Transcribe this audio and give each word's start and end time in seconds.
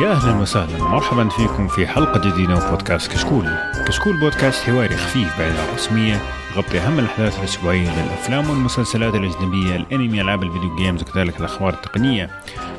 يا 0.00 0.12
أهلا 0.12 0.40
وسهلا 0.40 0.78
مرحبا 0.78 1.28
فيكم 1.28 1.68
في 1.68 1.86
حلقة 1.86 2.30
جديدة 2.30 2.54
من 2.54 2.70
بودكاست 2.70 3.12
كشكول. 3.12 3.46
كشكول 3.88 4.20
بودكاست 4.20 4.62
حواري 4.62 4.96
خفيف 4.96 5.38
بعيد 5.38 5.56
عن 5.56 5.68
الرسمية 5.68 6.20
يغطي 6.56 6.78
أهم 6.78 6.98
الأحداث 6.98 7.38
الأسبوعية 7.38 8.02
للأفلام 8.02 8.50
والمسلسلات 8.50 9.14
الأجنبية، 9.14 9.76
الأنمي، 9.76 10.20
ألعاب 10.20 10.42
الفيديو 10.42 10.76
games 10.76 11.02
وكذلك 11.02 11.40
الأخبار 11.40 11.74
التقنية. 11.74 12.30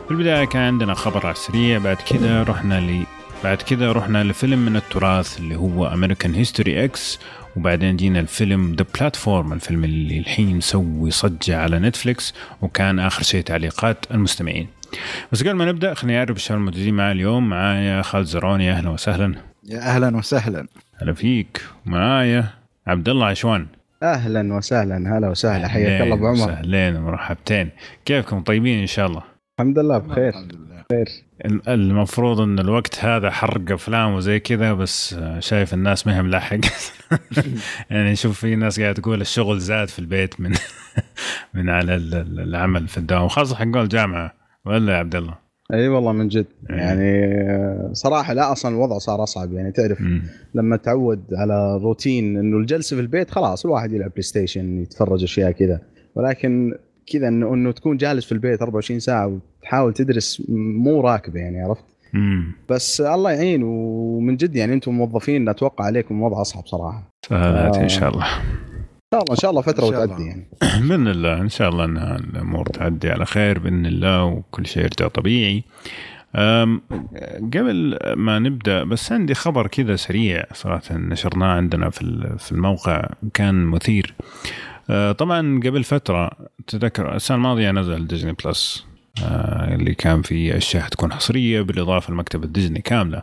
في 0.06 0.12
البداية 0.12 0.46
كان 0.46 0.62
عندنا 0.62 0.94
خبر 0.94 1.26
على 1.26 1.36
السريع 1.36 1.78
بعد 1.78 1.96
كذا 1.96 2.44
رحنا 2.44 2.80
ل 2.80 3.06
بعد 3.44 3.58
كذا 3.58 3.92
رحنا 3.92 4.24
لفيلم 4.24 4.60
من 4.60 4.76
التراث 4.76 5.40
اللي 5.40 5.56
هو 5.56 5.88
American 5.88 6.34
History 6.34 6.86
X 6.86 7.20
وبعدين 7.56 7.98
جينا 7.98 8.20
الفيلم 8.20 8.76
The 8.76 8.86
Platform 9.00 9.54
الفيلم 9.54 9.84
اللي 9.84 10.20
الحين 10.20 10.58
مسوي 10.58 11.12
صجة 11.12 11.58
على 11.58 11.80
نتفليكس 11.80 12.34
وكان 12.62 13.00
آخر 13.00 13.24
شيء 13.24 13.44
تعليقات 13.44 14.06
المستمعين 14.12 14.68
بس 15.32 15.42
قبل 15.44 15.54
ما 15.54 15.66
نبدأ 15.66 15.94
خليني 15.94 16.20
أعرف 16.20 16.36
الشباب 16.36 16.60
الموجودين 16.60 16.94
معي 16.94 17.12
اليوم. 17.12 17.50
معايا 17.50 18.02
خالد 18.02 18.26
زروني 18.26 18.72
أهلا 18.72 18.90
وسهلا. 18.90 19.36
يا 19.70 19.80
أهلا 19.80 20.18
وسهلا. 20.18 20.68
هلا 20.98 21.14
فيك. 21.14 21.62
معايا 21.86 22.46
عبد 22.88 23.10
الله 23.10 23.26
عشوان. 23.26 23.68
أهلا 24.04 24.54
وسهلا 24.54 25.18
هلا 25.18 25.30
وسهلا. 25.30 25.68
حياك 25.68 26.02
الله 26.02 26.16
أبو 26.16 26.28
عمر. 26.28 26.50
اهلين 26.52 26.96
ومرحبتين. 26.96 27.70
كيفكم؟ 28.06 28.42
طيبين 28.44 28.80
إن 28.80 28.88
شاء 28.88 29.08
الله. 29.08 29.24
الحمد 29.60 29.80
لله 29.80 29.98
بخير. 29.98 30.30
الحمد 30.30 30.54
لله. 30.54 30.84
بخير. 30.90 31.08
المفروض 31.68 32.40
إن 32.40 32.60
الوقت 32.60 33.06
هذا 33.06 33.32
حرق 33.32 33.72
أفلام 33.72 34.14
وزي 34.14 34.40
كذا 34.40 34.74
بس 34.74 35.16
شايف 35.40 35.74
الناس 35.74 36.08
ما 36.08 36.18
هي 36.18 36.22
ملاحق 36.22 36.58
يعني 37.90 38.16
شوف 38.16 38.40
في 38.40 38.56
ناس 38.56 38.80
قاعدة 38.80 39.02
تقول 39.02 39.22
الشغل 39.22 39.60
زاد 39.60 39.88
في 39.88 40.00
البيت 40.00 40.42
من 40.42 40.54
من 41.54 41.70
على 41.70 41.96
العمل 41.96 42.88
في 42.88 42.98
الدوام 42.98 43.28
خاصه 43.28 43.56
حق 43.56 43.78
الجامعة 43.78 44.41
ولا 44.66 44.94
يا 44.94 44.98
عبد 44.98 45.16
الله؟ 45.16 45.36
إي 45.74 45.88
والله 45.88 46.12
من 46.12 46.28
جد. 46.28 46.46
يعني 46.70 47.94
صراحة 47.94 48.34
لا 48.34 48.52
أصلا 48.52 48.76
الوضع 48.76 48.98
صار 48.98 49.24
أصعب 49.24 49.54
يعني 49.54 49.72
تعرف 49.72 50.02
م. 50.02 50.22
لما 50.56 50.78
تعود 50.78 51.24
على 51.34 51.78
روتين 51.78 52.38
إنه 52.38 52.58
الجلسة 52.58 52.96
في 52.96 53.02
البيت 53.02 53.30
خلاص 53.32 53.66
الواحد 53.66 53.94
يلعب 53.94 54.10
بلاي 54.10 54.22
ستيشن 54.22 54.82
يتفرج 54.82 55.24
أشياء 55.24 55.52
كذا 55.52 55.82
ولكن 56.16 56.74
كذا 57.14 57.28
إنه 57.28 57.54
إنه 57.54 57.72
تكون 57.72 57.98
جالس 57.98 58.26
في 58.26 58.32
البيت 58.32 58.62
24 58.62 59.00
ساعة 59.00 59.28
وتحاول 59.62 59.94
تدرس 59.94 60.44
مو 60.50 61.02
راكبة 61.02 61.40
يعني 61.40 61.62
عرفت؟ 61.62 61.84
مم. 62.14 62.56
بس 62.70 63.02
الله 63.02 63.32
يعين 63.32 63.64
ومن 63.64 64.38
جد 64.38 64.56
يعني 64.56 64.74
أنتم 64.74 64.92
موظفين 64.92 65.50
أتوقع 65.50 65.86
عليكم 65.86 66.22
وضع 66.22 66.42
أصعب 66.42 66.66
صراحة. 66.68 67.12
سهلات 67.30 67.78
إن 67.78 67.90
شاء 67.90 68.10
الله. 68.10 68.26
شاء 69.14 69.22
الله 69.22 69.32
إن 69.32 69.38
شاء 69.38 69.52
الله 69.52 69.62
فترة 69.62 69.86
وتعدي 69.86 70.24
يعني. 70.24 70.48
بإذن 70.88 71.08
الله 71.08 71.42
إن 71.42 71.50
شاء 71.50 71.70
الله 71.70 71.86
انها 71.86 72.16
الأمور 72.16 72.66
تعدي 72.66 73.10
على 73.10 73.26
خير 73.26 73.60
بإذن 73.60 73.86
الله 73.86 74.24
وكل 74.24 74.66
شيء 74.66 74.84
يرجع 74.84 75.08
طبيعي. 75.08 75.64
قبل 77.54 77.98
ما 78.16 78.40
نبدأ 78.40 78.84
بس 78.84 79.12
عندي 79.12 79.34
خبر 79.34 79.68
كذا 79.68 79.96
سريع 79.96 80.44
صراحة 80.54 80.98
نشرناه 80.98 81.48
عندنا 81.48 81.90
في 81.90 82.36
في 82.40 82.52
الموقع 82.52 83.10
كان 83.34 83.66
مثير. 83.66 84.14
أه، 84.90 85.12
طبعا 85.12 85.60
قبل 85.66 85.84
فترة 85.84 86.32
تذكر 86.68 87.16
السنة 87.16 87.38
الماضية 87.38 87.72
نزل 87.72 88.08
ديزني 88.08 88.34
بلس 88.46 88.86
أه، 89.24 89.76
اللي 89.76 89.94
كان 89.94 90.22
فيه 90.22 90.58
أشياء 90.58 90.84
حتكون 90.84 91.14
حصرية 91.14 91.62
بالإضافة 91.62 92.14
لمكتبة 92.14 92.48
ديزني 92.48 92.82
كاملة. 92.82 93.22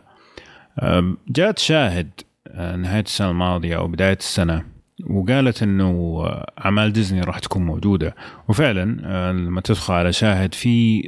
جات 1.27 1.59
شاهد 1.59 2.09
أه، 2.47 2.75
نهاية 2.75 3.03
السنة 3.03 3.31
الماضية 3.31 3.77
أو 3.77 3.87
بداية 3.87 4.17
السنة. 4.17 4.78
وقالت 5.07 5.63
إنه 5.63 6.25
أعمال 6.65 6.93
ديزني 6.93 7.21
راح 7.21 7.39
تكون 7.39 7.65
موجودة. 7.65 8.15
وفعلا 8.47 9.01
آه، 9.03 9.31
لما 9.31 9.61
تدخل 9.61 9.93
على 9.93 10.13
شاهد 10.13 10.53
في 10.53 11.03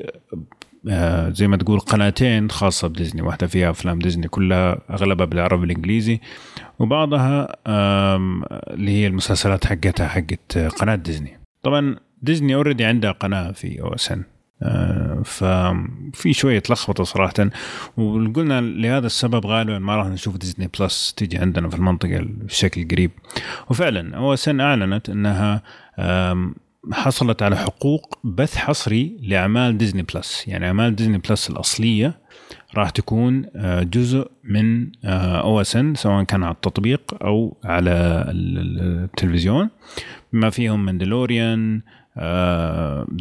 آه، 0.90 1.30
زي 1.30 1.48
ما 1.48 1.58
تقول 1.58 1.80
قناتين 1.80 2.50
خاصة 2.50 2.88
بديزني 2.88 3.22
واحدة 3.22 3.48
فيها 3.48 3.70
أفلام 3.70 4.00
ديزني 4.00 4.28
كلها 4.28 4.78
أغلبها 4.90 5.26
بالعربي 5.26 5.66
الإنجليزي. 5.66 6.20
وبعضها 6.80 7.48
اللي 8.74 8.92
هي 8.92 9.08
المسلسلات 9.08 9.66
حقتها 9.66 10.08
حقت 10.08 10.58
قناة 10.58 10.96
ديزني. 10.96 11.40
طبعا 11.64 11.96
ديزني 12.22 12.56
already 12.56 12.86
عندها 12.86 13.12
قناة 13.12 13.52
في 13.52 13.82
OSN. 13.82 14.20
آه، 14.20 14.41
ففي 15.24 16.34
شوية 16.34 16.64
لخبطة 16.70 17.04
صراحة. 17.04 17.34
وقلنا 17.98 18.62
لهذا 18.62 19.06
السبب 19.06 19.46
غالبا 19.46 19.80
ما 19.80 19.96
راح 19.96 20.08
نشوف 20.08 20.38
ديزني 20.38 20.70
Plus 20.80 21.14
تيجي 21.14 21.38
عندنا 21.38 21.70
في 21.70 21.76
المنطقة 21.76 22.20
بشكل 22.22 22.88
قريب. 22.88 23.12
وفعلا 23.70 24.18
OSN 24.18 24.50
أعلنت 24.50 25.10
إنها 25.10 25.62
حصلت 26.92 27.44
على 27.44 27.58
حقوق 27.58 28.20
بث 28.24 28.56
حصري 28.56 29.18
لأعمال 29.22 29.78
ديزني 29.78 30.02
Plus 30.02 30.48
يعني 30.48 30.68
أعمال 30.68 30.96
ديزني 30.96 31.18
Plus 31.18 31.50
الأصلية 31.50 32.18
راح 32.76 32.90
تكون 32.90 33.46
آه، 33.56 33.84
جزء 33.84 34.32
من 34.44 34.92
OSN 35.06 35.96
سواء 35.96 36.24
كان 36.24 36.44
على 36.44 36.54
التطبيق 36.54 37.02
أو 37.24 37.58
على 37.64 38.26
التلفزيون. 38.30 39.70
بما 40.34 40.50
فيهم 40.50 40.86
Mandalorian 40.86 41.82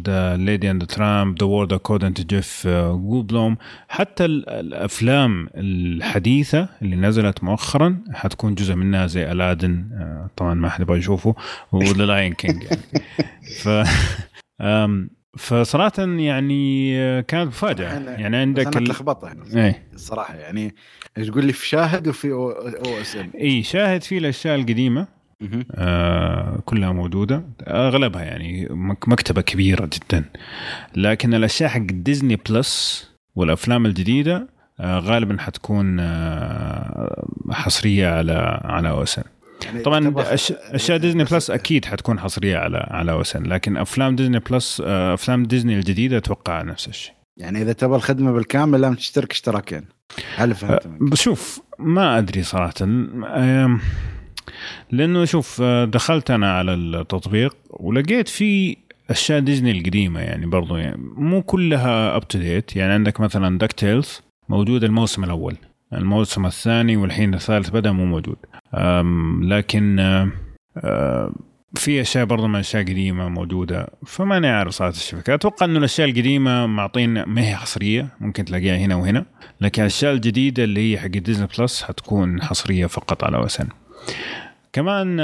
The 0.07 0.37
Lady 0.37 0.71
and 0.71 0.85
the 0.85 1.05
Tramp 1.05 1.39
The 1.39 1.45
World 1.45 1.73
According 1.73 2.13
to 2.13 2.23
Jeff 2.23 2.67
Goldblum 2.67 3.57
حتى 3.89 4.25
الأفلام 4.25 5.49
الحديثة 5.55 6.69
اللي 6.81 6.95
نزلت 6.95 7.43
مؤخرا 7.43 7.97
حتكون 8.13 8.55
جزء 8.55 8.75
منها 8.75 9.07
زي 9.07 9.31
Aladdin 9.31 9.85
uh, 9.91 10.37
طبعا 10.37 10.53
ما 10.53 10.69
حد 10.69 10.81
يبغى 10.81 10.97
يشوفه 10.97 11.35
و 11.71 11.79
The 11.79 12.05
Lion 12.05 12.33
King 12.33 12.63
يعني. 12.63 12.81
ف 13.61 13.69
فصراحة 15.37 15.93
يعني 15.99 16.93
آه، 16.99 17.21
كانت 17.21 17.47
مفاجأة. 17.47 17.99
يعني 18.09 18.37
عندك 18.37 18.77
أنا 18.77 19.15
يعني 19.23 19.65
إيه. 19.65 19.87
الصراحة 19.93 20.33
يعني 20.35 20.75
تقول 21.15 21.45
لي 21.45 21.53
في 21.53 21.67
شاهد 21.67 22.07
وفي 22.07 22.31
أو 22.31 23.01
اس 23.01 23.15
ام 23.15 23.31
اي 23.41 23.63
شاهد 23.63 24.03
في 24.03 24.17
الأشياء 24.17 24.55
القديمة. 24.55 25.07
آه 25.71 26.59
كلها 26.65 26.91
موجودة. 26.91 27.43
أغلبها 27.67 28.23
يعني 28.23 28.67
مكتبة 29.07 29.41
كبيرة 29.41 29.89
جدا. 29.93 30.23
لكن 30.95 31.33
الأشياء 31.33 31.69
حق 31.69 31.79
ديزني 31.79 32.35
Plus 32.35 33.09
والأفلام 33.35 33.85
الجديدة 33.85 34.47
آه 34.79 34.99
غالبا 34.99 35.37
حتكون 35.39 35.99
آه 35.99 37.27
حصرية 37.51 38.07
على 38.07 38.61
على 38.63 38.89
OSN. 38.89 39.23
يعني 39.65 39.81
طبعا 39.81 40.13
أشياء 40.17 40.97
ديزني 40.97 41.23
Plus 41.23 41.51
أكيد 41.51 41.85
حتكون 41.85 42.19
حصرية 42.19 42.57
على 42.57 42.77
على 42.91 43.11
OSN. 43.11 43.43
لكن 43.43 43.77
أفلام 43.77 44.15
ديزني 44.15 44.39
Plus 44.39 44.81
آه 44.85 45.13
أفلام 45.13 45.43
ديزني 45.43 45.75
الجديدة 45.75 46.17
أتوقع 46.17 46.61
نفس 46.61 46.87
الشيء. 46.87 47.13
يعني 47.37 47.61
إذا 47.61 47.73
تبغى 47.73 47.95
الخدمة 47.95 48.31
بالكامل 48.31 48.81
لازم 48.81 48.95
تشترك 48.95 49.31
اشتراكين. 49.31 49.85
هل 50.35 50.55
فهمت 50.55 50.87
بشوف 50.87 51.61
ما 51.79 52.17
أدري 52.17 52.43
صراحة. 52.43 52.73
لأنه 54.91 55.25
شوف 55.25 55.61
دخلت 55.61 56.31
أنا 56.31 56.57
على 56.57 56.73
التطبيق 56.73 57.55
ولقيت 57.69 58.27
في 58.27 58.77
أشياء 59.09 59.39
ديزني 59.39 59.71
القديمة 59.71 60.19
يعني 60.19 60.45
برضو 60.45 60.77
يعني 60.77 61.01
مو 61.15 61.41
كلها 61.41 62.15
up 62.15 62.27
to 62.27 62.39
date 62.39 62.75
يعني 62.75 62.93
عندك 62.93 63.19
مثلا 63.19 63.57
DuckTales 63.57 64.21
موجود 64.49 64.83
الموسم 64.83 65.23
الأول 65.23 65.55
الموسم 65.93 66.45
الثاني 66.45 66.97
والحين 66.97 67.33
الثالث 67.33 67.69
بدأ 67.69 67.91
مو 67.91 68.05
موجود. 68.05 68.37
لكن 69.43 69.95
في 71.75 72.01
أشياء 72.01 72.25
برضه 72.25 72.47
من 72.47 72.59
أشياء 72.59 72.83
قديمة 72.83 73.29
موجودة. 73.29 73.87
فماني 74.05 74.47
عارف 74.47 74.73
صارت 74.73 74.95
لي 74.95 75.04
شبكة. 75.04 75.33
أتوقع 75.33 75.65
إنه 75.65 75.79
الأشياء 75.79 76.09
القديمة 76.09 76.65
معطين 76.65 77.23
ما 77.23 77.41
هي 77.41 77.55
حصرية 77.55 78.07
ممكن 78.19 78.45
تلاقيها 78.45 78.77
هنا 78.77 78.95
وهنا. 78.95 79.25
لكن 79.61 79.81
الأشياء 79.81 80.13
الجديدة 80.13 80.63
اللي 80.63 80.91
هي 80.93 80.99
حق 80.99 81.07
ديزني 81.07 81.47
Plus 81.59 81.83
حتكون 81.83 82.41
حصرية 82.41 82.85
فقط 82.85 83.23
على 83.23 83.37
OSN. 83.37 83.67
كمان 84.73 85.17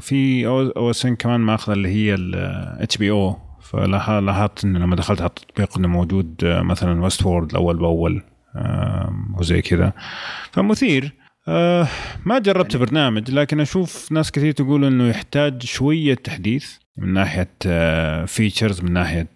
في 0.00 0.46
OSN 0.46 1.16
كمان 1.16 1.40
ماخذ 1.40 1.72
اللي 1.72 1.88
هي 1.88 2.14
ال 2.14 2.96
HBO 2.96 3.48
فلاحظت 3.60 4.64
إنه 4.64 4.78
لما 4.78 4.96
دخلت 4.96 5.20
على 5.20 5.28
التطبيق 5.28 5.78
إنه 5.78 5.88
موجود 5.88 6.44
آه، 6.44 6.62
مثلا 6.62 7.02
Westworld 7.02 7.54
أول 7.54 7.76
بأول 7.76 8.22
وزي 9.38 9.62
كذا. 9.62 9.92
فمثير. 10.52 11.12
آه، 11.48 11.88
ما 12.26 12.38
جربت 12.38 12.74
يعني 12.74 12.86
برنامج 12.86 13.30
لكن 13.30 13.60
أشوف 13.60 14.12
ناس 14.12 14.30
كثير 14.30 14.52
تقول 14.52 14.84
إنه 14.84 15.08
يحتاج 15.08 15.62
شوية 15.62 16.14
تحديث 16.14 16.72
من 16.96 17.12
ناحية 17.12 17.50
features 18.26 18.80
آه، 18.80 18.84
من 18.84 18.92
ناحية 18.92 19.28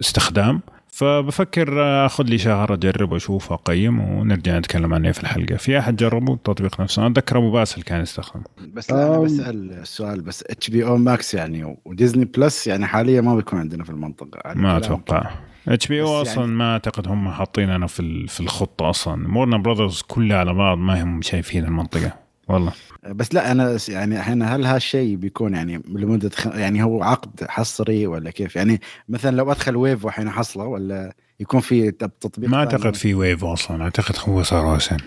استخدام. 0.00 0.60
فبفكر 1.00 1.82
أخذ 2.06 2.24
لي 2.24 2.38
شهر 2.38 2.74
أجرب 2.74 3.12
وأشوف 3.12 3.52
وأقيم 3.52 4.00
ونرجع 4.00 4.58
نتكلم 4.58 4.94
عنه 4.94 5.12
في 5.12 5.22
الحلقة. 5.22 5.56
في 5.56 5.78
أحد 5.78 5.96
جربه؟ 5.96 6.34
التطبيق 6.34 6.80
نفسه. 6.80 7.02
أنا 7.02 7.12
أتذكر 7.12 7.38
أبو 7.38 7.50
باسل 7.50 7.82
كان 7.82 8.02
يستخدم 8.02 8.42
بس 8.74 8.90
لا 8.90 9.06
أنا 9.06 9.18
بسأل 9.18 9.72
السؤال 9.72 10.20
بس 10.20 10.44
HBO 10.50 10.86
Max 10.86 11.34
يعني 11.34 11.76
وديزني 11.84 12.24
Plus 12.24 12.66
يعني 12.66 12.86
حاليا 12.86 13.20
ما 13.20 13.36
بيكون 13.36 13.58
عندنا 13.58 13.84
في 13.84 13.90
المنطقة. 13.90 14.54
ما 14.54 14.76
أتوقع. 14.76 15.30
HBO 15.68 16.22
أصلا 16.22 16.40
يعني 16.40 16.56
ما 16.56 16.72
أعتقد 16.72 17.08
هم 17.08 17.28
حاطين 17.28 17.86
في 17.86 18.26
في 18.26 18.40
الخطة 18.40 18.90
أصلا. 18.90 19.28
Warner 19.28 19.56
Brothers 19.58 20.02
كلها 20.02 20.38
على 20.38 20.54
بعض 20.54 20.78
ما 20.78 21.02
هم 21.02 21.22
شايفين 21.22 21.64
المنطقة. 21.64 22.12
والله. 22.48 22.72
بس 23.08 23.34
لا 23.34 23.52
أنا 23.52 23.78
يعني 23.88 24.20
إحنا 24.20 24.56
هل 24.56 24.64
هالشيء 24.64 25.16
بيكون 25.16 25.54
يعني 25.54 25.82
لمدة 25.88 26.30
خ... 26.30 26.46
يعني 26.46 26.82
هو 26.82 27.02
عقد 27.02 27.44
حصري 27.48 28.06
ولا 28.06 28.30
كيف؟ 28.30 28.56
يعني 28.56 28.80
مثلا 29.08 29.36
لو 29.36 29.52
أدخل 29.52 29.76
Wavo 29.76 30.04
وحين 30.04 30.30
حصله 30.30 30.64
ولا 30.64 31.14
يكون 31.40 31.60
في 31.60 31.90
تطبيق 31.90 32.50
ما 32.50 32.56
أعتقد 32.56 32.96
في 32.96 33.14
Wavo 33.14 33.52
أصلا 33.52 33.82
أعتقد 33.82 34.16
هو 34.28 34.42
صار 34.42 34.70
OSN. 34.70 34.98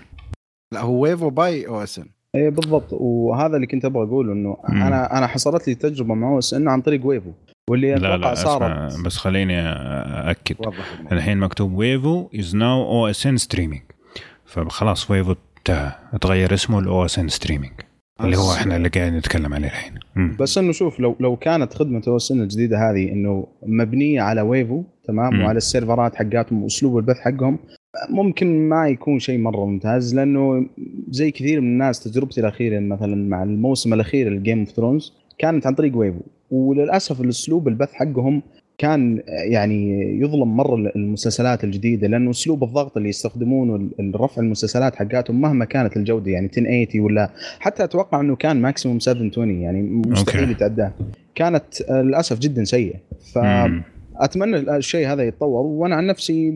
لا 0.74 0.82
هو 0.82 1.00
Wavo 1.00 1.30
by 1.30 1.68
OSN. 1.68 2.06
إيه 2.36 2.50
بالضبط. 2.50 2.88
وهذا 2.92 3.56
اللي 3.56 3.68
كنت 3.68 3.86
أبغى 3.86 4.04
أقوله 4.04 4.34
إنه 4.34 4.58
أنا 4.70 5.18
أنا 5.18 5.28
حصلت 5.28 5.68
لي 5.68 5.76
تجربة 5.76 6.14
مع 6.14 6.28
OSN 6.28 6.68
عن 6.68 6.82
طريق 6.82 7.06
Wavo 7.06 7.32
واللي 7.70 7.96
لا 7.96 8.18
لا 8.18 8.36
صارت. 8.36 9.00
بس 9.06 9.18
خليني 9.18 9.62
اكد 10.32 10.56
الحين 11.12 11.38
مكتوب 11.38 11.74
Wavo 11.74 12.30
is 12.40 12.56
now 12.56 12.84
OSN 12.84 13.38
Streaming 13.38 13.82
فخلاص 14.46 15.12
Wavo 15.12 15.36
تغير 16.22 16.54
اسمه 16.54 16.80
ال 16.80 17.06
OSN 17.06 17.30
Streaming 17.30 17.74
اللي 18.22 18.38
هو 18.38 18.54
إحنا 18.54 18.76
اللي 18.76 18.90
قاعدين 18.90 19.18
نتكلم 19.18 19.54
عليه 19.54 19.68
الحين. 19.68 19.94
بس 20.40 20.58
إنه 20.58 20.72
شوف 20.72 21.00
لو 21.00 21.16
لو 21.20 21.36
كانت 21.36 21.74
خدمة 21.74 22.02
OSN 22.08 22.42
الجديدة 22.42 22.90
هذه 22.90 23.12
إنه 23.12 23.48
مبنية 23.66 24.22
على 24.22 24.42
Wavo 24.42 24.84
تمام؟ 25.04 25.34
مم. 25.34 25.44
وعلى 25.44 25.58
ال 25.58 25.65
serverات 25.65 26.16
حقاتهم 26.16 26.64
وأسلوب 26.64 26.98
البث 26.98 27.18
حقهم 27.18 27.60
ممكن 28.10 28.70
ما 28.70 28.88
يكون 28.88 29.20
شيء 29.20 29.40
مرة 29.40 29.66
ممتاز 29.66 30.16
لأنه 30.16 30.66
زي 31.10 31.32
كثير 31.32 31.62
من 31.62 31.68
الناس 31.68 32.04
تجربتي 32.04 32.42
الأخيرة 32.42 32.80
مثلا 32.80 33.16
مع 33.16 33.44
الموسم 33.44 33.94
الأخير 33.94 34.30
لل 34.30 34.40
Game 34.40 34.60
of 34.60 34.70
Thrones 34.70 35.14
كانت 35.38 35.68
عن 35.68 35.76
طريق 35.76 35.98
Wavo. 35.98 36.22
وللأسف 36.52 37.22
الأسلوب 37.22 37.68
البث 37.68 37.94
حقهم 37.94 38.42
كان 38.78 39.24
يعني 39.28 40.02
يظلم 40.22 40.58
مرة 40.58 40.76
المسلسلات 40.76 41.64
الجديدة 41.64 42.08
لأنه 42.08 42.30
أسلوب 42.30 42.64
الضغط 42.64 42.98
اللي 42.98 43.10
يستخدمونه 43.10 43.90
الرفع 44.00 44.42
المسلسلات 44.42 44.96
حقاتهم 44.96 45.42
مهما 45.42 45.66
كانت 45.66 45.98
الجودة 45.98 46.32
يعني 46.32 46.46
1080 46.46 47.06
ولا 47.06 47.30
حتى 47.60 47.84
أتوقع 47.84 48.20
إنه 48.20 48.36
كان 48.36 48.62
maximum 48.62 49.00
720 49.00 49.62
يعني 49.62 49.82
مستحيل 49.82 50.52
يتعداه 50.52 50.92
كانت 51.36 51.92
للأسف 51.92 52.40
جدا 52.40 52.64
سيئة. 52.64 52.96
فاتمنى 53.34 54.58
الشيء 54.58 55.08
هذا 55.08 55.24
يتطور. 55.24 55.66
وأنا 55.66 55.96
عن 55.96 56.08
نفسي 56.08 56.54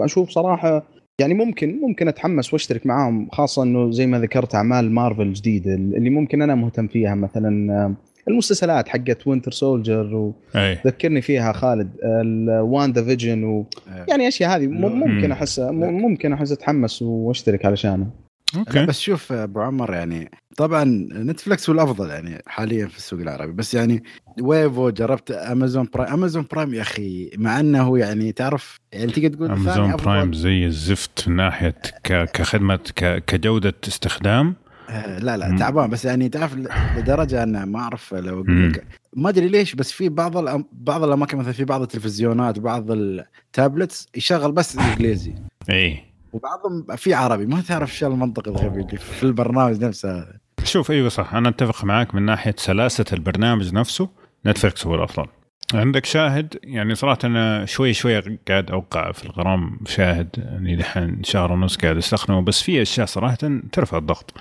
أشوف 0.00 0.30
صراحة 0.30 0.86
يعني 1.20 1.34
ممكن 1.34 1.80
ممكن 1.80 2.08
أتحمس 2.08 2.52
وأشترك 2.52 2.86
معاهم 2.86 3.28
خاصة 3.32 3.62
إنه 3.62 3.90
زي 3.90 4.06
ما 4.06 4.20
ذكرت 4.20 4.54
أعمال 4.54 4.90
مارفل 4.90 5.32
جديدة 5.32 5.74
اللي 5.74 6.10
ممكن 6.10 6.42
أنا 6.42 6.54
مهتم 6.54 6.86
فيها 6.86 7.14
مثلا 7.14 7.94
المسلسلات 8.28 8.88
حقت 8.88 9.26
Winter 9.26 9.52
Soldier 9.52 10.32
وذكرني 10.54 11.22
فيها 11.22 11.52
خالد 11.52 11.90
ال 12.04 13.04
WandaVision 13.04 13.44
و... 13.44 13.66
يعني 14.08 14.28
أشياء 14.28 14.56
هذه 14.56 14.66
ممكن 14.66 15.32
أحس 15.32 15.58
ممكن 15.72 16.32
أحس 16.32 16.52
أتحمس 16.52 17.02
وأشترك 17.02 17.64
علشانه. 17.64 18.10
Okay. 18.56 18.86
بس 18.86 19.00
شوف 19.00 19.32
أبو 19.32 19.60
عمر 19.60 19.94
يعني 19.94 20.30
طبعا 20.56 20.84
Netflix 21.12 21.70
هو 21.70 21.74
الأفضل 21.74 22.10
يعني 22.10 22.42
حاليا 22.46 22.86
في 22.86 22.96
السوق 22.96 23.20
العربي. 23.20 23.52
بس 23.52 23.74
يعني 23.74 24.02
Wavo 24.40 24.90
جربت 24.90 25.30
Amazon 25.30 25.88
Prime 25.94 26.12
Amazon 26.12 26.46
Prime 26.52 26.74
يا 26.74 26.82
أخي 26.82 27.30
مع 27.36 27.60
إنه 27.60 27.98
يعني 27.98 28.32
تعرف 28.32 28.80
يعني 28.92 29.12
تقدر 29.12 29.28
تقول 29.28 29.50
Amazon 29.50 29.96
Prime 29.96 30.32
زي 30.32 30.66
الزفت 30.66 31.28
من 31.28 31.36
ناحيه 31.36 31.74
كخدمة 32.04 32.80
كجودة 33.26 33.74
استخدام. 33.88 34.54
آه، 34.88 35.18
لا 35.18 35.36
لا 35.36 35.56
تعبان 35.58 35.90
بس 35.90 36.04
يعني 36.04 36.28
تعرف 36.28 36.56
لدرجة 36.96 37.42
انه 37.42 37.64
ما 37.64 37.78
أعرف 37.78 38.14
لو 38.14 38.34
أقول 38.34 38.72
لك. 38.72 38.86
ما 39.16 39.28
أدري 39.28 39.48
ليش 39.48 39.74
بس 39.74 39.92
في 39.92 40.08
بعض 40.08 40.64
بعض 40.72 41.02
الأماكن 41.02 41.38
مثلا 41.38 41.52
في 41.52 41.64
بعض 41.64 41.82
التلفزيونات 41.82 42.58
وبعض 42.58 42.90
ال 42.90 43.05
tablets 43.05 44.08
يشغل 44.16 44.52
بس 44.52 44.78
إنجليزي. 44.78 45.34
اي 45.70 46.02
وبعضهم 46.32 46.96
في 46.96 47.14
عربي. 47.14 47.46
ما 47.46 47.60
تعرف 47.60 47.96
شو 47.96 48.06
المنطق 48.06 48.48
الغبي 48.48 48.80
اللي 48.80 48.96
في 48.96 49.22
البرنامج 49.22 49.84
نفسه. 49.84 50.26
شوف 50.64 50.90
إيوه 50.90 51.08
صح 51.08 51.34
أنا 51.34 51.48
أتفق 51.48 51.84
معاك 51.84 52.14
من 52.14 52.22
ناحية 52.22 52.54
سلاسة 52.58 53.04
البرنامج 53.12 53.74
نفسه 53.74 54.08
Netflix 54.46 54.86
هو 54.86 54.94
الأفضل. 54.94 55.26
عندك 55.74 56.04
شاهد؟ 56.04 56.58
يعني 56.62 56.94
صراحة 56.94 57.18
أنا 57.24 57.64
شوي 57.64 57.92
شوي 57.92 58.38
قاعد 58.48 58.70
أوقع 58.70 59.12
في 59.12 59.24
الغرام 59.24 59.78
شاهد 59.86 60.28
يعني 60.36 60.76
دحين 60.76 61.24
شهر 61.24 61.52
ونص 61.52 61.76
قاعد 61.76 61.96
أستخدمه 61.96 62.40
بس 62.40 62.62
في 62.62 62.82
أشياء 62.82 63.06
صراحة 63.06 63.38
ترفع 63.72 63.98
الضغط. 63.98 64.34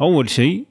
أول 0.00 0.30
شيء 0.30 0.66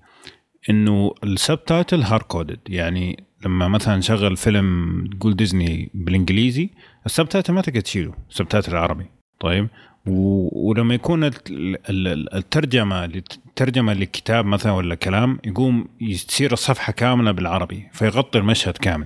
إنه 0.69 1.13
ال 1.24 1.32
subtitle 1.32 2.02
hard 2.02 2.24
coded 2.24 2.60
يعني 2.68 3.24
لما 3.46 3.68
مثلا 3.68 4.01
شغل 4.01 4.38
فيلم 4.38 5.10
تقول 5.19 5.36
ديزني 5.36 5.92
بالإنجليزي 5.94 6.69
ال 7.06 7.11
subtitle 7.11 7.54
ما 7.54 7.62
تقدر 7.62 7.80
تشيله 7.80 8.13
ال 8.30 8.34
subtitle 8.34 8.72
العربي. 8.72 9.06
طيب؟ 9.40 9.68
ولما 10.06 10.95
يكون 10.95 11.31
الترجمة 11.90 13.06
الترجمه 13.06 13.94
لكتاب 13.94 14.45
مثلا 14.45 14.72
ولا 14.72 14.95
كلام 14.95 15.40
يقوم 15.45 15.88
تصير 16.28 16.54
الصفحة 16.54 16.94
كاملة 16.94 17.31
بالعربي 17.31 17.90
فيغطي 17.94 18.40
المشهد 18.40 18.78
كامل. 18.78 19.06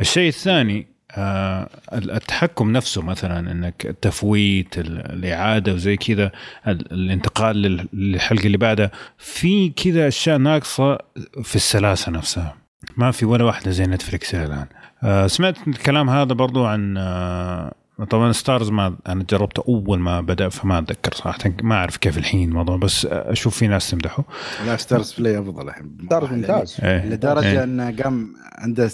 الشيء 0.00 0.28
الثاني 0.28 0.86
آه 1.16 1.68
التحكم 1.92 2.72
نفسه 2.72 3.02
مثلا 3.02 3.38
إنك 3.52 3.86
التفويت 3.86 4.78
الإعادة 4.78 5.72
وزي 5.72 5.96
كذا 5.96 6.32
الانتقال 6.66 7.86
للحلقة 7.92 8.46
اللي 8.46 8.58
بعدها 8.58 8.90
في 9.18 9.68
كذا 9.70 10.08
أشياء 10.08 10.38
ناقصة 10.38 10.98
في 11.42 11.56
السلاسة 11.56 12.12
نفسها. 12.12 12.56
ما 12.96 13.10
في 13.10 13.24
ولا 13.24 13.44
واحدة 13.44 13.70
زي 13.70 13.84
نتفلكس 13.84 14.34
الآن. 14.34 14.66
آه 15.02 15.26
سمعت 15.26 15.68
الكلام 15.68 16.10
هذا 16.10 16.32
برضو 16.32 16.64
عن 16.64 16.96
آه 16.96 17.72
طبعا 18.10 18.32
ستارز 18.32 18.70
ما 18.70 18.96
أنا 19.06 19.24
جربته 19.30 19.64
أول 19.68 19.98
ما 19.98 20.20
بدأ 20.20 20.48
فما 20.48 20.78
أتذكر 20.78 21.14
صراحة. 21.14 21.38
ما 21.62 21.74
أعرف 21.74 21.96
كيف 21.96 22.18
الحين 22.18 22.48
الموضوع 22.48 22.76
بس 22.76 23.06
أشوف 23.06 23.58
في 23.58 23.66
ناس 23.66 23.90
تمدحه. 23.90 24.24
لا 24.66 24.76
ستارز 24.76 25.12
بلاي 25.12 25.38
أفضل 25.38 25.68
الحين. 25.68 25.98
ستارز 26.06 26.32
ممتاز. 26.32 26.76
إيه. 26.82 27.06
لدرجة 27.06 27.50
إيه. 27.50 27.64
انه 27.64 27.96
قام 28.02 28.34
عنده 28.58 28.88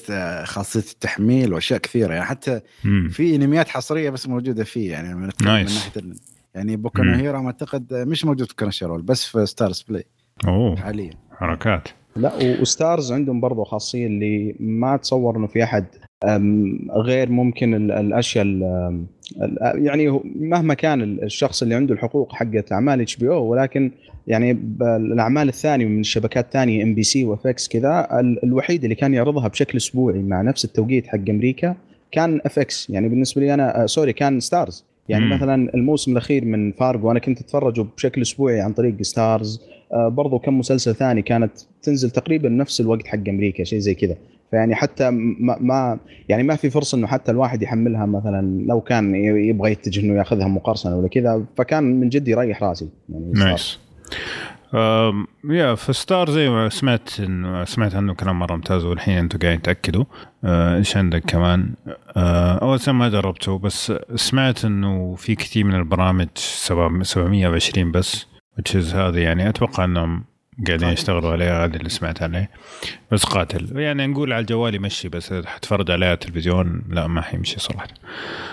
خاصية 0.45 0.81
التحميل 0.93 1.55
وأشياء 1.55 1.79
كثيرة. 1.79 2.13
يعني 2.13 2.27
حتى 2.27 2.61
مم. 2.85 3.09
في 3.09 3.37
أنميات 3.37 3.69
حصرية 3.69 4.11
بس 4.11 4.29
موجودة 4.29 4.65
فيه. 4.65 4.93
يعني 4.93 5.15
من, 5.15 5.31
nice. 5.43 5.71
من 5.71 6.03
ناحية 6.05 6.21
يعني 6.55 6.77
بوكو 6.77 6.94
نو 6.94 7.03
هيرو 7.03 7.47
أعتقد 7.47 7.95
مش 7.95 8.25
موجود 8.25 8.49
في 8.49 8.55
Crunchyroll 8.55 9.03
بس 9.03 9.25
في 9.25 9.47
ستارز 9.47 9.85
بلاي 9.89 10.05
أوه. 10.47 10.77
حاليا. 10.77 11.13
حركات. 11.39 11.89
لا 12.17 12.61
وستارز 12.61 13.13
عندهم 13.13 13.41
برضه 13.41 13.65
خاصية 13.65 14.07
اللي 14.07 14.55
ما 14.61 14.95
اتصور 14.95 15.37
إنه 15.37 15.47
في 15.47 15.65
أحد 15.65 15.85
غير 16.97 17.31
ممكن 17.31 17.75
الأشياء 17.75 18.47
يعني 19.75 20.21
مهما 20.25 20.75
كان 20.75 21.03
الشخص 21.03 21.63
اللي 21.63 21.75
عنده 21.75 21.95
الحقوق 21.95 22.33
حقت 22.33 22.73
أعمال 22.73 23.01
HBO 23.01 23.45
ولكن 23.45 23.91
يعني 24.27 24.51
الأعمال 24.83 25.49
الثانية 25.49 25.87
من 25.87 26.01
الشبكات 26.01 26.45
الثانية 26.45 26.83
NBC 26.83 27.25
و 27.25 27.39
FX 27.39 27.69
كذا 27.69 28.09
الوحيد 28.45 28.83
اللي 28.83 28.95
كان 28.95 29.15
يعرضها 29.15 29.49
بشكل 29.49 29.77
أسبوعي 29.77 30.23
مع 30.23 30.43
نفس 30.43 30.65
التوقيت 30.65 31.07
حق 31.07 31.31
أمريكا 31.31 31.77
كان 32.13 32.41
FX. 32.45 32.91
يعني 32.91 33.09
بالنسبة 33.09 33.41
لي 33.41 33.55
أنا 33.55 33.87
sorry 33.87 34.13
كان 34.13 34.41
ستارز. 34.41 34.85
يعني 35.09 35.25
مم. 35.25 35.33
مثلا 35.33 35.75
الموسم 35.75 36.13
الأخير 36.13 36.45
من 36.45 36.73
فارجو 36.73 37.11
أنا 37.11 37.19
كنت 37.19 37.41
أتفرجه 37.41 37.87
بشكل 37.97 38.23
أسبوعي 38.23 38.61
عن 38.61 38.73
طريق 38.73 39.03
ستارز. 39.03 39.63
آه 39.93 40.09
برضو 40.09 40.39
كم 40.39 40.59
مسلسل 40.59 40.95
ثاني 40.95 41.23
كانت 41.23 41.53
تنزل 41.83 42.11
تقريبا 42.11 42.49
نفس 42.49 42.81
الوقت 42.81 43.07
حق 43.07 43.29
أمريكا 43.29 43.65
شيء 43.65 43.79
زي 43.79 43.95
كذا. 43.95 44.17
فيعني 44.51 44.75
حتى 44.75 45.11
ما, 45.11 45.57
ما 45.61 45.99
يعني 46.29 46.43
ما 46.43 46.57
في 46.57 46.71
فرصة 46.71 46.99
إنه 46.99 47.07
حتى 47.07 47.33
الواحد 47.33 47.63
يحملها 47.63 48.07
مثلا 48.07 48.65
لو 48.67 48.81
كان 48.81 49.15
يبغى 49.15 49.73
يتجه 49.73 50.01
إنه 50.01 50.19
ياخذها 50.19 50.49
مقرصنه 50.49 50.97
ولا 50.97 51.09
كذا. 51.09 51.45
فكان 51.57 51.85
من 52.01 52.09
جد 52.09 52.29
يريح 52.29 52.63
راسي 52.63 52.89
يعني 53.09 53.33
nice. 53.33 53.79
يا 55.51 55.75
في 55.75 55.93
ستارز 55.93 56.31
زي 56.31 56.49
ما 56.49 56.69
سمعت 56.69 57.21
انه 57.21 57.65
سمعت 57.65 57.95
عنه 57.95 58.15
كلام 58.15 58.39
مرة 58.39 58.55
ممتاز 58.55 58.85
والحين 58.85 59.19
أنتم 59.19 59.39
قاعدين 59.39 59.63
تأكدوا. 59.63 60.05
آه، 60.45 60.77
إيش 60.77 60.97
عندك 60.97 61.23
كمان؟ 61.27 61.75
آه 62.17 62.59
أول 62.59 62.81
سنه 62.81 62.95
ما 62.95 63.09
جربته 63.09 63.59
بس 63.59 63.93
سمعت 64.15 64.65
إنه 64.65 65.15
في 65.15 65.35
كثير 65.35 65.65
من 65.65 65.75
البرامج 65.75 66.29
720 66.35 67.93
بس 67.93 68.27
which 68.61 68.73
is 68.73 68.95
هذه 68.95 69.19
يعني 69.19 69.49
أتوقع 69.49 69.85
إنهم 69.85 70.25
قاعدين 70.67 70.89
يشتغلوا 70.89 71.33
عليها 71.33 71.65
هذا 71.65 71.77
اللي 71.77 71.89
سمعت 71.89 72.23
عليه 72.23 72.51
بس 73.13 73.25
قاتل. 73.25 73.79
يعني 73.81 74.07
نقول 74.07 74.33
على 74.33 74.41
الجوال 74.41 74.75
يمشي 74.75 75.09
بس 75.09 75.33
حتفرج 75.33 75.91
عليها 75.91 76.13
التلفزيون 76.13 76.83
لا 76.89 77.07
ما 77.07 77.21
حيمشي 77.23 77.61
صراحة. 77.61 77.89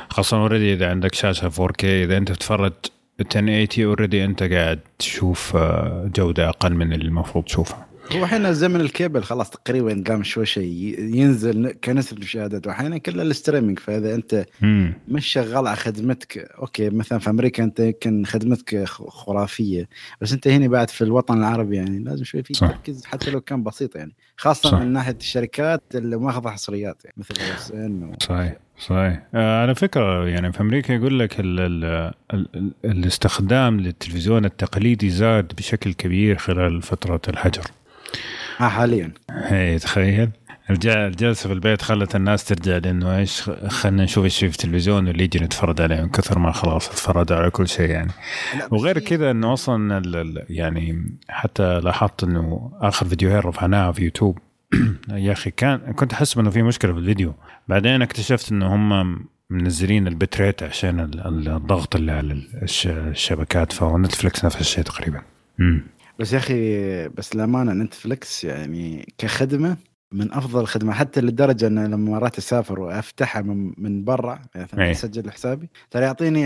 خاصة 0.09 0.37
already 0.37 0.73
إذا 0.73 0.89
عندك 0.89 1.15
شاشة 1.15 1.49
4K 1.49 1.83
إذا 1.83 2.17
أنت 2.17 2.31
تتفرج 2.31 2.73
1080 3.19 3.67
already 3.79 4.25
أنت 4.25 4.43
قاعد 4.43 4.79
تشوف 4.99 5.55
آه، 5.55 6.11
جودة 6.15 6.49
أقل 6.49 6.73
من 6.73 6.93
اللي 6.93 7.05
المفروض 7.05 7.43
تشوفها. 7.43 7.87
هو 8.11 8.23
أحيانا 8.23 8.51
زمن 8.51 8.81
الكيبل 8.81 9.23
خلاص 9.23 9.49
تقريبا 9.49 10.03
قام 10.07 10.23
شوي 10.23 10.45
شيء 10.45 10.99
ينزل 10.99 11.71
كنسبه 11.83 12.19
مشاهدات. 12.19 12.67
واحيانا 12.67 12.97
كله 12.97 13.23
ال 13.23 13.29
streaming 13.29 13.79
فإذا 13.79 14.15
أنت 14.15 14.45
مم. 14.61 14.93
مش 15.07 15.25
شغال 15.27 15.67
على 15.67 15.75
خدمتك 15.75 16.37
okay 16.37 16.89
مثلا 16.89 17.19
في 17.19 17.29
أمريكا 17.29 17.63
أنت 17.63 17.79
يمكن 17.79 18.25
خدمتك 18.25 18.83
خرافية. 18.87 19.89
بس 20.21 20.33
أنت 20.33 20.47
هنا 20.47 20.67
بعد 20.67 20.89
في 20.89 21.01
الوطن 21.01 21.37
العربي 21.37 21.75
يعني 21.75 21.99
لازم 21.99 22.23
شوي 22.23 22.43
في 22.43 22.53
تركيز 22.53 23.05
حتى 23.05 23.31
لو 23.31 23.41
كان 23.41 23.63
بسيط 23.63 23.95
يعني. 23.95 24.15
خاصة 24.37 24.69
صح. 24.69 24.79
من 24.79 24.93
ناحية 24.93 25.17
الشركات 25.19 25.83
اللي 25.95 26.17
ماخذه 26.17 26.49
حصريات 26.49 27.05
يعني 27.05 27.15
مثل 27.17 27.41
اس 27.41 27.71
ان 27.71 28.03
و... 28.03 28.13
صحيح. 28.19 28.55
صحيح. 28.79 29.23
آه 29.35 29.61
على 29.61 29.75
فكرة 29.75 30.27
يعني 30.27 30.53
في 30.53 30.61
أمريكا 30.61 30.93
يقول 30.93 31.19
لك 31.19 31.39
ال 31.39 31.59
ال 31.59 32.13
ال 32.33 32.71
الاستخدام 32.85 33.79
للتلفزيون 33.79 34.45
التقليدي 34.45 35.09
زاد 35.09 35.53
بشكل 35.57 35.93
كبير 35.93 36.37
خلال 36.37 36.81
فترة 36.81 37.21
الحجر. 37.27 37.63
ها 38.57 38.69
حاليا. 38.69 39.11
اي 39.31 39.79
تخيل. 39.79 40.29
الجلسة 40.69 41.47
في 41.47 41.53
البيت 41.53 41.81
خلت 41.81 42.15
الناس 42.15 42.45
ترجع 42.45 42.77
لأنه 42.77 43.17
إيش 43.17 43.41
خلينا 43.67 44.03
نشوف 44.03 44.23
إيش 44.23 44.39
في 44.39 44.45
التلفزيون 44.45 45.07
واللي 45.07 45.23
يجي 45.23 45.39
نتفرج 45.39 45.81
عليه 45.81 46.01
من 46.01 46.09
كثر 46.09 46.39
ما 46.39 46.51
خلاص 46.51 46.89
اتفرج 46.89 47.31
على 47.31 47.49
كل 47.49 47.67
شيء 47.67 47.89
يعني. 47.89 48.11
وغير 48.71 48.99
كذا 48.99 49.31
إنه 49.31 49.53
أصلا 49.53 50.01
يعني 50.49 51.15
حتى 51.29 51.79
لاحظت 51.79 52.23
إنه 52.23 52.71
آخر 52.81 53.05
فيديوهين 53.05 53.39
رفعناها 53.39 53.91
في 53.91 54.03
يوتيوب. 54.03 54.39
يا 55.09 55.31
أخي 55.31 55.51
كان 55.51 55.77
كنت 55.77 56.13
احسب 56.13 56.39
انه 56.39 56.49
في 56.49 56.61
مشكلة 56.61 56.93
في 56.93 56.99
الفيديو. 56.99 57.33
بعدين 57.67 58.01
اكتشفت 58.01 58.51
إنه 58.51 58.75
هم 58.75 59.19
منزلين 59.49 60.07
ال 60.07 60.16
bit 60.16 60.41
rate 60.41 60.63
عشان 60.63 60.99
الضغط 61.25 61.95
اللي 61.95 62.11
على 62.11 62.43
الشبكات 62.85 63.71
فنتفلكس 63.71 64.45
نفس 64.45 64.61
الشيء 64.61 64.83
تقريبا. 64.83 65.21
امم 65.59 65.83
بس 66.19 66.33
يا 66.33 66.37
أخي 66.37 67.07
بس 67.07 67.35
الامانه 67.35 67.73
نتفلكس 67.73 68.43
يعني 68.43 69.13
كخدمة 69.17 69.77
من 70.11 70.33
أفضل 70.33 70.61
الخدمات 70.61 70.95
حتى 70.95 71.21
لدرجة 71.21 71.67
إن 71.67 71.85
لما 71.85 72.11
مرات 72.11 72.37
أسافر 72.37 72.79
وأفتحها 72.79 73.41
من 73.41 73.73
من 73.77 74.03
برا 74.03 74.39
مثلا 74.55 74.79
يعني 74.79 74.91
أسجل 74.91 75.31
حسابي 75.31 75.69
ترى 75.91 76.03
يعطيني 76.03 76.45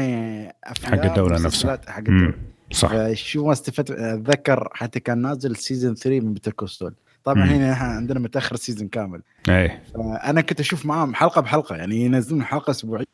افلام 0.63 0.99
حق 0.99 1.05
الدولة 1.05 1.39
نفسها. 1.39 1.81
حق 1.87 1.97
الدولة. 1.97 2.33
صح. 2.71 3.13
شو 3.13 3.45
ما 3.45 3.51
استفدت 3.51 3.91
أتذكر 3.91 4.69
حتى 4.73 4.99
كان 4.99 5.21
نازل 5.21 5.55
season 5.55 5.95
3 5.95 6.25
من 6.25 6.33
بيتر 6.33 6.51
كوستول 6.51 6.93
طبعا 7.23 7.43
هنا 7.43 7.73
إحنا 7.73 7.87
عندنا 7.87 8.19
متأخر 8.19 8.55
season 8.55 8.87
كامل. 8.87 9.21
اي 9.49 9.79
أنا 10.23 10.41
كنت 10.41 10.59
أشوف 10.59 10.85
معاهم 10.85 11.15
حلقة 11.15 11.41
بحلقة 11.41 11.75
يعني 11.75 11.95
ينزلون 11.95 12.43
حلقة 12.43 12.71
اسبوعيا. 12.71 13.05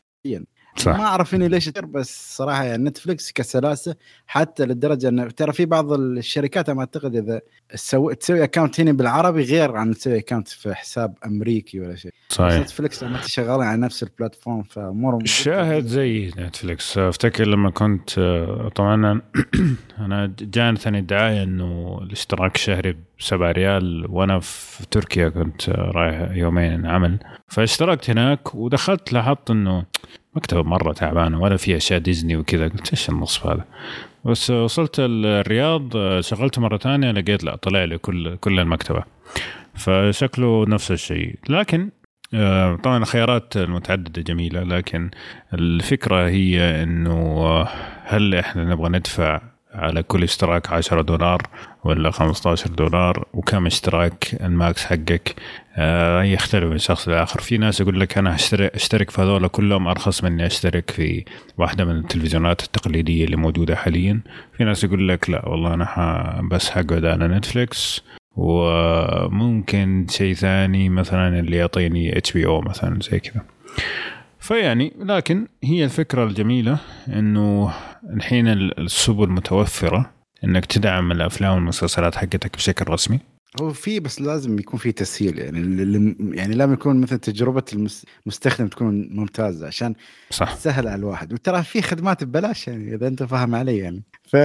صح. 0.76 0.98
ما 0.98 1.04
أعرف 1.04 1.34
اني 1.34 1.48
ليش 1.48 1.68
بس 1.68 2.36
صراحة 2.36 2.64
يعني 2.64 2.84
نتفلكس 2.84 3.32
كسلاسة 3.32 3.96
حتى 4.26 4.64
للدرجة 4.66 5.08
إنه 5.08 5.30
ترى 5.30 5.52
في 5.52 5.64
بعض 5.64 5.92
الشركات 5.92 6.70
ما 6.70 6.80
أعتقد 6.80 7.16
إذا 7.16 7.40
تسوي 7.68 8.14
تسوي 8.14 8.44
account 8.44 8.80
هنا 8.80 8.92
بالعربي 8.92 9.42
غير 9.42 9.76
عن 9.76 9.94
تسوي 9.94 10.18
account 10.18 10.48
في 10.48 10.74
حساب 10.74 11.14
أمريكي 11.26 11.80
ولا 11.80 11.96
شيء. 11.96 12.12
صحيح. 12.32 12.60
نتفلكس 12.60 13.04
لما 13.04 13.18
شغالين 13.26 13.66
على 13.66 13.80
نفس 13.80 14.02
ال 14.02 14.09
platform 14.09 14.62
فامورهم 14.62 15.20
الشاهد 15.20 15.86
زي 15.86 16.30
نتفلكس 16.38 16.98
افتكر 16.98 17.46
لما 17.46 17.70
كنت 17.70 18.10
طبعا 18.74 19.20
أنا 19.98 20.32
جانتني 20.54 20.98
الدعايه 20.98 21.42
إنه 21.42 21.98
الاشتراك 22.02 22.54
الشهري 22.54 22.92
ب 22.92 22.98
7 23.18 23.52
ريال 23.52 24.06
وأنا 24.10 24.40
في 24.40 24.86
تركيا 24.90 25.28
كنت 25.28 25.70
رايح 25.70 26.30
يومين 26.30 26.86
عمل. 26.86 27.18
فاشتركت 27.48 28.10
هناك 28.10 28.54
ودخلت 28.54 29.12
لاحظت 29.12 29.50
إنه 29.50 29.84
مكتبه 30.34 30.62
مرة 30.62 30.92
تعبانه 30.92 31.40
ولا 31.40 31.56
في 31.56 31.76
أشياء 31.76 31.98
ديزني 32.00 32.36
وكذا. 32.36 32.68
قلت 32.68 32.90
إيش 32.90 33.08
النصف 33.08 33.46
هذا؟ 33.46 33.64
بس 34.24 34.50
وصلت 34.50 34.96
الرياض 34.98 35.92
شغلت 36.20 36.58
مرة 36.58 36.76
ثانية 36.76 37.10
لقيت 37.10 37.44
لا 37.44 37.56
طلع 37.56 37.84
لي 37.84 37.98
كل 37.98 38.36
كل 38.36 38.60
المكتبة. 38.60 39.04
فشكله 39.74 40.64
نفس 40.68 40.90
الشيء. 40.90 41.34
لكن 41.48 41.80
آه، 41.80 41.97
طبعا 42.82 42.96
الخيارات 42.98 43.56
المتعددة 43.56 44.22
جميلة 44.22 44.62
لكن 44.62 45.10
الفكرة 45.54 46.28
هي 46.28 46.82
إنه 46.82 47.62
هل 48.04 48.34
إحنا 48.34 48.64
نبغى 48.64 48.88
ندفع 48.88 49.40
على 49.74 50.02
كل 50.02 50.22
اشتراك 50.22 50.72
10 50.72 51.02
دولار 51.02 51.42
ولا 51.84 52.10
15 52.10 52.70
دولار؟ 52.70 53.26
وكم 53.34 53.66
اشتراك 53.66 54.28
الماكس 54.40 54.84
حقك؟ 54.84 55.34
آه 55.76 56.22
يختلف 56.22 56.64
من 56.64 56.78
شخص 56.78 57.08
لآخر. 57.08 57.40
في 57.40 57.58
ناس 57.58 57.80
يقول 57.80 58.00
لك 58.00 58.18
أنا 58.18 58.34
أشترك 58.74 59.10
في 59.10 59.22
هذول 59.22 59.48
كلهم 59.48 59.88
أرخص 59.88 60.24
من 60.24 60.32
اني 60.32 60.46
أشترك 60.46 60.90
في 60.90 61.24
واحدة 61.58 61.84
من 61.84 61.96
التلفزيونات 61.96 62.62
التقليدية 62.64 63.24
اللي 63.24 63.36
موجودة 63.36 63.76
حاليا. 63.76 64.20
في 64.56 64.64
ناس 64.64 64.84
يقول 64.84 65.08
لك 65.08 65.30
لا 65.30 65.48
والله 65.48 65.74
أنا 65.74 66.48
بس 66.50 66.70
حقعد 66.70 67.04
على 67.04 67.28
نتفليكس. 67.28 68.02
وممكن 68.38 70.06
شيء 70.10 70.34
ثاني 70.34 70.88
مثلا 70.88 71.40
اللي 71.40 71.56
يعطيني 71.56 72.18
HBO 72.18 72.60
مثلا 72.60 72.98
زي 73.00 73.20
كذا. 73.20 73.44
فيعني 74.38 74.92
لكن 74.98 75.46
هي 75.64 75.84
الفكرة 75.84 76.24
الجميلة 76.24 76.78
إنه 77.08 77.74
الحين 78.14 78.48
السبل 78.48 79.30
متوفرة 79.30 80.10
إنك 80.44 80.66
تدعم 80.66 81.12
الأفلام 81.12 81.54
والمسلسلات 81.54 82.14
حقتك 82.14 82.56
بشكل 82.56 82.92
رسمي. 82.92 83.18
هو 83.60 83.72
في 83.72 84.00
بس 84.00 84.20
لازم 84.20 84.58
يكون 84.58 84.80
في 84.80 84.92
تسهيل 84.92 85.38
يعني 85.38 85.58
يعني 86.36 86.54
لازم 86.54 86.72
يكون 86.72 87.00
مثلا 87.00 87.18
تجربة 87.18 87.64
المستخدم 88.26 88.68
تكون 88.68 89.08
ممتازة 89.10 89.66
عشان 89.66 89.94
صح. 90.30 90.54
تسهل 90.54 90.88
على 90.88 90.98
الواحد. 90.98 91.32
وترى 91.32 91.62
في 91.62 91.82
خدمات 91.82 92.24
ببلاش 92.24 92.68
يعني 92.68 92.94
إذا 92.94 93.08
أنت 93.08 93.22
فاهم 93.22 93.54
علي 93.54 93.78
يعني. 93.78 94.02
ف 94.32 94.36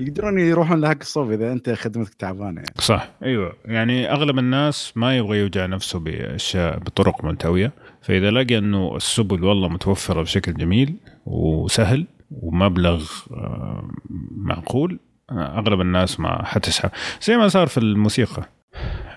يقدرون 0.00 0.38
يروحون 0.38 0.80
لهاك 0.80 1.02
الصوب 1.02 1.30
إذا 1.30 1.52
أنت 1.52 1.70
خدمتك 1.70 2.14
تعبانة 2.14 2.60
يعني. 2.60 2.74
صح. 2.78 3.10
أيوه. 3.22 3.52
يعني 3.64 4.12
أغلب 4.12 4.38
الناس 4.38 4.92
ما 4.96 5.16
يبغى 5.16 5.38
يوجع 5.38 5.66
نفسه 5.66 5.98
بأشياء 5.98 6.78
بطرق 6.78 7.24
ملتوية. 7.24 7.72
فإذا 8.02 8.30
لقى 8.30 8.58
إنه 8.58 8.96
السبل 8.96 9.44
والله 9.44 9.68
متوفرة 9.68 10.22
بشكل 10.22 10.54
جميل 10.54 10.94
وسهل 11.26 12.06
ومبلغ 12.30 13.10
آه، 13.30 13.90
معقول 14.36 14.98
آه، 15.30 15.58
أغلب 15.58 15.80
الناس 15.80 16.20
ما 16.20 16.44
حتسحب 16.44 16.90
زي 17.22 17.36
ما 17.36 17.48
صار 17.48 17.66
في 17.66 17.78
الموسيقى. 17.78 18.48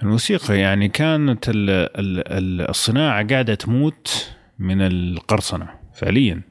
الموسيقى 0.03 0.59
يعني 0.59 0.89
كانت 0.89 1.45
الصناعة 2.69 3.27
قاعدة 3.27 3.55
تموت 3.55 4.31
من 4.59 4.81
القرصنة 4.81 5.69
فعليا. 5.93 6.41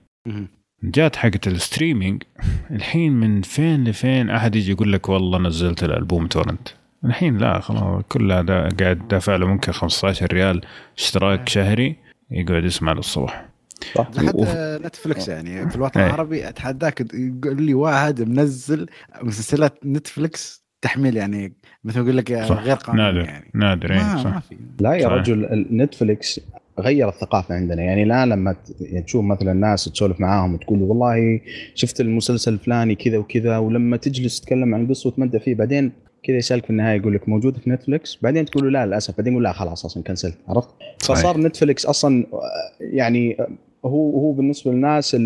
جات 0.83 1.16
حقت 1.16 1.47
ال 1.46 1.53
streaming. 1.53 2.22
الحين 2.71 3.12
من 3.12 3.42
فين 3.42 3.85
لفين 3.85 4.30
أحد 4.30 4.56
يجي 4.56 4.73
يقول 4.73 4.92
لك 4.92 5.09
والله 5.09 5.38
نزلت 5.38 5.85
الألبوم 5.85 6.26
torrent. 6.26 6.68
الحين 7.04 7.38
لا 7.38 7.61
خلاص 7.61 8.02
كل 8.09 8.33
هذا 8.33 8.68
قاعد 8.80 9.09
دافع 9.09 9.37
له 9.37 9.47
ممكن 9.47 9.73
15 9.73 10.26
ريال 10.33 10.61
اشتراك 10.99 11.49
شهري 11.49 11.97
يقعد 12.30 12.64
يسمع 12.64 12.92
للصبح. 12.92 13.49
صح. 13.95 14.09
حتى 14.16 14.78
نتفلكس 14.85 15.28
يعني 15.28 15.71
في 15.71 15.76
الوطن 15.76 16.00
العربي 16.00 16.49
اتحداك 16.49 17.00
يقول 17.00 17.62
لي 17.62 17.75
واحد 17.75 18.23
منزل 18.23 18.87
مسلسلات 19.23 19.87
نتفلكس 19.87 20.66
تحميل 20.83 21.16
يعني 21.16 21.52
مثل 21.85 22.00
يقول 22.00 22.16
لك 22.16 22.30
غير 22.30 22.75
قانوني 22.75 23.02
نادر. 23.02 23.28
يعني. 23.28 23.50
نادر 23.54 23.92
ما 23.92 24.16
صح. 24.16 24.35
ما 24.35 24.40
في. 24.40 24.56
لا 24.80 24.95
يا 24.95 25.09
صح. 25.09 25.12
رجل 25.12 25.66
نتفلكس 25.71 26.40
غير 26.80 27.09
الثقافة 27.09 27.54
عندنا. 27.54 27.83
يعني 27.83 28.04
لا 28.04 28.26
لما 28.26 28.56
يعني 28.80 29.02
تشوف 29.02 29.25
مثلا 29.25 29.52
ناس 29.52 29.85
تسولف 29.85 30.21
معاهم 30.21 30.54
وتقول 30.54 30.83
والله 30.83 31.40
شفت 31.75 32.00
المسلسل 32.00 32.52
الفلاني 32.52 32.95
كذا 32.95 33.18
وكذا 33.18 33.59
ولما 33.59 33.97
تجلس 33.97 34.40
تتكلم 34.40 34.75
عن 34.75 34.85
القصة 34.85 35.09
وتمدح 35.09 35.42
فيه 35.42 35.54
بعدين 35.54 35.92
كذا 36.23 36.37
يسألك 36.37 36.64
في 36.64 36.71
النهاية 36.71 37.00
يقول 37.00 37.14
لك 37.14 37.28
موجود 37.28 37.56
في 37.59 37.71
نتفلكس 37.71 38.18
بعدين 38.23 38.45
تقول 38.45 38.64
له 38.64 38.71
لا 38.71 38.87
للأسف. 38.87 39.16
بعدين 39.16 39.33
يقول 39.33 39.45
لا 39.45 39.52
خلاص 39.52 39.85
أصلا 39.85 40.02
cancelت 40.02 40.38
عرفت؟ 40.49 40.68
فصار 41.00 41.40
نتفلكس 41.40 41.87
أصلا 41.87 42.26
يعني 42.80 43.37
هو 43.85 44.11
هو 44.11 44.33
بالنسبة 44.33 44.73
للناس 44.73 45.16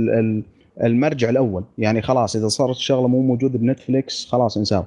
المرجع 0.84 1.30
الأول. 1.30 1.64
يعني 1.78 2.02
خلاص 2.02 2.36
إذا 2.36 2.48
صارت 2.48 2.76
الشغلة 2.76 3.08
مو 3.08 3.22
موجودة 3.22 3.58
بنتفلكس 3.58 4.26
خلاص 4.26 4.56
انساه 4.56 4.86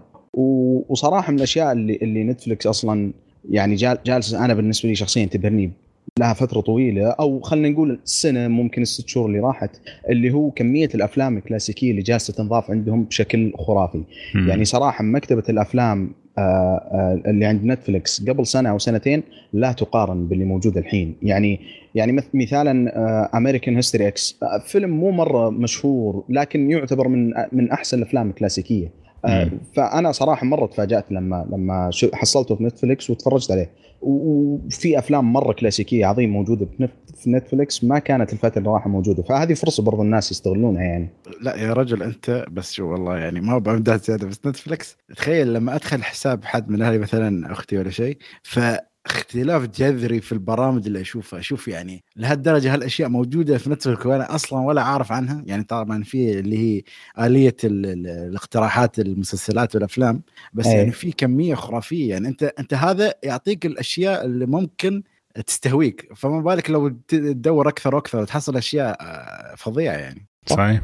وصراحة 0.89 1.31
من 1.31 1.37
الأشياء 1.37 1.71
اللي 1.71 1.95
اللي 2.01 2.23
نتفلكس 2.23 2.67
أصلا 2.67 3.13
يعني 3.49 3.75
جالس 4.05 4.33
أنا 4.33 4.53
بالنسبة 4.53 4.89
لي 4.89 4.95
شخصيا 4.95 5.25
تبهرني 5.25 5.71
لها 6.19 6.33
فترة 6.33 6.61
طويلة 6.61 7.09
أو 7.09 7.39
خلينا 7.39 7.69
نقول 7.69 7.99
سنه 8.03 8.47
ممكن 8.47 8.81
الست 8.81 9.07
شهور 9.07 9.27
اللي 9.27 9.39
راحت 9.39 9.69
اللي 10.09 10.31
هو 10.31 10.51
كمية 10.51 10.89
الأفلام 10.95 11.37
الكلاسيكية 11.37 11.91
اللي 11.91 12.01
جالسة 12.01 12.33
تنضاف 12.33 12.71
عندهم 12.71 13.03
بشكل 13.03 13.53
خرافي. 13.57 14.03
م. 14.35 14.49
يعني 14.49 14.65
صراحة 14.65 15.03
مكتبة 15.03 15.43
الأفلام 15.49 16.11
آه، 16.37 16.41
آه، 16.41 17.21
اللي 17.29 17.45
عند 17.45 17.63
نتفلكس 17.65 18.29
قبل 18.29 18.47
سنة 18.47 18.69
أو 18.69 18.79
سنتين 18.79 19.23
لا 19.53 19.71
تقارن 19.71 20.27
باللي 20.27 20.45
موجود 20.45 20.77
الحين. 20.77 21.15
يعني 21.21 21.59
يعني 21.95 22.23
مثالا 22.33 23.37
American 23.37 23.75
History 23.75 24.07
X 24.07 24.39
فيلم 24.65 24.89
مو 24.89 25.11
مرة 25.11 25.49
مشهور 25.49 26.23
لكن 26.29 26.71
يعتبر 26.71 27.07
من 27.07 27.33
من 27.51 27.71
أحسن 27.71 27.97
الأفلام 27.97 28.29
الكلاسيكية. 28.29 28.91
آه، 29.25 29.49
فأنا 29.75 30.11
صراحة 30.11 30.45
مرة 30.45 30.65
تفاجأت 30.65 31.11
لما 31.11 31.47
لما 31.51 31.89
حصلته 32.13 32.55
في 32.55 32.63
نتفلكس 32.63 33.09
وتفرجت 33.09 33.51
عليه. 33.51 33.69
وفي 34.03 34.99
أفلام 34.99 35.33
مرة 35.33 35.53
كلاسيكية 35.53 36.05
عظيمة 36.05 36.33
موجودة 36.33 36.67
في 37.15 37.29
نتفلكس 37.29 37.83
ما 37.83 37.99
كانت 37.99 38.33
الفترة 38.33 38.59
اللي 38.59 38.69
راحه 38.69 38.89
موجودة. 38.89 39.23
فهذه 39.23 39.53
فرصة 39.53 39.83
برضو 39.83 40.01
الناس 40.01 40.31
يستغلونها 40.31 40.83
يعني. 40.83 41.09
لا 41.41 41.55
يا 41.55 41.73
رجل 41.73 42.03
أنت 42.03 42.45
بس 42.51 42.73
شو 42.73 42.91
والله 42.91 43.17
يعني 43.17 43.41
ما 43.41 43.57
بمدح 43.57 43.95
زيادة 43.95 44.27
بس 44.27 44.39
نتفلكس 44.45 44.97
تخيل 45.15 45.53
لما 45.53 45.75
أدخل 45.75 46.03
حساب 46.03 46.45
حد 46.45 46.69
من 46.69 46.81
أهلي 46.81 46.97
مثلا 46.97 47.51
أختي 47.51 47.77
ولا 47.77 47.89
شيء 47.89 48.17
ف 48.43 48.59
اختلاف 49.05 49.67
جذري 49.67 50.21
في 50.21 50.31
البرامج 50.31 50.85
اللي 50.87 51.01
أشوفها. 51.01 51.39
أشوف 51.39 51.67
يعني 51.67 52.03
لهالدرجة 52.15 52.73
هالأشياء 52.73 53.09
موجودة 53.09 53.57
في 53.57 53.69
نتفلكس 53.69 54.05
وأنا 54.05 54.35
أصلا 54.35 54.59
ولا 54.59 54.81
عارف 54.81 55.11
عنها. 55.11 55.43
يعني 55.45 55.63
طبعا 55.63 56.03
في 56.03 56.39
اللي 56.39 56.57
هي 56.57 56.81
آلية 57.25 57.55
الاقتراحات 57.63 58.99
المسلسلات 58.99 59.75
والأفلام. 59.75 60.21
بس 60.53 60.65
أيه. 60.67 60.77
يعني 60.77 60.91
في 60.91 61.11
كمية 61.11 61.55
خرافية. 61.55 62.09
يعني 62.09 62.27
أنت 62.27 62.43
أنت 62.43 62.73
هذا 62.73 63.13
يعطيك 63.23 63.65
الأشياء 63.65 64.25
اللي 64.25 64.45
ممكن 64.45 65.03
تستهويك. 65.45 66.09
فما 66.15 66.41
بالك 66.41 66.69
لو 66.69 66.89
تدور 67.07 67.67
أكثر 67.69 67.95
وأكثر 67.95 68.21
وتحصل 68.21 68.57
أشياء 68.57 68.97
آه، 69.01 69.55
فظيعة 69.55 69.93
يعني. 69.93 70.27
صحيح. 70.45 70.81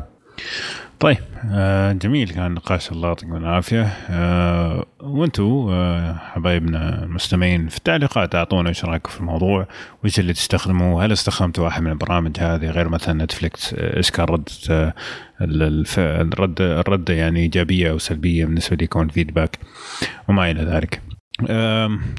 طيب. 1.00 1.18
آه 1.52 1.92
جميل. 1.92 2.30
كان 2.30 2.52
نقاش 2.52 2.92
الله 2.92 3.08
يعطيكم 3.08 3.36
العافيه 3.36 3.84
آه 4.10 4.86
وأنتم 5.02 5.68
آه 5.70 6.14
حبايبنا 6.14 7.04
المستمعين 7.04 7.68
في 7.68 7.78
التعليقات 7.78 8.36
أعطونا 8.36 8.70
إيش 8.70 8.86
رأيكم 8.86 9.10
في 9.10 9.20
الموضوع؟ 9.20 9.68
وإيش 10.04 10.20
اللي 10.20 10.34
تستخدموا 10.34 11.04
هل 11.04 11.12
استخدمتوا 11.12 11.64
واحد 11.64 11.82
من 11.82 11.92
البرامج 11.92 12.40
هذه 12.40 12.70
غير 12.70 12.90
مثلا 12.90 13.24
نتفلكس 13.24 13.74
إيش 13.74 14.12
كان 14.12 14.26
رده 14.26 14.46
آه 14.72 14.94
الرد 15.42 16.62
الرده 16.62 17.14
يعني 17.14 17.40
إيجابية 17.40 17.92
أو 17.92 17.98
سلبية 17.98 18.46
بالنسبة 18.46 18.78
لكم 18.82 19.02
الفيدباك 19.02 19.60
وما 20.28 20.52
إلى 20.52 20.64
ذلك. 20.64 21.02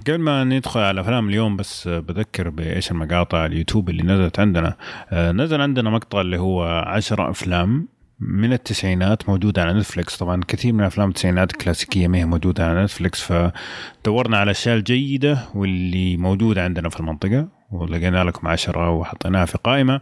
قبل 0.07 0.19
ما 0.19 0.45
ندخل 0.45 0.81
على 0.81 1.01
أفلام 1.01 1.29
اليوم 1.29 1.57
بس 1.57 1.89
بذكر 1.89 2.49
بإيش 2.49 2.91
المقاطع 2.91 3.47
اليوتيوب 3.47 3.91
اللي 3.91 4.03
نزلت 4.03 4.41
عندنا. 4.41 4.77
نزل 5.13 5.61
عندنا 5.61 5.91
مقطع 5.91 6.21
اللي 6.21 6.39
هو 6.39 6.63
عشرة 6.87 7.31
أفلام. 7.31 7.89
من 8.21 8.53
التسعينات 8.53 9.29
موجودة 9.29 9.63
على 9.63 9.73
نتفلكس 9.73 10.17
طبعا 10.17 10.41
كثير 10.49 10.73
من 10.73 10.85
أفلام 10.85 11.09
التسعينات 11.09 11.53
الكلاسيكية 11.53 12.09
ما 12.09 12.19
هي 12.19 12.25
موجودة 12.25 12.67
على 12.67 12.85
نتفلكس 12.85 13.21
فدورنا 13.23 14.37
على 14.37 14.45
الأشياء 14.45 14.77
الجيدة 14.77 15.39
واللي 15.55 16.17
موجودة 16.17 16.65
عندنا 16.65 16.89
في 16.89 17.01
المنطقة 17.01 17.49
ولقينا 17.71 18.25
لكم 18.25 18.49
عشرة 18.49 18.91
وحطيناها 18.91 19.45
في 19.45 19.59
قائمة. 19.65 20.01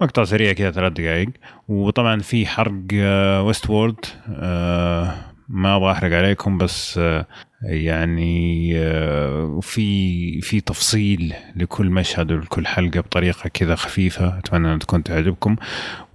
مقطع 0.00 0.24
سريع 0.24 0.52
كذا 0.52 0.70
ثلاث 0.70 0.92
دقائق. 0.92 1.28
وطبعا 1.68 2.20
في 2.20 2.46
حرق 2.46 2.82
ويست 3.44 3.66
آه، 3.66 3.72
وورد 3.72 4.04
آه، 4.28 5.14
ما 5.48 5.76
أبغى 5.76 5.92
أحرق 5.92 6.16
عليكم 6.16 6.58
بس 6.58 6.98
آه، 6.98 7.26
يعني 7.62 8.72
في 9.62 10.40
في 10.40 10.60
تفصيل 10.60 11.34
لكل 11.56 11.90
مشهد 11.90 12.32
ولكل 12.32 12.66
حلقة 12.66 13.00
بطريقة 13.00 13.48
كذا 13.48 13.74
خفيفة. 13.74 14.38
أتمنى 14.38 14.74
أن 14.74 14.78
تكون 14.78 15.02
تعجبكم. 15.02 15.56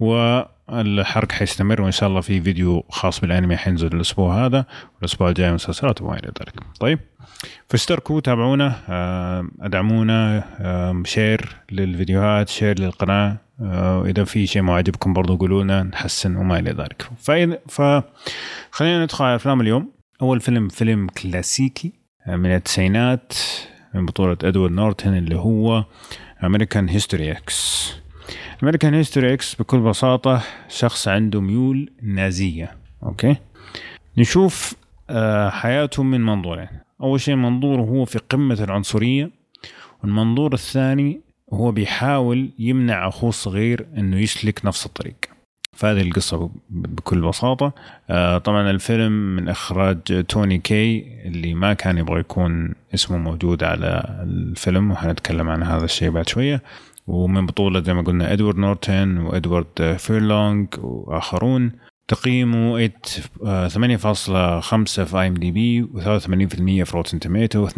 و 0.00 0.42
الحرق 0.70 1.32
حيستمر 1.32 1.82
وإن 1.82 1.92
شاء 1.92 2.08
الله 2.08 2.20
في 2.20 2.40
فيديو 2.40 2.84
خاص 2.90 3.20
بالأنمي 3.20 3.56
حينزل 3.56 3.86
الأسبوع 3.86 4.46
هذا 4.46 4.66
والأسبوع 4.96 5.28
الجاي 5.28 5.52
مسلسلات 5.52 6.02
وما 6.02 6.14
إلى 6.14 6.32
ذلك. 6.40 6.54
طيب 6.80 6.98
فاشتركوا 7.68 8.20
تابعونا 8.20 8.76
أدعمونا 9.60 10.44
share 11.04 11.56
للفيديوهات 11.72 12.48
share 12.48 12.80
للقناة 12.80 13.36
إذا 14.06 14.24
في 14.24 14.46
شيء 14.46 14.62
ما 14.62 14.74
عجبكم 14.74 15.12
برضو 15.12 15.36
قولوا 15.36 15.62
لنا 15.62 15.82
نحسن 15.82 16.36
وما 16.36 16.58
إلى 16.58 16.70
ذلك. 16.70 17.10
فإذا 17.18 17.58
فخلينا 17.68 19.02
ندخل 19.02 19.24
على 19.24 19.34
أفلام 19.34 19.60
اليوم. 19.60 19.92
أول 20.22 20.40
فيلم 20.40 20.68
فيلم 20.68 21.06
كلاسيكي 21.06 21.92
من 22.26 22.54
التسعينات 22.54 23.32
من 23.94 24.06
بطولة 24.06 24.36
إدوارد 24.44 24.72
نورتن 24.72 25.16
اللي 25.16 25.36
هو 25.36 25.84
American 26.44 26.88
History 26.88 27.32
X 27.32 27.92
American 28.62 28.94
History 28.94 29.32
X 29.32 29.54
بكل 29.54 29.80
بساطة 29.80 30.42
شخص 30.68 31.08
عنده 31.08 31.40
ميول 31.40 31.90
نازية 32.02 32.76
okay؟ 33.02 33.36
نشوف 34.18 34.74
آه، 35.10 35.50
حياته 35.50 36.02
من 36.02 36.20
منظورين. 36.20 36.68
أول 37.00 37.20
شيء 37.20 37.34
منظوره 37.34 37.80
هو 37.80 38.04
في 38.04 38.18
قمة 38.18 38.64
العنصرية 38.64 39.30
والمنظور 40.02 40.54
الثاني 40.54 41.20
هو 41.52 41.72
بيحاول 41.72 42.50
يمنع 42.58 43.08
أخوه 43.08 43.28
الصغير 43.28 43.86
إنه 43.96 44.18
يسلك 44.18 44.64
نفس 44.64 44.86
الطريق. 44.86 45.16
فهذه 45.72 46.00
القصة 46.00 46.50
بكل 46.70 47.20
بساطة. 47.20 47.72
آه، 48.10 48.38
طبعا 48.38 48.70
الفيلم 48.70 49.36
من 49.36 49.48
إخراج 49.48 50.24
توني 50.28 50.58
كاي 50.58 51.06
اللي 51.24 51.54
ما 51.54 51.74
كان 51.74 51.98
يبغى 51.98 52.20
يكون 52.20 52.74
اسمه 52.94 53.16
موجود 53.16 53.64
على 53.64 54.20
الفيلم 54.22 54.90
وحنتكلم 54.90 55.48
عن 55.48 55.62
هذا 55.62 55.84
الشيء 55.84 56.10
بعد 56.10 56.28
شوية. 56.28 56.62
ومن 57.06 57.46
بطولة 57.46 57.82
زي 57.82 57.94
ما 57.94 58.02
قلنا 58.02 58.32
إدوارد 58.32 58.56
نورتن 58.56 59.18
وإدوارد 59.18 59.96
فيرلونج 59.98 60.68
وآخرون. 60.78 61.72
تقييمه 62.08 62.88
8.5 62.88 62.90
في 65.04 65.20
IMDb 65.20 65.84
و83% 65.84 66.84
في 66.84 66.90
Rotten 66.94 67.20
Tomatoes 67.20 67.68
و62% 67.68 67.72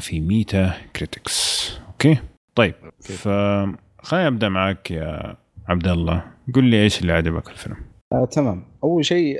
في 0.00 0.20
Metacritic 0.20 1.70
okay؟ 1.88 2.18
طيب. 2.54 2.74
فخلينا 3.00 4.30
نبدا 4.30 4.48
معك 4.48 4.90
يا 4.90 5.36
عبد 5.68 5.88
الله 5.88 6.24
قل 6.54 6.64
لي 6.64 6.82
إيش 6.82 7.00
اللي 7.00 7.12
عجبك 7.12 7.44
في 7.44 7.52
الفيلم. 7.52 7.76
آه، 8.12 8.24
تمام. 8.24 8.62
أول 8.84 9.04
شيء 9.04 9.38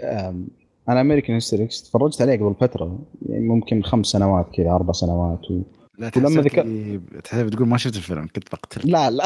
أنا 0.88 1.00
American 1.00 1.35
History 1.35 1.76
X 1.76 1.83
تفرجت 1.83 2.22
عليه 2.22 2.37
قبل 2.37 2.54
فترة 2.61 2.98
يعني 3.28 3.48
ممكن 3.48 3.83
خمس 3.83 4.07
سنوات 4.07 4.46
كذا 4.54 4.70
أربع 4.70 4.92
سنوات 4.92 5.50
و... 5.50 5.62
لا 5.98 6.11
ولما 6.16 6.40
ذكر 6.40 7.00
تحسب 7.24 7.48
تقول 7.48 7.68
ما 7.68 7.76
شفت 7.76 7.96
الفيلم 7.96 8.26
كنت 8.37 8.48
بقتل. 8.52 8.90
لا 8.90 9.11
لا. 9.11 9.24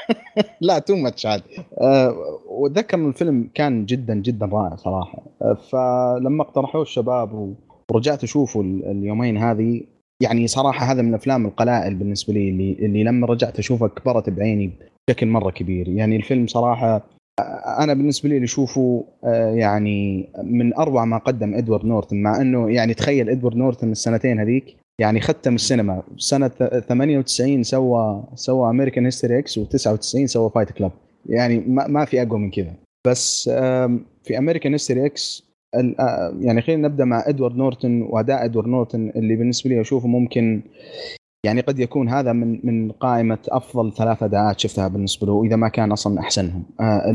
لا 0.60 0.78
too 0.78 0.96
much 0.96 1.26
عاد. 1.26 1.42
أه 1.80 2.40
وأتذكر 2.46 2.96
ان 2.96 3.08
الفيلم 3.08 3.50
كان 3.54 3.86
جدا 3.86 4.14
جدا 4.14 4.46
رائع 4.46 4.76
صراحة. 4.76 5.22
أه 5.42 5.54
فلما 5.54 6.42
اقترحوه 6.42 6.82
الشباب 6.82 7.54
ورجعت 7.90 8.24
أشوفه 8.24 8.60
اليومين 8.60 9.36
هذه 9.36 9.82
يعني 10.22 10.46
صراحة 10.46 10.92
هذا 10.92 11.02
من 11.02 11.08
الأفلام 11.08 11.46
القلائل 11.46 11.94
بالنسبة 11.94 12.34
لي 12.34 12.48
اللي, 12.50 12.72
اللي 12.72 13.04
لما 13.04 13.26
رجعت 13.26 13.58
أشوفه 13.58 13.88
كبرت 13.88 14.30
بعيني 14.30 14.70
بشكل 15.08 15.26
مرة 15.26 15.50
كبير. 15.50 15.88
يعني 15.88 16.16
الفيلم 16.16 16.46
صراحة 16.46 17.02
أنا 17.78 17.94
بالنسبة 17.94 18.28
لي 18.28 18.34
اللي 18.34 18.44
أشوفه 18.44 19.04
يعني 19.54 20.28
من 20.42 20.74
أروع 20.74 21.04
ما 21.04 21.18
قدم 21.18 21.54
إدوارد 21.54 21.84
نورتن 21.84 22.22
مع 22.22 22.40
إنه 22.40 22.70
يعني 22.70 22.94
تخيل 22.94 23.30
إدوارد 23.30 23.56
نورتن 23.56 23.90
السنتين 23.90 24.40
هذيك 24.40 24.76
يعني 25.00 25.20
ختم 25.20 25.54
السينما. 25.54 26.02
سنة 26.16 26.48
98 26.48 27.62
سوى 27.62 28.24
سوى 28.34 28.70
American 28.70 29.04
History 29.04 29.38
X 29.38 29.58
و99 29.58 30.24
سوى 30.24 30.50
Fight 30.50 30.72
Club 30.72 30.92
يعني 31.26 31.58
ما, 31.58 31.86
ما 31.86 32.04
في 32.04 32.22
أقوى 32.22 32.38
من 32.38 32.50
كذا. 32.50 32.74
بس 33.06 33.48
في 34.24 34.38
American 34.38 34.72
History 34.72 35.06
X 35.06 35.48
يعني 36.40 36.62
خلينا 36.62 36.88
نبدأ 36.88 37.04
مع 37.04 37.24
ادوارد 37.26 37.56
نورتن 37.56 38.02
وأداء 38.02 38.44
ادوارد 38.44 38.68
نورتن 38.68 39.12
اللي 39.16 39.36
بالنسبة 39.36 39.70
لي 39.70 39.80
أشوفه 39.80 40.08
ممكن 40.08 40.62
يعني 41.44 41.60
قد 41.60 41.78
يكون 41.78 42.08
هذا 42.08 42.32
من 42.32 42.60
من 42.64 42.90
قائمة 42.90 43.38
أفضل 43.48 43.92
ثلاث 43.92 44.22
أداءات 44.22 44.60
شفتها 44.60 44.88
بالنسبة 44.88 45.26
له 45.26 45.44
اذا 45.44 45.56
ما 45.56 45.68
كان 45.68 45.92
أصلا 45.92 46.20
أحسنهم. 46.20 46.62
آه 46.80 47.10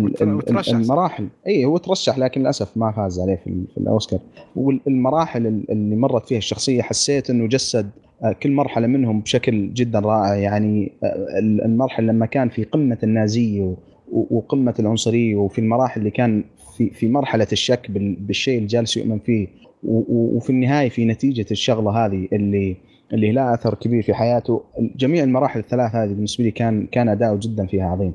المراحل. 0.67 1.27
اي 1.47 1.65
هو 1.65 1.77
ترشح 1.77 2.17
لكن 2.17 2.41
للأسف 2.41 2.77
ما 2.77 2.91
فاز 2.91 3.19
عليه 3.19 3.35
في, 3.35 3.63
في 3.73 3.77
الأوسكار. 3.77 4.19
والمراحل 4.55 5.47
اللي 5.69 5.95
مرت 5.95 6.27
فيها 6.27 6.37
الشخصية 6.37 6.81
حسيت 6.81 7.29
إنه 7.29 7.47
جسد 7.47 7.89
آه، 8.23 8.31
كل 8.31 8.51
مرحلة 8.51 8.87
منهم 8.87 9.21
بشكل 9.21 9.73
جدا 9.73 9.99
رائع. 9.99 10.35
يعني 10.35 10.91
آه، 11.03 11.39
المرحلة 11.65 12.07
لما 12.07 12.25
كان 12.25 12.49
في 12.49 12.63
قمة 12.63 12.97
النازية 13.03 13.75
وقمة 14.11 14.73
العنصرية 14.79 15.35
وفي 15.35 15.59
المراحل 15.59 15.99
اللي 15.99 16.11
كان 16.11 16.43
في 16.77 16.89
في 16.89 17.07
مرحلة 17.07 17.47
الشك 17.51 17.91
بالشيء 17.91 18.57
اللي 18.57 18.67
جالس 18.67 18.97
يؤمن 18.97 19.19
فيه 19.19 19.47
وفي 19.83 20.49
النهاية 20.49 20.89
في 20.89 21.05
نتيجة 21.05 21.45
الشغلة 21.51 22.05
هذه 22.05 22.27
اللي 22.33 22.75
اللي 23.13 23.31
لها 23.31 23.53
أثر 23.53 23.75
كبير 23.75 24.03
في 24.03 24.13
حياته. 24.13 24.63
جميع 24.79 25.23
المراحل 25.23 25.59
الثلاث 25.59 25.95
هذه 25.95 26.09
بالنسبة 26.09 26.43
لي 26.43 26.51
كان 26.51 26.87
كان 26.91 27.09
أداؤه 27.09 27.39
جدا 27.41 27.65
فيها 27.65 27.85
عظيم. 27.85 28.13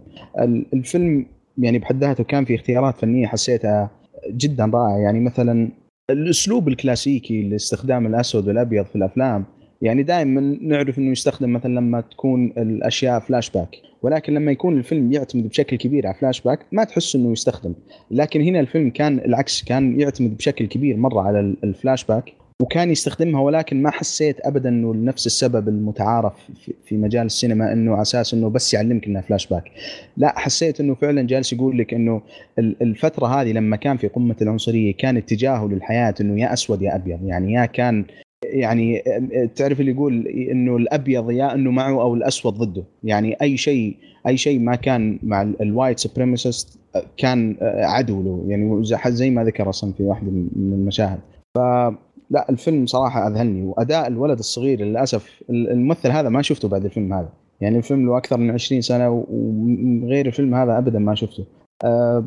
الفيلم 0.74 1.26
يعني 1.58 1.78
بحد 1.78 2.04
ذاته 2.04 2.24
كان 2.24 2.44
في 2.44 2.54
اختيارات 2.54 2.98
فنية 2.98 3.26
حسيتها 3.26 3.90
جدا 4.30 4.64
رائعة. 4.64 4.98
يعني 4.98 5.20
مثلا 5.20 5.68
الأسلوب 6.10 6.68
الكلاسيكي 6.68 7.42
لاستخدام 7.42 8.06
الأسود 8.06 8.48
والأبيض 8.48 8.84
في 8.84 8.96
الأفلام 8.96 9.44
يعني 9.82 10.02
دائما 10.02 10.58
نعرف 10.60 10.98
إنه 10.98 11.10
يستخدم 11.10 11.52
مثلا 11.52 11.74
لما 11.74 12.00
تكون 12.00 12.52
الأشياء 12.58 13.20
فلاش 13.20 13.50
باك 13.50 13.76
ولكن 14.02 14.34
لما 14.34 14.52
يكون 14.52 14.78
الفيلم 14.78 15.12
يعتمد 15.12 15.48
بشكل 15.48 15.76
كبير 15.76 16.06
على 16.06 16.16
فلاش 16.16 16.40
باك 16.40 16.58
ما 16.72 16.84
تحس 16.84 17.16
إنه 17.16 17.32
يستخدم. 17.32 17.74
لكن 18.10 18.40
هنا 18.40 18.60
الفيلم 18.60 18.90
كان 18.90 19.18
العكس 19.18 19.64
كان 19.64 20.00
يعتمد 20.00 20.36
بشكل 20.36 20.66
كبير 20.66 20.96
مرة 20.96 21.20
على 21.20 21.40
الفلاش 21.40 22.04
باك 22.04 22.32
وكان 22.62 22.90
يستخدمها 22.90 23.40
ولكن 23.40 23.82
ما 23.82 23.90
حسيت 23.90 24.46
ابدا 24.46 24.68
إنه 24.68 24.94
لنفس 24.94 25.26
السبب 25.26 25.68
المتعارف 25.68 26.32
في 26.84 26.96
مجال 26.96 27.26
السينما 27.26 27.72
إنه 27.72 27.92
على 27.92 28.02
أساس 28.02 28.34
إنه 28.34 28.48
بس 28.48 28.74
يعلمك 28.74 29.06
إنها 29.06 29.22
فلاش 29.22 29.46
باك. 29.46 29.64
لا 30.16 30.38
حسيت 30.38 30.80
إنه 30.80 30.94
فعلا 30.94 31.22
جالس 31.22 31.52
يقول 31.52 31.78
لك 31.78 31.94
إنه 31.94 32.22
الفترة 32.58 33.26
هذه 33.26 33.52
لما 33.52 33.76
كان 33.76 33.96
في 33.96 34.08
قمة 34.08 34.36
العنصرية 34.42 34.94
كان 34.94 35.16
اتجاهه 35.16 35.68
للحياة 35.68 36.14
إنه 36.20 36.40
يا 36.40 36.52
أسود 36.52 36.82
يا 36.82 36.96
أبيض 36.96 37.18
يعني 37.24 37.52
يا 37.52 37.66
كان 37.66 38.04
يعني 38.44 39.02
تعرف 39.56 39.80
اللي 39.80 39.90
يقول 39.90 40.26
إنه 40.26 40.76
الأبيض 40.76 41.30
يا 41.30 41.54
إنه 41.54 41.70
معه 41.70 42.02
أو 42.02 42.14
الأسود 42.14 42.54
ضده. 42.54 42.84
يعني 43.04 43.36
أي 43.42 43.56
شيء 43.56 43.96
أي 44.26 44.36
شيء 44.36 44.58
ما 44.58 44.74
كان 44.74 45.18
مع 45.22 45.42
ال 45.42 45.51
white 45.51 45.98
supremacist 45.98 46.78
كان 47.16 47.56
عدو 47.62 48.22
له. 48.22 48.44
يعني 48.48 48.84
زي 49.06 49.30
ما 49.30 49.44
ذكر 49.44 49.68
أصلا 49.68 49.92
في 49.92 50.02
واحدة 50.02 50.30
من 50.30 50.72
المشاهد. 50.72 51.18
ف 51.56 51.58
لا 52.30 52.50
الفيلم 52.50 52.86
صراحة 52.86 53.28
أذهلني 53.28 53.62
وأداء 53.62 54.06
الولد 54.06 54.38
الصغير 54.38 54.80
للأسف 54.80 55.42
الممثل 55.50 56.10
هذا 56.10 56.28
ما 56.28 56.42
شفته 56.42 56.68
بعد 56.68 56.84
الفيلم 56.84 57.12
هذا. 57.12 57.28
يعني 57.60 57.78
الفيلم 57.78 58.06
له 58.06 58.16
أكثر 58.16 58.36
من 58.36 58.50
20 58.50 58.80
سنة 58.80 59.24
وغير 59.30 60.26
الفيلم 60.26 60.54
هذا 60.54 60.78
ابدا 60.78 60.98
ما 60.98 61.14
شفته. 61.14 61.44
أه 61.84 62.24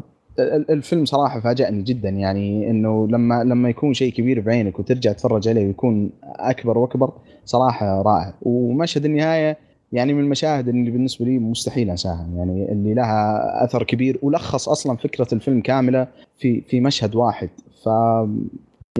الفيلم 0.69 1.05
صراحة 1.05 1.39
فاجأني 1.39 1.81
جدا 1.81 2.09
يعني 2.09 2.69
إنه 2.69 3.07
لما 3.07 3.43
لما 3.43 3.69
يكون 3.69 3.93
شيء 3.93 4.13
كبير 4.13 4.39
بعينك 4.39 4.79
وترجع 4.79 5.11
تتفرج 5.11 5.47
عليه 5.47 5.65
ويكون 5.65 6.09
أكبر 6.23 6.77
وأكبر 6.77 7.13
صراحة 7.45 8.01
رائع. 8.01 8.33
ومشهد 8.41 9.05
النهاية 9.05 9.57
يعني 9.91 10.13
من 10.13 10.23
المشاهد 10.23 10.67
اللي 10.67 10.91
بالنسبة 10.91 11.25
لي 11.25 11.39
مستحيل 11.39 11.89
أنساها 11.89 12.27
يعني 12.37 12.71
اللي 12.71 12.93
لها 12.93 13.63
أثر 13.63 13.83
كبير 13.83 14.19
ولخص 14.21 14.69
أصلا 14.69 14.97
فكرة 14.97 15.27
الفيلم 15.33 15.61
كاملة 15.61 16.07
في 16.37 16.61
في 16.61 16.79
مشهد 16.79 17.15
واحد. 17.15 17.49
ف 17.83 17.89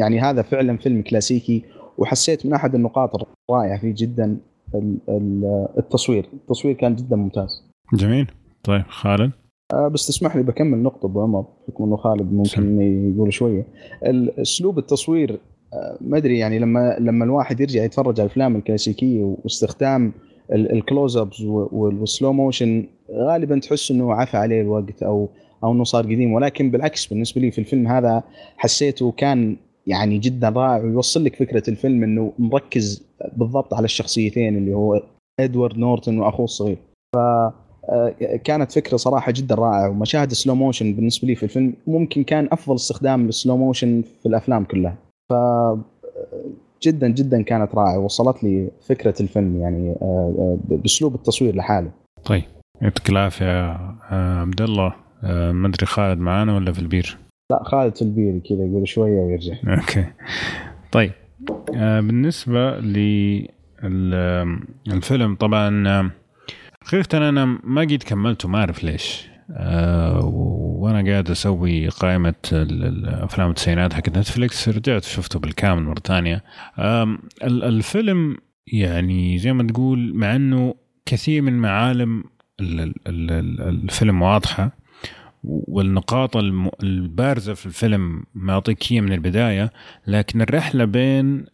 يعني 0.02 0.20
هذا 0.20 0.42
فعلا 0.42 0.78
فيلم 0.78 1.02
كلاسيكي 1.02 1.64
وحسيت 1.98 2.46
من 2.46 2.54
أحد 2.54 2.76
النقاط 2.76 3.28
الرائعة 3.50 3.82
فيه 3.82 3.94
جدا 3.98 4.38
التصوير. 5.78 6.30
التصوير 6.34 6.76
كان 6.76 6.96
جدا 6.96 7.16
ممتاز. 7.16 7.64
جميل. 7.94 8.28
طيب 8.64 8.84
خالد؟ 8.88 9.32
آه، 9.74 9.88
بس 9.88 10.08
تسمح 10.08 10.36
لي 10.36 10.44
بكمل 10.44 10.78
نقطة 10.78 11.06
أبو 11.06 11.22
عمر 11.22 11.46
بحكم 11.68 11.84
إنه 11.84 11.98
خالد 11.98 12.34
ممكن 12.34 12.82
يقول 13.16 13.34
شوية. 13.34 13.66
أسلوب 14.42 14.78
التصوير 14.78 15.40
آه، 15.74 15.98
ما 16.02 16.18
أدري 16.18 16.38
يعني 16.38 16.60
لما 16.60 16.98
لما 17.00 17.26
الواحد 17.26 17.60
يرجع 17.60 17.84
يتفرج 17.84 18.20
على 18.20 18.26
الأفلام 18.28 18.56
الكلاسيكية 18.56 19.36
واستخدام 19.44 20.14
ال 20.52 20.58
close-ups 20.58 21.18
وال 21.18 21.42
slow 21.42 22.34
motion 22.34 22.88
غالبا 23.12 23.60
تحس 23.60 23.92
إنه 23.92 24.14
عفى 24.14 24.38
عليه 24.38 24.62
الوقت 24.62 25.04
أو 25.04 25.30
أو 25.64 25.72
إنه 25.72 25.84
صار 25.84 26.04
قديم. 26.04 26.34
ولكن 26.34 26.72
بالعكس 26.72 27.06
بالنسبة 27.06 27.42
لي 27.42 27.52
في 27.52 27.60
الفيلم 27.60 27.88
هذا 27.88 28.24
حسيته 28.58 29.12
كان 29.12 29.58
يعني 29.88 30.18
جدا 30.18 30.50
رائع 30.50 30.84
ويوصل 30.84 31.26
لك 31.26 31.36
فكرة 31.36 31.70
الفيلم 31.70 32.04
إنه 32.04 32.34
مركز 32.40 33.04
بالضبط 33.38 33.74
على 33.74 33.86
الشخصيتين 33.86 34.58
اللي 34.58 34.74
هو 34.74 35.04
إدوارد 35.40 35.78
نورتون 35.78 36.20
وأخوه 36.20 36.44
الصغير. 36.44 36.78
ف 37.16 37.18
آه، 37.90 38.10
كانت 38.44 38.72
فكرة 38.72 38.98
صراحة 38.98 39.32
جدا 39.32 39.56
رائعة 39.56 39.90
ومشاهد 39.90 40.32
ال 40.32 40.37
slow 40.37 40.56
motion 40.56 40.94
بالنسبة 40.94 41.28
لي 41.28 41.36
في 41.36 41.44
الفيلم 41.44 41.74
ممكن 41.88 42.24
كان 42.24 42.50
أفضل 42.52 42.76
استخدام 42.76 43.26
لل 43.26 43.36
slow 43.36 43.58
motion 43.58 44.04
في 44.22 44.26
الأفلام 44.26 44.64
كلها. 44.64 44.96
ف 45.30 45.34
آه، 45.34 45.80
جدا 46.84 47.08
جدا 47.08 47.42
كانت 47.42 47.76
رائعة 47.76 48.00
وصلت 48.00 48.44
لي 48.44 48.72
فكرة 48.82 49.16
الفيلم 49.22 49.62
يعني 49.62 49.96
آه، 50.02 50.58
بأسلوب 50.64 51.16
التصوير 51.16 51.56
لحاله. 51.56 51.92
طيب 52.26 52.44
يعطيك 52.82 53.10
العافية 53.10 53.78
عبد 54.42 54.62
الله. 54.62 54.94
ما 55.52 55.68
أدري 55.68 55.86
خالد 55.86 56.20
معانا 56.20 56.56
ولا 56.56 56.72
في 56.72 56.80
البير؟ 56.80 57.18
لا 57.52 57.64
خالد 57.64 57.96
في 57.96 58.02
البير 58.02 58.40
كذا 58.50 58.66
يقول 58.66 58.88
شوية 58.88 59.20
ويرجع. 59.20 59.56
okay. 59.68 60.06
طيب 60.92 61.12
بالنسبة 61.74 62.80
للفيلم 63.84 65.36
طبعا 65.36 66.12
حقيقة 66.82 67.30
أنا 67.30 67.46
ما 67.64 67.82
قد 67.82 68.04
كملته 68.08 68.50
ما 68.50 68.60
أعرف 68.60 68.84
ليش. 68.84 69.32
أه 69.52 70.26
وأنا 70.26 71.12
قاعد 71.12 71.30
أسوي 71.30 71.88
قائمة 71.88 72.34
الأفلام 72.54 73.50
التسعينات 73.50 73.94
حق 73.94 74.10
نتفليكس. 74.10 74.70
رجعت 74.70 75.04
شفته 75.04 75.40
بالكامل 75.40 75.84
مرة 75.84 76.00
ثانية. 76.06 76.44
الفيلم 77.44 78.38
يعني 78.68 79.38
زي 79.38 79.54
ما 79.54 79.64
تقول 79.64 80.12
مع 80.16 80.36
أنه 80.36 80.76
كثير 81.06 81.42
من 81.42 81.54
معالم 81.54 82.24
الفيلم 82.60 84.22
واضحة 84.22 84.81
والنقاط 85.44 86.38
البارزة 86.84 87.54
في 87.54 87.66
الفيلم 87.66 88.24
معطيك 88.36 88.94
هي 88.94 89.02
من 89.02 89.14
البداية 89.14 89.72
لكن 90.08 90.42
الرحلة 90.42 90.86
بين 90.86 91.46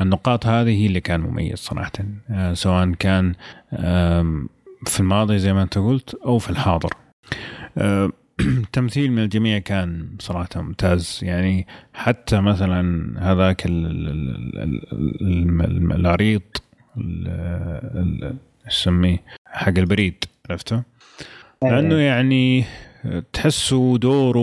النقاط 0.00 0.46
هذه 0.46 0.82
هي 0.82 0.86
اللي 0.86 1.00
كان 1.00 1.20
مميز 1.20 1.58
صراحة 1.58 1.92
آه، 2.30 2.54
سواء 2.54 2.90
كان 2.90 3.34
في 4.86 5.00
الماضي 5.00 5.38
زي 5.38 5.52
ما 5.52 5.62
أنت 5.62 5.78
قلت 5.78 6.14
أو 6.14 6.38
في 6.38 6.50
الحاضر 6.50 6.90
التمثيل 8.40 9.12
من 9.12 9.18
الجميع 9.18 9.58
كان 9.58 10.16
صراحة 10.18 10.48
ممتاز 10.56 11.20
يعني 11.22 11.66
حتى 11.94 12.40
مثلا 12.40 13.14
هذاك 13.32 13.62
العريض 15.92 16.42
نسميه 18.66 19.22
حق 19.46 19.78
البريد 19.78 20.24
عرفته؟ 20.50 20.82
لأنه 21.64 21.94
يعني 21.94 22.64
تحسه 23.32 23.98
دوره 23.98 24.38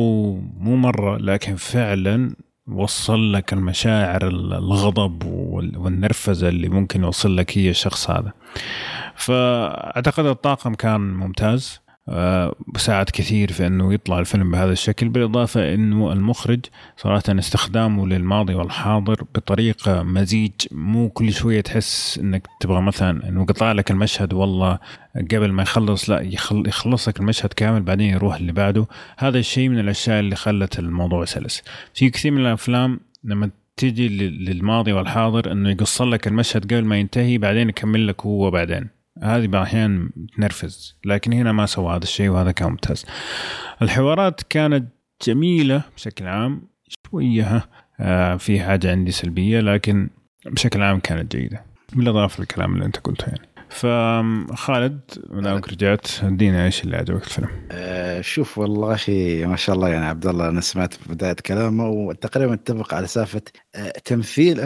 مو 0.57 0.75
مرة 0.75 1.17
لكن 1.17 1.55
فعلا 1.55 2.35
وصل 2.67 3.33
لك 3.33 3.53
المشاعر 3.53 4.27
الغضب 4.27 5.23
والنرفزة 5.77 6.49
اللي 6.49 6.69
ممكن 6.69 7.03
يوصل 7.03 7.37
لك 7.37 7.57
هي 7.57 7.69
الشخص 7.69 8.09
هذا. 8.09 8.33
فأعتقد 9.15 10.25
الطاقم 10.25 10.73
كان 10.73 11.01
ممتاز. 11.01 11.84
ساعد 12.77 13.09
كثير 13.13 13.51
في 13.51 13.67
أنه 13.67 13.93
يطلع 13.93 14.19
الفيلم 14.19 14.51
بهذا 14.51 14.71
الشكل 14.71 15.09
بالإضافة 15.09 15.73
إنه 15.73 16.13
المخرج 16.13 16.59
صراحة 16.97 17.23
استخدامه 17.29 18.07
للماضي 18.07 18.53
والحاضر 18.53 19.23
بطريقة 19.35 20.03
مزيج 20.03 20.51
مو 20.71 21.09
كل 21.09 21.33
شوية 21.33 21.61
تحس 21.61 22.17
إنك 22.17 22.47
تبغى 22.59 22.81
مثلا 22.81 23.29
إنه 23.29 23.45
قطع 23.45 23.71
لك 23.71 23.91
المشهد 23.91 24.33
والله 24.33 24.79
قبل 25.15 25.51
ما 25.51 25.63
يخلص 25.63 26.09
لا 26.09 26.21
يخل 26.21 26.63
يخلص 26.67 27.07
لك 27.07 27.19
المشهد 27.19 27.53
كامل 27.53 27.81
بعدين 27.81 28.09
يروح 28.09 28.35
اللي 28.35 28.51
بعده. 28.51 28.87
هذا 29.17 29.39
الشيء 29.39 29.69
من 29.69 29.79
الأشياء 29.79 30.19
اللي 30.19 30.35
خلت 30.35 30.79
الموضوع 30.79 31.25
سلس. 31.25 31.63
في 31.93 32.09
كثير 32.09 32.31
من 32.31 32.41
الأفلام 32.41 32.99
لما 33.23 33.49
تيجي 33.77 34.07
للماضي 34.29 34.93
والحاضر 34.93 35.51
إنه 35.51 35.69
يقصر 35.69 36.05
لك 36.05 36.27
المشهد 36.27 36.73
قبل 36.73 36.85
ما 36.85 36.97
ينتهي 36.97 37.37
بعدين 37.37 37.69
يكمل 37.69 38.07
لك 38.07 38.25
هو 38.25 38.51
بعدين. 38.51 38.94
هذه 39.23 39.47
بعض 39.47 39.61
الأحيان 39.61 40.09
تنرفز. 40.37 40.97
لكن 41.05 41.33
هنا 41.33 41.51
ما 41.51 41.65
سوى 41.65 41.95
هذا 41.95 42.03
الشيء 42.03 42.29
وهذا 42.29 42.51
كان 42.51 42.69
ممتاز. 42.69 43.05
الحوارات 43.81 44.41
كانت 44.49 44.87
جميلة 45.27 45.83
بشكل 45.95 46.27
عام 46.27 46.67
شوية 46.87 47.69
آه 47.99 48.35
في 48.35 48.59
حاجة 48.59 48.91
عندي 48.91 49.11
سلبية 49.11 49.59
لكن 49.59 50.09
بشكل 50.45 50.81
عام 50.81 50.99
كانت 50.99 51.35
جيدة. 51.35 51.65
بالإضافة 51.93 52.39
للكلام 52.41 52.73
اللي 52.73 52.85
أنت 52.85 52.97
قلته 52.97 53.25
يعني. 53.27 53.49
فخالد 53.69 54.99
دامك 55.31 55.69
رجعت. 55.69 56.07
ادينا 56.23 56.65
إيش 56.65 56.83
اللي 56.83 56.97
عجبك 56.97 57.23
الفيلم؟ 57.23 57.49
أه 57.71 58.21
شوف 58.21 58.57
والله 58.57 58.93
أخي 58.93 59.45
ما 59.45 59.55
شاء 59.55 59.75
الله 59.75 59.89
يعني 59.89 60.05
عبد 60.05 60.27
الله 60.27 60.49
أنا 60.49 60.61
سمعت 60.61 60.93
في 60.93 61.13
بداية 61.13 61.35
كلامه 61.45 61.87
وتقريبا 61.87 62.53
أتفق 62.53 62.93
على 62.93 63.07
سالفه 63.07 63.41
أه 63.75 63.93
تمثيل 64.05 64.59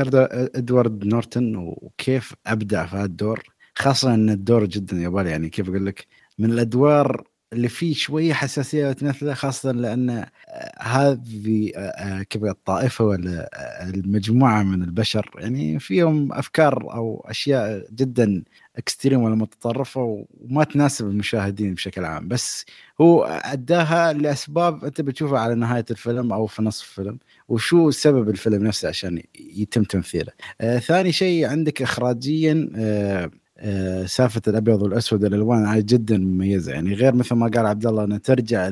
إدوارد 0.56 1.06
نورتون 1.06 1.56
وكيف 1.56 2.34
أبدع 2.48 2.86
في 2.86 2.96
هذا 2.96 3.06
الدور. 3.06 3.44
خاصة 3.80 4.14
إن 4.14 4.30
الدور 4.30 4.66
جدا 4.66 4.98
يبالي 4.98 5.30
يعني 5.30 5.50
كيف 5.50 5.70
أقول 5.70 5.86
لك 5.86 6.08
من 6.40 6.52
الأدوار 6.52 7.24
اللي 7.54 7.70
فيه 7.70 7.94
شوية 7.94 8.34
حساسيه 8.34 8.92
تمثله 8.92 9.34
خاصة 9.34 9.72
لأن 9.72 10.10
آه، 10.10 10.28
هذه 10.80 11.72
آه، 11.76 11.80
آه، 11.80 12.24
كيف 12.24 12.44
الطائفة 12.44 13.06
ولا 13.06 13.50
المجموعة 13.90 14.64
من 14.64 14.84
البشر 14.84 15.32
يعني 15.38 15.80
فيهم 15.80 16.34
أفكار 16.34 16.94
أو 16.94 17.26
أشياء 17.30 17.88
جدا 17.94 18.44
اكستريم 18.78 19.22
ولا 19.22 19.36
متطرفة 19.36 20.26
وما 20.42 20.64
تناسب 20.64 21.08
المشاهدين 21.08 21.74
بشكل 21.74 22.06
عام 22.06 22.28
بس 22.28 22.66
هو 23.02 23.24
أداها 23.24 24.14
لأسباب 24.14 24.86
أنت 24.86 25.02
بتشوفها 25.02 25.40
على 25.40 25.56
نهاية 25.56 25.86
الفيلم 25.92 26.34
أو 26.34 26.48
في 26.48 26.62
نصف 26.62 26.90
الفيلم 26.90 27.20
وشو 27.50 27.92
سبب 27.92 28.30
الفيلم 28.30 28.64
نفسه 28.64 28.88
عشان 28.90 29.24
يتم 29.36 29.84
تمثيله. 29.84 30.32
آه 30.62 30.80
ثاني 30.80 31.12
شيء 31.12 31.46
عندك 31.46 31.82
اخراجيا 31.82 32.70
آه، 32.76 33.32
سالفة 34.06 34.42
الأبيض 34.48 34.82
والأسود 34.82 35.24
الألوان 35.24 35.86
جدا 35.86 36.18
مميزة. 36.18 36.72
يعني 36.72 36.94
غير 36.94 37.16
مثل 37.16 37.36
ما 37.36 37.48
قال 37.48 37.66
عبد 37.66 37.86
الله 37.86 38.04
إنه 38.04 38.18
ترجع 38.18 38.72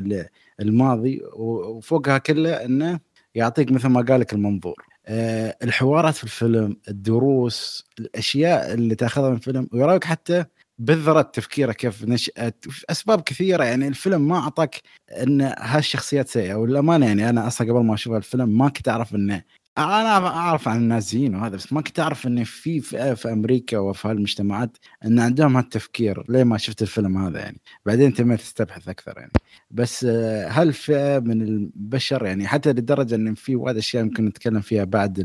للماضي 0.60 1.22
وفوقها 1.36 2.18
كله 2.18 2.64
إنه 2.64 3.00
يعطيك 3.34 3.72
مثل 3.72 3.88
ما 3.88 4.00
قال 4.00 4.20
لك 4.20 4.32
المنظور. 4.32 4.86
آه، 5.06 5.56
الحوارات 5.62 6.14
في 6.14 6.24
الفيلم 6.24 6.76
الدروس 6.88 7.86
الأشياء 7.98 8.74
اللي 8.74 8.94
تأخذها 8.94 9.30
من 9.30 9.36
الفيلم 9.36 9.68
ويراك 9.72 10.04
حتى 10.04 10.44
بذرة 10.78 11.22
تفكيره 11.22 11.72
كيف 11.72 12.04
نشأت. 12.04 12.64
أسباب 12.90 13.20
كثيرة 13.20 13.64
يعني 13.64 13.88
الفيلم 13.88 14.28
ما 14.28 14.38
أعطاك 14.38 14.80
إن 15.22 15.40
هالشخصيات 15.58 16.28
سيئة 16.28 16.54
والأمانة 16.54 17.06
يعني 17.06 17.28
أنا 17.28 17.46
أصلا 17.46 17.72
قبل 17.72 17.80
ما 17.84 17.94
أشوف 17.94 18.14
الفيلم 18.14 18.58
ما 18.58 18.68
كنت 18.68 18.88
أعرف 18.88 19.14
إنه 19.14 19.42
أنا 19.78 20.26
أعرف 20.26 20.68
عن 20.68 20.76
النازيين 20.76 21.34
وهذا 21.34 21.56
بس 21.56 21.72
ما 21.72 21.80
كنت 21.80 22.00
أعرف 22.00 22.26
إن 22.26 22.44
في 22.44 22.80
فئه 22.80 23.14
في 23.14 23.32
أمريكا 23.32 23.78
وفي 23.78 24.08
هالمجتمعات 24.08 24.76
إن 25.04 25.18
عندهم 25.18 25.56
هالتفكير 25.56 26.24
ليه 26.28 26.44
ما 26.44 26.58
شفت 26.58 26.82
الفيلم 26.82 27.18
هذا 27.26 27.38
يعني. 27.38 27.60
بعدين 27.86 28.14
تميت 28.14 28.40
تستبحث 28.40 28.88
أكثر 28.88 29.18
يعني. 29.18 29.32
بس 29.70 30.04
هل 30.48 30.72
فئه 30.72 31.18
من 31.18 31.42
البشر 31.42 32.26
يعني 32.26 32.46
حتى 32.46 32.70
لدرجة 32.70 33.14
إن 33.14 33.34
في 33.34 33.56
وايد 33.56 33.76
أشياء 33.76 34.02
يمكن 34.02 34.24
نتكلم 34.24 34.60
فيها 34.60 34.84
بعد 34.84 35.18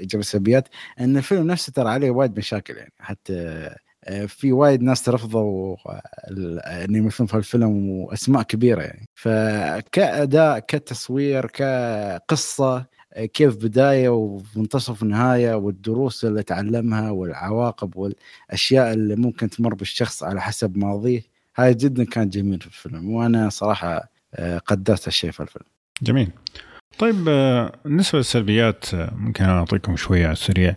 اجابه 0.00 0.20
السلبيات 0.20 0.68
إن 1.00 1.16
الفيلم 1.16 1.46
نفسه 1.46 1.72
ترى 1.72 1.88
عليه 1.88 2.10
وايد 2.10 2.38
مشاكل 2.38 2.76
يعني. 2.76 2.92
حتى 2.98 3.70
في 4.26 4.52
وايد 4.52 4.82
ناس 4.82 5.02
ترفضوا 5.02 5.76
ان 6.84 6.94
يمثلون 6.94 7.26
في 7.26 7.34
الفيلم 7.34 7.88
وأسماء 7.90 8.42
كبيرة 8.42 8.82
يعني. 8.82 9.08
فكاداء 9.14 10.58
كتصوير 10.58 11.46
كقصة 11.46 12.86
كيف 13.16 13.56
بداية 13.56 14.08
ومنتصف 14.08 15.02
النهاية 15.02 15.54
والدروس 15.54 16.24
اللي 16.24 16.42
تعلمها 16.42 17.10
والعواقب 17.10 17.96
والأشياء 17.96 18.92
اللي 18.92 19.16
ممكن 19.16 19.50
تمر 19.50 19.74
بالشخص 19.74 20.22
على 20.22 20.40
حسب 20.40 20.78
ماضيه 20.78 21.22
هاي 21.56 21.74
جدا 21.74 22.04
كان 22.04 22.28
جميل 22.28 22.60
في 22.60 22.66
الفيلم 22.66 23.10
وأنا 23.10 23.48
صراحة 23.48 24.10
آه، 24.34 24.58
قدرت 24.58 25.08
الشيء 25.08 25.30
في 25.30 25.40
الفيلم. 25.40 25.64
جميل. 26.02 26.28
طيب 26.98 27.28
آه، 27.28 27.72
بالنسبة 27.84 28.18
للسلبيات 28.18 28.94
آه، 28.94 29.14
ممكن 29.14 29.44
أعطيكم 29.44 29.96
شوية 29.96 30.24
على 30.24 30.32
السريع 30.32 30.74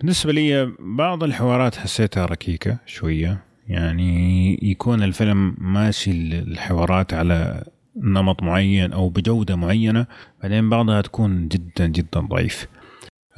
بالنسبة 0.00 0.32
لي 0.32 0.72
بعض 0.78 1.24
الحوارات 1.24 1.74
حسيتها 1.74 2.26
ركيكة 2.26 2.78
شوية 2.86 3.38
يعني 3.68 4.58
يكون 4.62 5.02
الفيلم 5.02 5.54
ماشي 5.58 6.10
الحوارات 6.38 7.14
على 7.14 7.64
نمط 8.02 8.42
معين 8.42 8.92
أو 8.92 9.08
بجودة 9.08 9.56
معينة 9.56 10.06
بعدين 10.42 10.70
بعضها 10.70 11.00
تكون 11.00 11.48
جدا 11.48 11.86
جدا 11.86 12.20
ضعيف. 12.20 12.66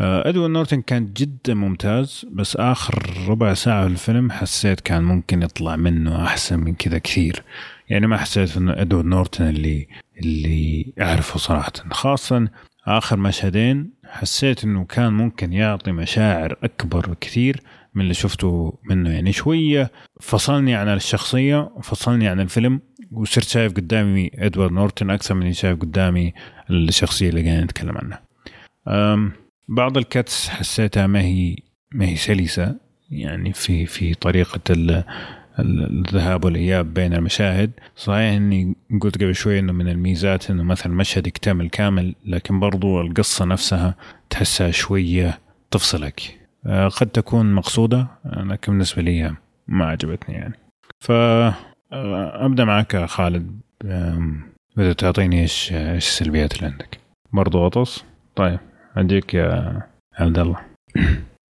آه، 0.01 0.29
ادوارد 0.29 0.51
نورتن 0.51 0.83
كان 0.83 1.13
جدا 1.13 1.55
ممتاز 1.55 2.27
بس 2.33 2.57
آخر 2.57 3.27
ربع 3.29 3.55
ساعة 3.55 3.87
في 3.87 3.93
الفيلم 3.93 4.31
حسيت 4.31 4.81
كان 4.81 5.03
ممكن 5.03 5.43
يطلع 5.43 5.77
منه 5.77 6.25
أحسن 6.25 6.59
من 6.61 6.75
كذا 6.75 6.99
كثير. 6.99 7.43
يعني 7.89 8.07
ما 8.07 8.17
حسيت 8.17 8.57
إنه 8.57 8.73
ادوارد 8.73 9.07
نورتن 9.07 9.49
اللي 9.49 9.89
اللي 10.23 10.93
أعرفه 11.01 11.39
صراحة. 11.39 11.73
خاصه 11.91 12.49
آخر 12.87 13.17
مشهدين 13.17 13.91
حسيت 14.05 14.65
إنه 14.65 14.85
كان 14.85 15.13
ممكن 15.13 15.53
يعطي 15.53 15.93
مشاعر 15.93 16.57
أكبر 16.63 17.15
كثير 17.21 17.61
من 17.95 18.03
اللي 18.03 18.15
شفته 18.15 18.79
منه. 18.85 19.11
يعني 19.11 19.33
شوية 19.33 19.91
فصلني 20.21 20.75
عن 20.75 20.89
الشخصية 20.89 21.71
وفصلني 21.77 22.29
عن 22.29 22.41
الفيلم 22.41 22.81
وصرت 23.13 23.45
شايف 23.45 23.73
قدامي 23.73 24.31
إدوارد 24.35 24.73
نورتن 24.73 25.11
أكثر 25.11 25.35
من 25.35 25.53
شايف 25.53 25.79
قدامي 25.79 26.33
الشخصية 26.71 27.29
اللي 27.29 27.43
قاعدين 27.43 27.65
نتكلم 27.65 27.99
عنها. 27.99 28.23
بعض 29.69 29.97
الكاتس 29.97 30.49
حسيتها 30.49 31.07
ما 31.07 31.21
هي 31.21 31.57
ما 31.93 32.09
هي 32.09 32.17
سلسة 32.17 32.77
يعني 33.11 33.53
في 33.53 33.87
في 33.87 34.15
طريقة 34.15 34.61
الذهاب 35.59 36.45
والإياب 36.45 36.95
بين 36.95 37.15
المشاهد. 37.15 37.71
صحيح 37.97 38.33
إني 38.33 38.75
قلت 39.01 39.17
قبل 39.17 39.35
شوي 39.35 39.59
إنه 39.59 39.73
من 39.73 39.89
الميزات 39.89 40.51
إنه 40.51 40.63
مثلا 40.63 40.95
مشهد 40.95 41.27
يكتمل 41.27 41.69
كامل 41.69 42.15
لكن 42.25 42.61
برضو 42.61 43.01
القصة 43.01 43.45
نفسها 43.45 43.95
تحسها 44.31 44.71
شوية 44.71 45.39
تفصلك. 45.71 46.41
آه، 46.67 46.89
قد 46.89 47.07
تكون 47.07 47.53
مقصودة 47.53 48.07
لكن 48.25 48.73
بالنسبة 48.73 49.03
لي 49.03 49.35
ما 49.69 49.85
عجبتني 49.85 50.35
يعني. 50.35 50.55
ف 51.01 51.13
أبدأ 51.93 52.65
معك 52.65 52.97
خالد. 52.97 53.61
بدأ 54.77 54.93
تعطيني 54.93 55.41
إيش 55.43 55.73
إيش 55.73 56.07
السلبيات 56.09 56.57
اللي 56.57 56.67
عندك؟ 56.67 56.99
برضو 57.33 57.59
غطس 57.65 58.05
طيب 58.37 58.59
اديك 58.97 59.35
يا 59.35 59.83
عبد 60.19 60.39
الله. 60.39 60.57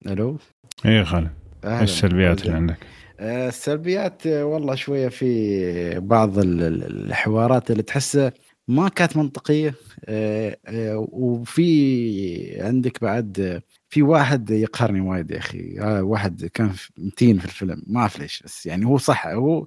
ألو؟ 0.07 0.37
إيه 0.85 1.03
خالد 1.03 1.31
إيش 1.65 1.81
السلبيات 1.81 2.41
اللي 2.41 2.53
عندك؟ 2.53 2.77
آه، 3.19 3.47
السلبيات 3.47 4.27
والله 4.27 4.75
شوية 4.75 5.07
في 5.07 5.99
بعض 5.99 6.37
الحوارات 6.37 7.71
اللي 7.71 7.83
تحسها 7.83 8.31
ما 8.69 8.89
كانت 8.89 9.17
منطقية. 9.17 9.73
آه، 10.05 11.07
وفي 11.11 12.61
عندك 12.61 13.01
بعد 13.01 13.61
في 13.89 14.01
واحد 14.01 14.49
يقهرني 14.49 15.01
وايد 15.01 15.31
يا 15.31 15.37
أخي. 15.37 15.79
واحد 15.81 16.45
كان 16.53 16.69
متين 16.97 17.39
في 17.39 17.45
الفيلم. 17.45 17.81
ما 17.87 17.99
أعرف 17.99 18.19
ليش 18.19 18.43
بس 18.45 18.65
يعني 18.65 18.85
هو 18.85 18.97
صح 18.97 19.27
هو 19.27 19.59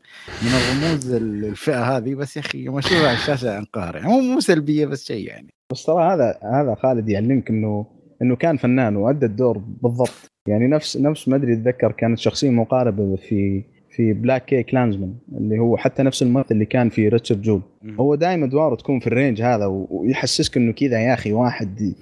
من 0.43 0.49
الرموز 0.49 1.13
الفئة 1.13 1.97
هذه. 1.97 2.15
بس 2.15 2.37
يا 2.37 2.43
أخي 2.43 2.69
ما 2.69 2.79
اشوفه 2.79 3.07
على 3.09 3.13
الشاشة 3.13 3.59
انقهر 3.59 3.97
يعني. 3.97 4.09
مو 4.09 4.21
مو 4.21 4.41
سلبية 4.41 4.87
بس 4.87 5.05
شيء 5.05 5.27
يعني. 5.27 5.55
بس 5.73 5.85
ترى 5.85 6.15
هذا 6.15 6.39
هذا 6.43 6.75
خالد 6.83 7.09
يعلمك 7.09 7.51
إنه 7.51 7.87
إنه 8.23 8.37
كان 8.37 8.57
فنان 8.57 8.97
وأدى 8.97 9.27
الدور 9.27 9.59
بالضبط. 9.59 10.31
يعني 10.49 10.69
نفس 10.69 10.97
نفس 10.97 11.29
ما 11.29 11.37
أدري 11.37 11.53
أتذكر 11.53 11.93
كانت 11.93 12.19
شخصية 12.19 12.51
مقاربة 12.51 13.17
في 13.17 13.65
في 13.93 14.13
BlacKkKlansman 14.13 15.15
اللي 15.39 15.59
هو 15.59 15.77
حتى 15.77 16.03
نفس 16.03 16.23
الممثل 16.23 16.47
اللي 16.51 16.65
كان 16.65 16.89
في 16.89 17.09
ريتشارد 17.09 17.43
جول 17.43 17.63
هو 18.01 18.15
دائما 18.15 18.47
ادواره 18.47 18.75
تكون 18.75 19.01
في 19.01 19.07
ال 19.07 19.13
range 19.13 19.43
هذا 19.43 19.67
ويحسسك 19.67 20.57
إنه 20.57 20.73
كذا 20.73 21.01
يا 21.01 21.15
أخي 21.15 21.33
واحد 21.33 21.95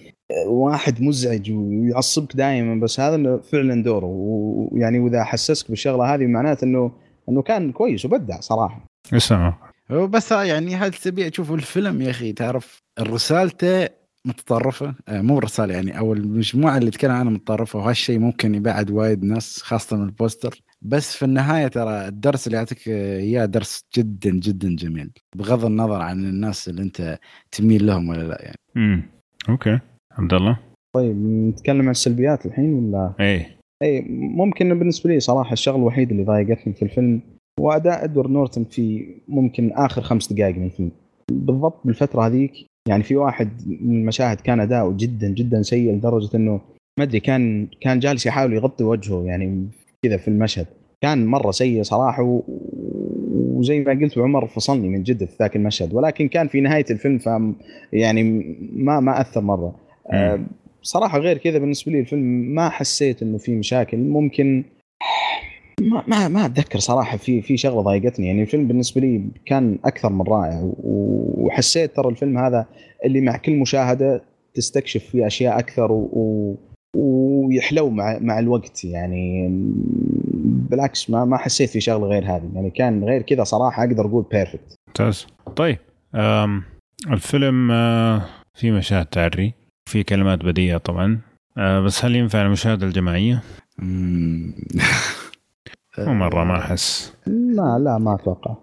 واحد 0.46 1.02
مزعج 1.02 1.50
ويعصبك 1.52 2.36
دائما 2.36 2.80
بس 2.80 3.00
هذا 3.00 3.36
فعلا 3.36 3.82
دوره. 3.82 4.06
ويعني 4.06 4.98
وإذا 4.98 5.24
حسسك 5.24 5.70
بالشغلة 5.70 6.14
هذه 6.14 6.26
معناته 6.26 6.64
انه 6.64 6.92
إنه 7.28 7.42
كان 7.42 7.72
كويس 7.72 8.04
وبدع 8.04 8.40
صراحة. 8.40 8.86
اسمع 9.12 9.58
بس 9.90 10.32
يعني 10.32 10.74
هذا 10.76 10.90
تبي 11.02 11.30
تشوف 11.30 11.52
الفيلم 11.52 12.02
يا 12.02 12.10
أخي؟ 12.10 12.32
تعرف 12.32 12.78
رسالته 13.00 13.99
متطرفة. 14.26 14.94
آه، 15.08 15.20
مو 15.20 15.38
رسالة 15.38 15.74
يعني 15.74 15.98
أو 15.98 16.12
المجموعة 16.12 16.78
اللي 16.78 16.90
تكلم 16.90 17.10
عنها 17.10 17.32
متطرفة 17.32 17.78
وهالشيء 17.78 18.18
ممكن 18.18 18.54
يبعد 18.54 18.90
وايد 18.90 19.24
ناس 19.24 19.62
خاصة 19.62 19.96
من 19.96 20.04
ال 20.04 20.12
poster. 20.12 20.62
بس 20.82 21.16
في 21.16 21.24
النهاية 21.24 21.68
ترى 21.68 22.08
الدرس 22.08 22.46
اللي 22.46 22.58
يعطيك 22.58 22.88
إياه 22.88 23.44
درس 23.44 23.84
جدا 23.96 24.30
جدا 24.30 24.76
جميل. 24.76 25.10
بغض 25.36 25.64
النظر 25.64 26.00
عن 26.02 26.24
الناس 26.24 26.68
اللي 26.68 26.82
أنت 26.82 27.18
تميل 27.52 27.86
لهم 27.86 28.08
ولا 28.08 28.22
لأ 28.22 28.42
يعني. 28.42 28.58
امم 28.76 29.02
okay. 29.48 29.78
عبد 30.12 30.34
الله؟ 30.34 30.58
طيب 30.96 31.16
نتكلم 31.26 31.82
عن 31.82 31.90
السلبيات 31.90 32.46
الحين 32.46 32.74
ولا؟ 32.74 33.12
إيه. 33.20 33.56
اي 33.82 34.00
ممكن 34.10 34.78
بالنسبة 34.78 35.10
لي 35.10 35.20
صراحة 35.20 35.52
الشغله 35.52 35.78
الوحيده 35.78 36.10
اللي 36.12 36.24
ضايقتني 36.24 36.72
في 36.72 36.82
الفيلم 36.82 37.20
هو 37.60 37.72
اداء 37.72 38.04
إدوارد 38.04 38.30
نورتن 38.30 38.64
في 38.64 39.14
ممكن 39.28 39.72
آخر 39.72 40.02
خمس 40.02 40.32
دقائق 40.32 40.56
من 40.56 40.64
الفيلم. 40.64 40.90
بالضبط 41.32 41.80
بالفترة 41.84 42.26
هذيك 42.26 42.52
يعني 42.88 43.02
في 43.02 43.16
واحد 43.16 43.48
من 43.66 43.96
المشاهد 43.96 44.40
كان 44.40 44.60
اداؤه 44.60 44.96
جدا 44.96 45.28
جدا 45.28 45.62
سيء 45.62 45.92
لدرجة 45.92 46.36
إنه 46.36 46.60
ما 46.98 47.04
أدري 47.04 47.20
كان 47.20 47.68
كان 47.80 47.98
جالس 47.98 48.26
يحاول 48.26 48.52
يغطي 48.52 48.84
وجهه 48.84 49.24
يعني 49.24 49.66
كذا 50.02 50.16
في 50.16 50.28
المشهد. 50.28 50.66
كان 51.02 51.26
مرة 51.26 51.50
سيء 51.50 51.82
صراحة. 51.82 52.42
وزي 53.32 53.80
ما 53.80 53.92
قلت 53.92 54.18
عمر 54.18 54.46
فصلني 54.46 54.88
من 54.88 55.02
جد 55.02 55.24
في 55.24 55.36
ذاك 55.40 55.56
المشهد. 55.56 55.94
ولكن 55.94 56.28
كان 56.28 56.48
في 56.48 56.60
نهاية 56.60 56.84
الفيلم 56.90 57.18
ف 57.18 57.28
يعني 57.92 58.22
ما 58.72 59.00
ما 59.00 59.20
أثر 59.20 59.40
مرة. 59.40 59.74
أه 60.12 60.40
صراحة 60.82 61.18
غير 61.18 61.38
كذا 61.38 61.58
بالنسبة 61.58 61.92
لي 61.92 62.00
الفيلم 62.00 62.22
ما 62.54 62.68
حسيت 62.68 63.22
إنه 63.22 63.38
في 63.38 63.54
مشاكل. 63.54 63.98
ممكن 63.98 64.64
ما 65.90 66.04
ما 66.06 66.28
ما 66.28 66.46
أتذكر 66.46 66.78
صراحة 66.78 67.16
في 67.16 67.42
في 67.42 67.56
شغلة 67.56 67.80
ضايقتني. 67.80 68.26
يعني 68.26 68.42
الفيلم 68.42 68.68
بالنسبة 68.68 69.00
لي 69.00 69.24
كان 69.46 69.78
أكثر 69.84 70.12
من 70.12 70.22
رائع 70.22 70.72
وحسيت 70.82 71.96
ترى 71.96 72.08
الفيلم 72.08 72.38
هذا 72.38 72.66
اللي 73.04 73.20
مع 73.20 73.36
كل 73.36 73.56
مشاهدة 73.56 74.22
تستكشف 74.54 75.04
فيه 75.04 75.26
أشياء 75.26 75.58
أكثر 75.58 75.92
و 75.92 76.56
ويحلو 76.96 77.90
مع 77.90 78.18
مع 78.20 78.38
الوقت. 78.38 78.84
يعني 78.84 79.48
بالعكس 80.70 81.10
ما 81.10 81.24
ما 81.24 81.36
حسيت 81.36 81.70
في 81.70 81.80
شغلة 81.80 82.06
غير 82.06 82.24
هذه. 82.24 82.50
يعني 82.54 82.70
كان 82.70 83.04
غير 83.04 83.22
كذا 83.22 83.44
صراحة 83.44 83.84
أقدر 83.84 84.06
أقول 84.06 84.24
بيرفكت 84.32 84.74
ممتاز. 84.88 85.26
طيب 85.56 85.78
الفيلم 87.10 87.70
آه، 87.70 88.22
في 88.54 88.70
مشاهد 88.70 89.06
تعري 89.06 89.54
في 89.88 90.02
كلمات 90.02 90.44
بديهة 90.44 90.78
طبعا. 90.78 91.20
آه، 91.58 91.80
بس 91.80 92.04
هل 92.04 92.16
ينفع 92.16 92.42
المشاهدة 92.42 92.86
الجماعية؟ 92.86 93.42
مو 96.08 96.14
مرة 96.14 96.44
ما 96.44 96.58
أحس. 96.58 97.14
لا 97.26 97.78
لا 97.78 97.98
ما 97.98 98.14
أتوقع. 98.14 98.54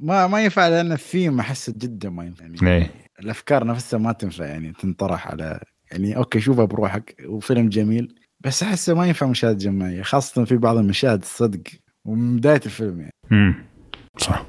ما 0.00 0.26
ما 0.26 0.44
ينفع 0.44 0.68
لأن 0.68 0.92
الثيم 0.92 1.40
أحس 1.40 1.70
جدا 1.70 2.10
ما 2.10 2.24
ينفع. 2.24 2.44
يعني 2.44 2.56
ليه؟ 2.62 2.90
الأفكار 3.20 3.66
نفسها 3.66 3.98
ما 3.98 4.12
تنفع 4.12 4.44
يعني 4.44 4.72
تنطرح 4.72 5.28
على 5.28 5.60
يعني 5.92 6.16
okay 6.16 6.40
شوفها 6.40 6.64
بروحك 6.64 7.16
وفيلم 7.26 7.68
جميل 7.68 8.14
بس 8.40 8.62
أحسه 8.62 8.94
ما 8.94 9.06
ينفع 9.06 9.26
مشاهد 9.26 9.58
جماعية 9.58 10.02
خاصة 10.02 10.44
في 10.44 10.56
بعض 10.56 10.76
المشاهد 10.76 11.20
الصدق 11.22 11.62
ومن 12.04 12.36
بداية 12.36 12.60
الفيلم 12.66 13.00
يعني. 13.00 13.12
امم 13.32 13.54
صح. 14.18 14.46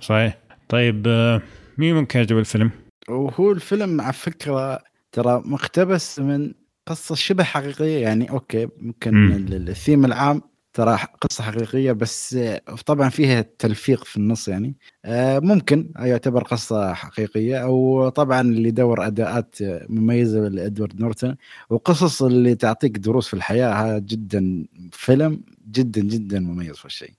صحيح. 0.00 0.38
طيب 0.68 1.04
آه، 1.08 1.42
مين 1.78 1.94
ممكن 1.94 2.18
يعجب 2.18 2.38
الفيلم؟ 2.38 2.70
وهو 3.08 3.52
الفيلم 3.52 4.00
على 4.00 4.12
فكرة 4.12 4.82
ترى 5.12 5.42
مقتبس 5.44 6.18
من 6.18 6.52
قصة 6.88 7.14
شبه 7.14 7.44
حقيقية 7.44 8.02
يعني 8.02 8.30
okay 8.30 8.68
ممكن 8.76 9.32
الثيم 9.52 10.04
العام 10.04 10.42
ترى 10.74 10.98
قصة 11.20 11.44
حقيقية 11.44 11.92
بس 11.92 12.38
طبعا 12.86 13.08
فيها 13.08 13.44
تلفيق 13.58 14.04
في 14.04 14.16
النص 14.16 14.48
يعني. 14.48 14.74
آه، 15.04 15.38
ممكن 15.38 15.90
يعتبر 15.98 16.42
قصة 16.42 16.94
حقيقية 16.94 17.58
أو 17.58 18.08
طبعا 18.08 18.40
اللي 18.40 18.68
يدور 18.68 19.06
أداءات 19.06 19.56
مميزة 19.88 20.48
لإدوارد 20.48 21.00
نورتون. 21.00 21.36
وقصص 21.70 22.22
اللي 22.22 22.54
تعطيك 22.54 22.98
دروس 22.98 23.28
في 23.28 23.34
الحياة 23.34 23.72
هذا 23.72 23.98
جدا 23.98 24.64
فيلم 24.92 25.40
جدا 25.70 26.00
جدا 26.00 26.40
مميز 26.40 26.76
في 26.76 26.84
الشيء. 26.84 27.10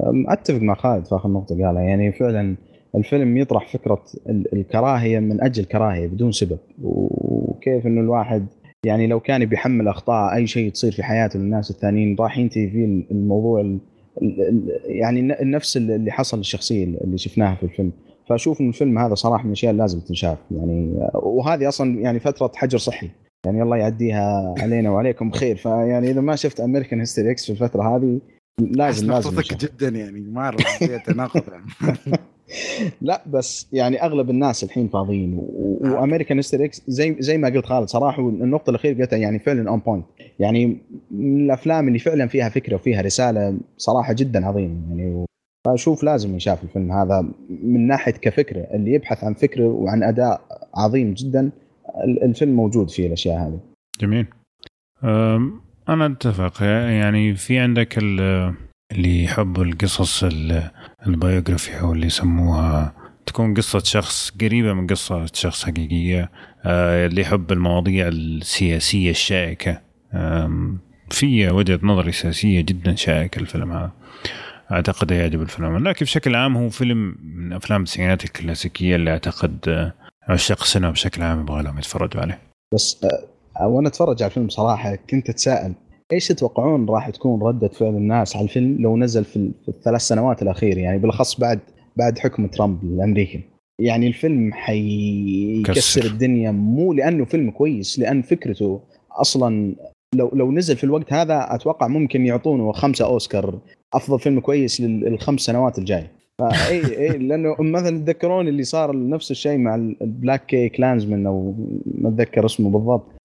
أتفق 0.00 0.60
مع 0.60 0.74
خالد 0.74 1.04
في 1.04 1.14
آخر 1.14 1.28
نقطة 1.28 1.66
قالها. 1.66 1.82
يعني 1.82 2.12
فعلا 2.12 2.56
الفيلم 2.94 3.36
يطرح 3.36 3.72
فكرة 3.72 4.04
الكراهية 4.28 5.18
من 5.18 5.40
أجل 5.44 5.64
كراهية 5.64 6.06
بدون 6.06 6.32
سبب. 6.32 6.58
وكيف 6.82 7.86
إنه 7.86 8.00
الواحد 8.00 8.46
يعني 8.86 9.06
لو 9.06 9.20
كان 9.20 9.44
بيحمل 9.44 9.88
أخطاء 9.88 10.34
أي 10.34 10.46
شيء 10.46 10.70
تصير 10.70 10.92
في 10.92 11.02
حياته 11.02 11.38
للناس 11.38 11.70
الثانيين 11.70 12.16
راح 12.20 12.38
ينتهي 12.38 12.70
فيه 12.70 12.84
الموضوع 13.10 13.78
يعني 14.84 15.22
نفس 15.42 15.76
اللي 15.76 16.10
حصل 16.10 16.38
للشخصيه 16.38 16.84
اللي 16.84 17.18
شفناها 17.18 17.54
في 17.54 17.62
الفيلم. 17.62 17.92
فأشوف 18.28 18.60
إن 18.60 18.68
الفيلم 18.68 18.98
هذا 18.98 19.14
صراحة 19.14 19.42
من 19.42 19.48
الأشياء 19.48 19.70
اللي 19.72 19.82
لازم 19.82 20.00
تنشاف. 20.00 20.38
يعني 20.50 20.94
وهذه 21.14 21.68
أصلا 21.68 22.00
يعني 22.00 22.20
فترة 22.20 22.52
حجر 22.54 22.78
صحي. 22.78 23.10
يعني 23.46 23.62
الله 23.62 23.76
يعديها 23.76 24.54
علينا 24.58 24.90
وعليكم 24.90 25.30
بخير 25.30 25.56
فيعني 25.56 26.10
إذا 26.10 26.20
ما 26.20 26.36
شفت 26.36 26.60
American 26.60 26.98
History 26.98 27.30
X 27.30 27.44
في 27.44 27.50
الفترة 27.50 27.96
هذه 27.96 28.20
لازم 28.58 29.12
لازم 29.12 29.40
جدا 29.40 29.88
يعني 29.88 30.20
ما 30.20 30.40
أعرف 30.40 30.84
تناقض 31.06 31.42
لا 33.00 33.22
بس 33.26 33.68
يعني 33.72 34.02
أغلب 34.02 34.30
الناس 34.30 34.64
الحين 34.64 34.88
فاضيين 34.88 35.38
و 35.80 35.86
American 35.86 36.38
X 36.54 36.82
زي 36.88 37.16
زي 37.18 37.38
ما 37.38 37.48
قلت 37.48 37.66
خالد 37.66 37.88
صراحة 37.88 38.28
النقطة 38.28 38.70
الأخيرة 38.70 38.98
قلتها 38.98 39.16
يعني 39.16 39.38
فعلا 39.38 39.70
on 39.70 39.78
point 39.78 40.04
يعني 40.38 40.78
من 41.10 41.44
الأفلام 41.44 41.88
اللي 41.88 41.98
فعلا 41.98 42.26
فيها 42.26 42.48
فكرة 42.48 42.74
وفيها 42.74 43.00
رسالة 43.00 43.58
صراحة 43.76 44.12
جدا 44.12 44.46
عظيمة 44.46 44.88
يعني 44.88 45.26
فأشوف 45.66 46.04
لازم 46.04 46.32
ينشاف 46.32 46.62
الفيلم 46.62 46.92
هذا 46.92 47.28
من 47.48 47.86
ناحية 47.86 48.12
كفكرة 48.12 48.60
اللي 48.60 48.92
يبحث 48.92 49.24
عن 49.24 49.34
فكرة 49.34 49.66
وعن 49.66 50.02
أداء 50.02 50.40
عظيم 50.74 51.14
جدا 51.14 51.50
الفيلم 52.04 52.56
موجود 52.56 52.90
فيه 52.90 53.06
الأشياء 53.06 53.38
هذه. 53.38 53.60
جميل. 54.00 54.26
أنا 55.88 56.06
أتفق. 56.06 56.62
يعني 56.62 57.34
في 57.34 57.58
عندك 57.58 57.98
اللي 57.98 59.24
يحبوا 59.24 59.64
القصص 59.64 60.24
البيوغرافي 61.06 61.80
أو 61.80 61.92
اللي 61.92 62.06
يسموها 62.06 62.92
تكون 63.26 63.54
قصة 63.54 63.78
شخص 63.78 64.30
قريبة 64.40 64.72
من 64.72 64.86
قصة 64.86 65.26
شخص 65.34 65.64
حقيقية. 65.64 66.30
آه، 66.64 67.06
اللي 67.06 67.20
يحب 67.20 67.52
المواضيع 67.52 68.08
السياسية 68.08 69.10
الشائكة. 69.10 69.80
في 71.10 71.48
وجهة 71.50 71.80
نظري 71.82 72.12
سياسية 72.12 72.60
جدا 72.60 72.94
شائكة 72.94 73.38
الفيلم 73.38 73.72
هذا. 73.72 73.92
أعتقد 74.72 75.10
يعجب 75.10 75.42
الفيلم. 75.42 75.88
لكن 75.88 76.04
بشكل 76.04 76.34
عام 76.34 76.56
هو 76.56 76.68
فيلم 76.68 77.16
من 77.22 77.52
أفلام 77.52 77.80
التسعينات 77.80 78.24
الكلاسيكية 78.24 78.96
اللي 78.96 79.10
أعتقد 79.10 79.58
آه، 79.68 79.92
عشاق 80.28 80.62
السينما 80.62 80.90
بشكل 80.90 81.22
عام 81.22 81.40
يبغى 81.40 81.62
لهم 81.62 81.78
يتفرجوا 81.78 82.20
عليه. 82.20 82.40
بس 82.74 83.04
آه، 83.04 83.37
وأنا 83.66 83.88
أتفرج 83.88 84.22
على 84.22 84.30
الفيلم 84.30 84.48
صراحة 84.48 84.94
كنت 85.10 85.30
أتساءل 85.30 85.74
إيش 86.12 86.28
تتوقعون 86.28 86.88
راح 86.88 87.10
تكون 87.10 87.42
ردة 87.42 87.68
فعل 87.68 87.88
الناس 87.88 88.36
على 88.36 88.44
الفيلم 88.44 88.76
لو 88.82 88.96
نزل 88.96 89.24
في, 89.24 89.52
الثلاث 89.68 90.00
سنوات 90.00 90.42
الاخيره 90.42 90.78
يعني 90.78 90.98
بالأخص 90.98 91.40
بعد 91.40 91.60
بعد 91.96 92.18
حكم 92.18 92.46
ترامب 92.46 92.84
الأمريكي. 92.84 93.40
يعني 93.80 94.06
الفيلم 94.06 94.52
حيكسر 94.52 96.04
الدنيا 96.04 96.50
مو 96.50 96.92
لأنه 96.92 97.24
فيلم 97.24 97.50
كويس 97.50 97.98
لأن 97.98 98.22
فكرته 98.22 98.80
أصلا 99.12 99.74
لو 100.14 100.30
لو 100.34 100.52
نزل 100.52 100.76
في 100.76 100.84
الوقت 100.84 101.12
هذا 101.12 101.54
أتوقع 101.54 101.88
ممكن 101.88 102.26
يعطونه 102.26 102.72
خمسة 102.72 103.04
أوسكار 103.04 103.58
أفضل 103.94 104.18
فيلم 104.20 104.40
كويس 104.40 104.80
للخمس 104.80 105.40
سنوات 105.40 105.78
الجايه 105.78 106.12
فاي 106.38 106.98
اي 106.98 107.18
لأنه 107.18 107.56
مثلا 107.60 107.98
تذكرون 107.98 108.48
اللي 108.48 108.62
صار 108.62 109.08
نفس 109.08 109.30
الشيء 109.30 109.58
مع 109.58 109.74
ال 109.74 110.46
BlacKkKlansman 110.46 111.26
أو 111.26 111.54
ما 111.86 112.08
أتذكر 112.08 112.46
اسمه 112.46 112.70
بالضبط. 112.70 113.17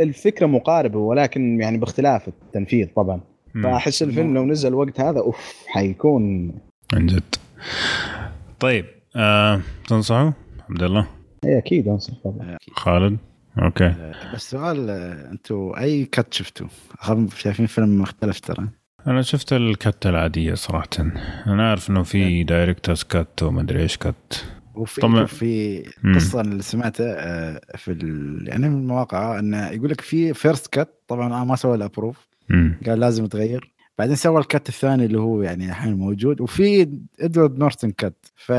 الفكرة 0.00 0.46
مقاربة 0.46 0.98
ولكن 0.98 1.60
يعني 1.60 1.78
باختلاف 1.78 2.28
التنفيذ 2.28 2.88
طبعا. 2.96 3.20
فأحس 3.62 4.02
الفيلم 4.02 4.34
لو 4.34 4.44
نزل 4.44 4.74
وقت 4.74 5.00
هذا 5.00 5.20
أوف 5.20 5.64
حيكون 5.66 6.52
عن 6.94 7.06
جد. 7.06 7.34
طيب 8.60 8.84
آه، 9.16 9.60
تنصحوا؟ 9.88 10.30
عبد 10.70 10.82
الله؟ 10.82 11.06
اي 11.44 11.58
أكيد 11.58 11.88
أنصح 11.88 12.14
طبعا. 12.24 12.56
خالد؟ 12.72 13.18
okay. 13.62 13.84
آه، 13.84 14.34
بس 14.34 14.50
سؤال 14.50 14.90
آه، 14.90 15.30
أنتم 15.32 15.72
أي 15.78 16.04
cut 16.04 16.34
شفتوا؟ 16.34 16.66
شايفين 17.36 17.66
فيلم 17.66 18.00
مختلف 18.00 18.40
ترى. 18.40 18.68
أنا 19.06 19.22
شفت 19.22 19.52
ال 19.52 19.65
cut 19.65 20.06
العادية 20.06 20.54
صراحة. 20.54 20.88
أنا 21.46 21.68
أعرف 21.68 21.90
إنه 21.90 22.02
في 22.02 22.42
director's 22.42 23.02
cut 23.02 23.42
وما 23.42 23.60
ادري 23.60 23.82
إيش 23.82 23.96
cut 23.96 24.44
وفي 24.74 25.00
طبعا 25.00 25.24
في 25.24 25.82
قصة 26.14 26.40
اللي 26.40 26.62
سمعتها 26.62 27.76
في 27.76 27.90
يعني 28.46 28.68
من 28.68 28.78
المواقع 28.78 29.38
إنه 29.38 29.68
يقول 29.68 29.90
لك 29.90 30.00
في 30.00 30.34
first 30.34 30.66
cut 30.66 30.88
طبعا 31.08 31.26
أنا 31.26 31.44
ما 31.44 31.56
سوى 31.56 31.74
ال 31.74 31.81
approve 31.81 32.28
قال 32.86 33.00
لازم 33.00 33.26
تغير. 33.26 33.72
بعدين 33.98 34.16
سوى 34.16 34.40
ال 34.40 34.47
cut 34.47 34.68
الثاني 34.68 35.04
اللي 35.04 35.18
هو 35.18 35.42
يعني 35.42 35.68
الحين 35.68 35.94
موجود 35.94 36.40
وفي 36.40 36.88
ادوارد 37.20 37.58
نورتن 37.58 37.90
cut 37.90 38.32
ف 38.36 38.52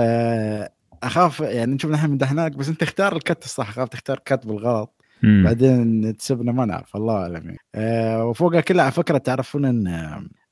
اخاف 1.03 1.39
يعني 1.39 1.73
نشوف 1.73 1.91
نحن 1.91 2.11
مدحناك 2.11 2.51
بس 2.51 2.69
أنت 2.69 2.83
اختار 2.83 3.15
ال 3.15 3.23
cut 3.23 3.45
الصح 3.45 3.69
اخاف 3.69 3.89
تختار 3.89 4.19
cut 4.25 4.47
بالغلط. 4.47 5.01
مم. 5.23 5.43
بعدين 5.43 6.17
تسبنا 6.17 6.51
ما 6.51 6.65
نعرف 6.65 6.95
الله 6.95 7.13
أعلم 7.13 7.45
يعني. 7.45 7.57
آه 7.75 8.25
وفوقها 8.25 8.61
كلها 8.61 8.83
على 8.83 8.91
فكرة 8.91 9.17
تعرفون 9.17 9.65
إن 9.65 9.87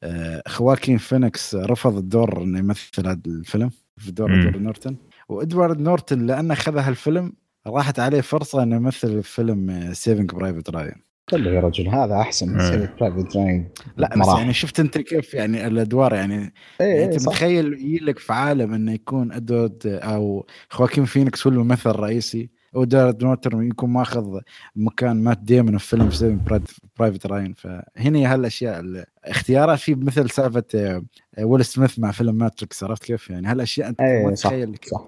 آه 0.04 0.42
خواكين 0.48 0.98
فينيكس 0.98 1.56
رفض 1.56 1.98
الدور 1.98 2.44
إنه 2.44 2.60
يمثل 2.60 3.08
هذا 3.08 3.20
الفيلم 3.28 3.72
في 3.98 4.12
دور 4.12 4.34
ادوارد 4.34 4.62
نورتن 4.62 4.96
وإدوارد 5.30 5.80
نورتن 5.80 6.26
لأنه 6.26 6.54
اخذ 6.54 6.78
هالفيلم 6.78 7.34
راحت 7.68 8.00
عليه 8.00 8.22
فرصة 8.22 8.64
إنه 8.64 8.76
يمثل 8.76 9.24
فيلم 9.24 9.94
Saving 9.94 10.32
Private 10.32 10.70
Ryan 10.70 11.10
خلي 11.32 11.56
يا 11.56 11.60
رجل 11.60 11.88
هذا 11.88 12.16
أحسن 12.16 12.50
من 12.50 12.60
Saving 12.60 12.90
Private 13.00 13.38
Ryan 13.38 13.70
لا 13.98 14.20
بس 14.20 14.28
يعني 14.28 14.54
شفت 14.54 14.80
أنت 14.80 14.98
كيف 14.98 15.34
يعني 15.34 15.68
الأدوار 15.68 16.14
يعني, 16.14 16.54
إيه 16.82 16.88
يعني 16.88 17.06
أنت 17.06 17.28
متخيل 17.28 17.74
يجي 17.74 17.98
لك 17.98 18.20
في 18.20 18.34
عالم 18.34 18.74
إنه 18.74 18.94
يكون 18.94 19.32
إدوارد 19.32 19.82
أو 19.86 20.48
خواكين 20.70 21.06
فينيكس 21.06 21.48
هو 21.48 21.54
الممثل 21.54 21.90
الرئيسي. 21.90 22.50
إدوارد 22.74 23.24
نورتن 23.24 23.64
يكون 23.64 23.90
ماخذ 23.90 24.40
مكان 24.76 25.24
مات 25.24 25.38
ديمون 25.38 25.78
في 25.78 25.88
فيلم 25.88 26.12
Saving 26.12 26.62
Private 27.00 27.26
Ryan. 27.26 27.54
فهنا 27.54 28.34
هالاشياء 28.34 29.06
اختيارها 29.26 29.76
في 29.76 29.96
مثل 29.96 30.30
سالفة 30.30 30.64
آه، 30.76 31.04
ويل 31.40 31.66
سميث 31.66 32.00
مع 32.00 32.12
فيلم 32.12 32.36
Matrix 32.36 32.84
عرفت 32.84 33.04
كيف؟ 33.04 33.30
يعني 33.30 33.48
هالاشياء 33.48 33.90
أنت 33.90 34.02
ما 34.02 34.36
تتخيل. 34.36 34.76
صح, 34.92 35.08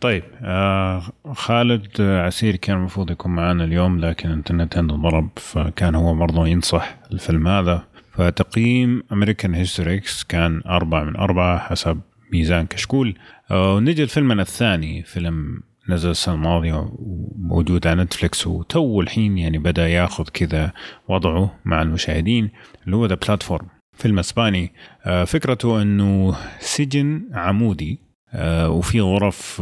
طيب 0.00 0.22
آه 0.42 1.02
خالد 1.32 2.00
عسير 2.00 2.56
كان 2.56 2.76
المفروض 2.76 3.10
يكون 3.10 3.32
معنا 3.32 3.64
اليوم 3.64 3.98
لكن 3.98 4.28
الإنترنت 4.28 4.76
عنده 4.76 4.94
ضرب 4.94 5.28
فكان 5.36 5.94
هو 5.94 6.14
برضه 6.14 6.46
ينصح 6.46 6.98
الفيلم 7.12 7.48
هذا. 7.48 7.84
فتقييم 8.12 9.02
American 9.12 9.54
History 9.54 9.96
X 9.96 10.24
كان 10.24 10.62
أربعة 10.66 11.04
من 11.04 11.16
أربعة 11.16 11.58
حسب 11.58 12.00
ميزان 12.32 12.66
كشكول. 12.66 13.14
آه، 13.50 13.74
ونجي 13.74 14.02
الفيلم 14.02 14.40
الثاني 14.40 15.02
فيلم 15.02 15.62
نزل 15.88 16.10
السنة 16.10 16.34
الماضية 16.34 16.90
وموجود 16.98 17.86
على 17.86 18.02
نتفلكس 18.02 18.46
وتو 18.46 19.00
الحين 19.00 19.38
يعني 19.38 19.58
بدأ 19.58 19.88
ياخذ 19.88 20.24
كذا 20.24 20.72
وضعه 21.08 21.58
مع 21.64 21.82
المشاهدين 21.82 22.50
اللي 22.84 22.96
هو 22.96 23.06
ذا 23.06 23.14
بلاتفورم 23.14 23.66
فيلم 23.92 24.18
إسباني. 24.18 24.72
آه، 25.04 25.24
فكرته 25.24 25.82
إنه 25.82 26.36
سجن 26.60 27.28
عمودي 27.32 27.98
آه، 28.34 28.68
وفي 28.70 29.00
غرف 29.00 29.60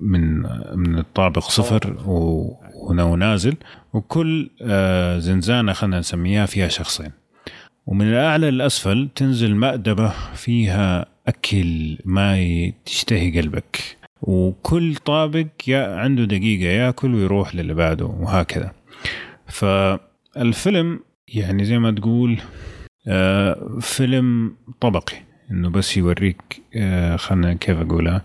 من 0.00 0.42
من 0.78 0.98
الطابق 0.98 1.42
صفر 1.42 1.96
وهنا 2.06 3.02
ونازل 3.04 3.56
وكل 3.92 4.50
زنزانة 5.18 5.72
خلينا 5.72 5.98
نسميها 5.98 6.46
فيها 6.46 6.68
شخصين. 6.68 7.12
ومن 7.86 8.08
الأعلى 8.08 8.50
للأسفل 8.50 9.08
تنزل 9.14 9.54
مأدبة 9.54 10.12
فيها 10.34 11.06
أكل 11.30 11.98
ما 12.04 12.36
تشتهي 12.84 13.40
قلبك. 13.40 13.96
وكل 14.22 14.96
طابق 14.96 15.46
يا 15.66 15.96
عنده 15.96 16.24
دقيقة 16.24 16.70
ياكل 16.70 17.14
ويروح 17.14 17.54
للي 17.54 17.74
بعده 17.74 18.04
وهكذا. 18.04 18.72
فالفيلم 19.46 21.00
يعني 21.28 21.64
زي 21.64 21.78
ما 21.78 21.90
تقول 21.90 22.38
آه 23.08 23.78
فيلم 23.80 24.56
طبقي 24.80 25.16
إنه 25.50 25.70
بس 25.70 25.96
يوريك 25.96 26.62
آه 26.76 27.16
خلنا 27.16 27.54
كيف 27.54 27.78
أقولها 27.78 28.22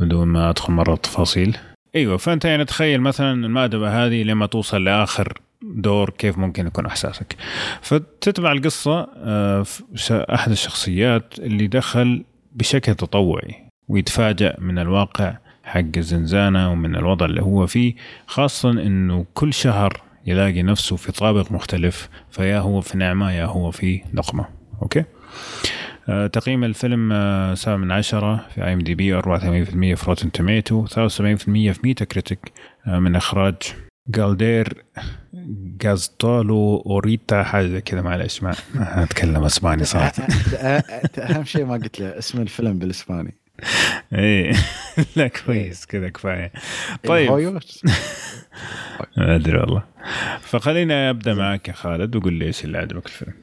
بدون 0.00 0.28
ما 0.28 0.50
أدخل 0.50 0.72
مرة 0.72 0.94
التفاصيل 0.94 1.56
أيوه 1.96 2.16
فأنت 2.16 2.44
يعني 2.44 2.64
تخيل 2.64 3.00
مثلا 3.00 3.46
المأدبة 3.46 4.06
هذه 4.06 4.22
لما 4.22 4.46
توصل 4.46 4.84
لآخر 4.84 5.40
دور 5.74 6.10
كيف 6.10 6.38
ممكن 6.38 6.66
يكون 6.66 6.86
إحساسك. 6.86 7.36
فتتبع 7.82 8.52
القصة 8.52 9.08
آه، 9.16 9.64
أحد 10.10 10.50
الشخصيات 10.50 11.38
اللي 11.38 11.66
دخل 11.66 12.24
بشكل 12.52 12.94
تطوعي 12.94 13.54
ويتفاجأ 13.88 14.56
من 14.58 14.78
الواقع 14.78 15.36
حق 15.64 15.84
الزنزانه 15.96 16.72
ومن 16.72 16.96
الوضع 16.96 17.26
اللي 17.26 17.42
هو 17.42 17.66
فيه 17.66 17.94
خاصه 18.26 18.70
إنه 18.70 19.26
كل 19.34 19.52
شهر 19.54 20.00
يلاقي 20.26 20.62
نفسه 20.62 20.96
في 20.96 21.12
طابق 21.12 21.52
مختلف 21.52 22.08
فيا 22.30 22.58
هو 22.58 22.80
في 22.80 22.98
نعمة 22.98 23.32
يا 23.32 23.44
هو 23.44 23.70
في 23.70 24.00
نقمه 24.14 24.46
okay؟ 24.82 25.04
آه 26.08 26.26
تقييم 26.26 26.64
الفيلم 26.64 27.12
آه 27.12 27.54
سبعة 27.54 27.76
من 27.76 27.92
عشرة 27.92 28.46
في 28.54 28.64
IMDb 28.64 29.22
84% 29.22 29.26
في 29.26 30.04
Rotten 30.06 30.32
Tomato 30.32 30.86
73% 30.86 30.88
في 31.18 31.80
Metacritic 31.82 32.52
آه 32.86 32.98
من 32.98 33.16
إخراج 33.16 33.54
جالدير 34.08 34.84
جازتيلو 35.80 36.76
اوروتيا 36.86 37.42
حاجة 37.42 37.78
كذا 37.78 38.02
معلش 38.02 38.42
ما 38.42 38.54
اتكلم 39.02 39.44
إسباني 39.44 39.84
صراحة. 39.84 40.12
أهم 41.18 41.44
شيء 41.44 41.64
ما 41.64 41.74
قلت 41.74 42.00
له 42.00 42.18
اسم 42.18 42.42
الفيلم 42.42 42.78
بالإسباني. 42.78 43.34
إيه. 44.12 44.52
لا 45.16 45.28
كويس 45.28 45.86
كذا 45.86 46.08
كفاية. 46.08 46.52
طيب. 47.04 47.30
ما 49.16 49.34
أدري 49.36 49.58
والله. 49.58 49.82
فخلينا 50.40 51.10
أبدأ 51.10 51.34
معك 51.34 51.68
يا 51.68 51.72
خالد 51.72 52.16
وقول 52.16 52.32
لي 52.32 52.46
إيش 52.46 52.64
اللي 52.64 52.78
عجبك 52.78 53.06
الفيلم. 53.06 53.34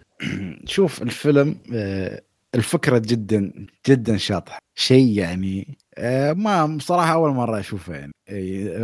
شوف 0.66 1.02
الفيلم 1.02 1.56
آه، 1.74 2.22
الفكرة 2.56 2.98
جدا 2.98 3.52
جدا 3.88 4.18
شاطحة. 4.18 4.60
شيء 4.76 5.18
يعني 5.20 5.78
ما 6.36 6.66
بصراحة 6.78 7.14
أول 7.14 7.32
مرة 7.32 7.60
أشوفه 7.60 7.94
يعني. 7.96 8.12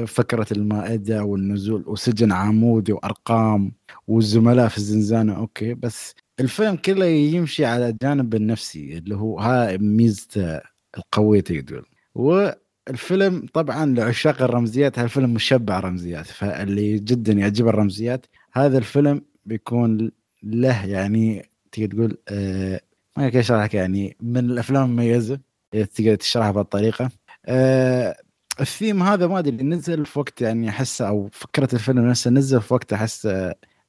فكرة 0.08 0.48
المائدة 0.52 1.24
والنزول 1.24 1.84
وسجن 1.88 2.32
عمودي 2.32 2.94
وأرقام 2.94 3.72
والزملاء 4.08 4.68
في 4.68 4.78
الزنزانة 4.78 5.36
أوكي. 5.38 5.74
بس 5.74 6.14
الفيلم 6.40 6.76
كله 6.76 7.06
يمشي 7.06 7.66
على 7.66 7.90
الجانب 7.90 8.36
النفسي 8.36 8.98
اللي 8.98 9.16
هو 9.16 9.40
ها 9.40 9.78
ميزته 9.78 10.62
القوية 10.98 11.42
تقدر. 11.42 11.90
والفيلم 12.16 13.46
طبعا 13.54 13.86
لعشاق 13.86 14.42
الرمزيات 14.42 15.00
هالفيلم 15.00 15.34
مشبع 15.34 15.80
رمزيات 15.80 16.26
فاللي 16.26 17.00
جدا 17.00 17.34
يعجب 17.34 17.68
الرمزيات 17.68 18.26
هذا 18.54 18.78
الفيلم 18.78 19.22
بيكون 19.46 20.12
له 20.44 20.86
يعني 20.86 21.50
تقدر 21.72 21.88
تقول 21.96 22.18
آه 22.30 22.82
ما 23.18 23.30
كيف 23.30 23.50
يعني 23.50 24.18
من 24.22 24.38
الأفلام 24.52 24.86
المميزة. 24.86 25.40
تقدر 25.72 26.16
تشرحها 26.16 26.52
بهالطريقة. 26.52 27.10
آه 27.46 28.16
الثيم 28.62 29.04
هذا 29.04 29.28
ما 29.28 29.40
أدري 29.40 29.64
نزل 29.64 30.06
في 30.06 30.20
وقت 30.20 30.42
يعني 30.42 30.70
احسه 30.70 31.08
أو 31.08 31.30
فكرة 31.34 31.70
الفيلم 31.76 32.08
نفسه 32.10 32.32
نزل 32.32 32.62
في 32.62 32.74
وقت 32.74 32.94
أحس 32.94 33.26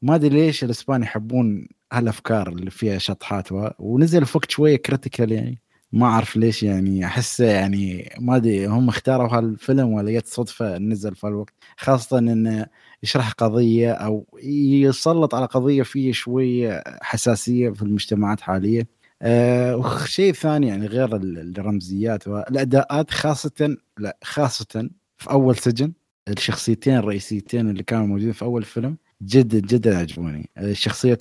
ما 0.03 0.15
أدري 0.15 0.29
ليش 0.29 0.65
الاسبان 0.65 1.03
يحبون 1.03 1.69
هالأفكار 1.93 2.49
اللي 2.49 2.71
فيها 2.71 2.99
شطحات 2.99 3.49
ونزل 3.79 4.27
في 4.27 4.39
وقت 4.39 4.51
شوية 4.51 4.77
كريتيكال 4.77 5.33
يعني. 5.33 5.59
ما 5.93 6.07
أعرف 6.07 6.37
ليش 6.37 6.63
يعني 6.63 7.05
احسه 7.07 7.45
يعني 7.45 8.11
ما 8.21 8.37
أدري 8.37 8.67
هم 8.67 8.89
اختاروا 8.89 9.29
هالفيلم 9.29 9.93
ولا 9.93 10.11
جت 10.13 10.27
صدفة 10.27 10.79
نزل 10.79 11.15
في 11.15 11.27
الوقت 11.27 11.55
خاصة 11.77 12.19
انه 12.19 12.67
يشرح 13.03 13.33
قضية 13.33 13.93
أو 13.93 14.27
يسلط 14.43 15.35
على 15.35 15.47
قضية 15.47 15.83
فيه 15.83 16.13
شوية 16.13 16.85
حساسية 17.03 17.71
في 17.71 17.83
المجتمعات 17.83 18.41
حاليا. 18.41 18.87
آه 19.23 19.77
وشيء 19.77 20.33
ثاني 20.33 20.69
يعني 20.69 20.87
غير 20.87 21.17
الرمزيات 21.17 22.29
والاداءات 22.29 23.11
خاصة 23.11 23.77
لا 23.99 24.17
خاصة 24.25 24.91
في 25.17 25.31
أول 25.31 25.57
سجن 25.57 25.93
الشخصيتين 26.29 26.97
الرئيسيتين 26.97 27.71
اللي 27.71 27.83
كانوا 27.83 28.07
موجودين 28.07 28.33
في 28.33 28.43
أول 28.43 28.63
فيلم 28.63 28.97
جدا 29.23 29.59
جدا 29.59 29.99
عجبوني. 29.99 30.51
شخصية 30.73 31.19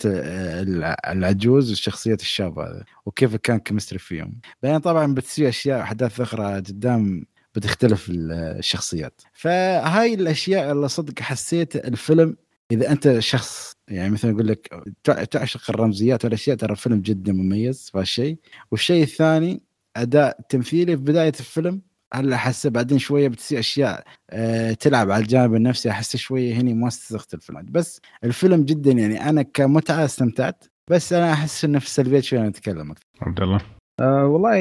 العجوز 1.08 1.72
وشخصية 1.72 2.14
الشاب 2.14 2.60
هذا 2.60 2.84
وكيف 3.06 3.36
كان 3.36 3.60
كمستري 3.60 4.00
فيهم. 4.00 4.40
بعدين 4.64 4.80
طبعا 4.80 5.14
بتصير 5.14 5.50
أشياء 5.50 5.82
أحداث 5.82 6.22
أخرى 6.22 6.56
قدام 6.56 7.26
بتختلف 7.56 8.08
الشخصيات. 8.10 9.22
فهاي 9.34 10.14
الأشياء 10.14 10.72
اللي 10.72 10.88
صدق 10.90 11.20
حسيت 11.20 11.76
الفيلم 11.76 12.38
إذا 12.72 12.92
أنت 12.92 13.20
شخص 13.20 13.74
يعني 13.88 14.10
مثلا 14.10 14.32
أقول 14.32 14.48
لك 14.48 14.84
تعشق 15.32 15.70
الرمزيات 15.70 16.26
والأشياء 16.26 16.58
ترى 16.58 16.72
الفيلم 16.72 17.02
جدا 17.02 17.34
مميز 17.34 17.90
في 17.92 18.00
هالشيء 18.00 18.38
والشيء 18.72 19.04
الثاني 19.04 19.62
أداء 19.98 20.40
تمثيلي 20.50 20.98
في 20.98 21.04
بداية 21.04 21.34
الفيلم 21.40 21.82
هلا 22.14 22.36
أحس 22.36 22.68
بعدين 22.68 23.00
شوية 23.00 23.28
بتصير 23.28 23.60
أشياء 23.60 24.04
أه 24.30 24.74
تلعب 24.74 25.12
على 25.12 25.24
الجانب 25.24 25.56
النفسي 25.56 25.90
أحس 25.90 26.16
شوية 26.16 26.56
هني 26.56 26.74
ما 26.74 26.90
تختلف 27.10 27.52
بس 27.52 28.02
الفيلم 28.24 28.64
جدا 28.64 28.92
يعني 28.92 29.30
أنا 29.30 29.42
كمتعة 29.42 30.06
استمتعت 30.06 30.64
بس 30.90 31.14
أنا 31.14 31.34
أحس 31.34 31.66
إنه 31.66 31.80
في 31.80 31.86
السلبيات 31.86 32.24
شوية 32.24 32.42
نتكلم 32.42 32.92
أكثر. 32.92 33.06
عبد 33.22 33.42
الله. 33.42 33.62
أه 34.02 34.26
والله 34.26 34.56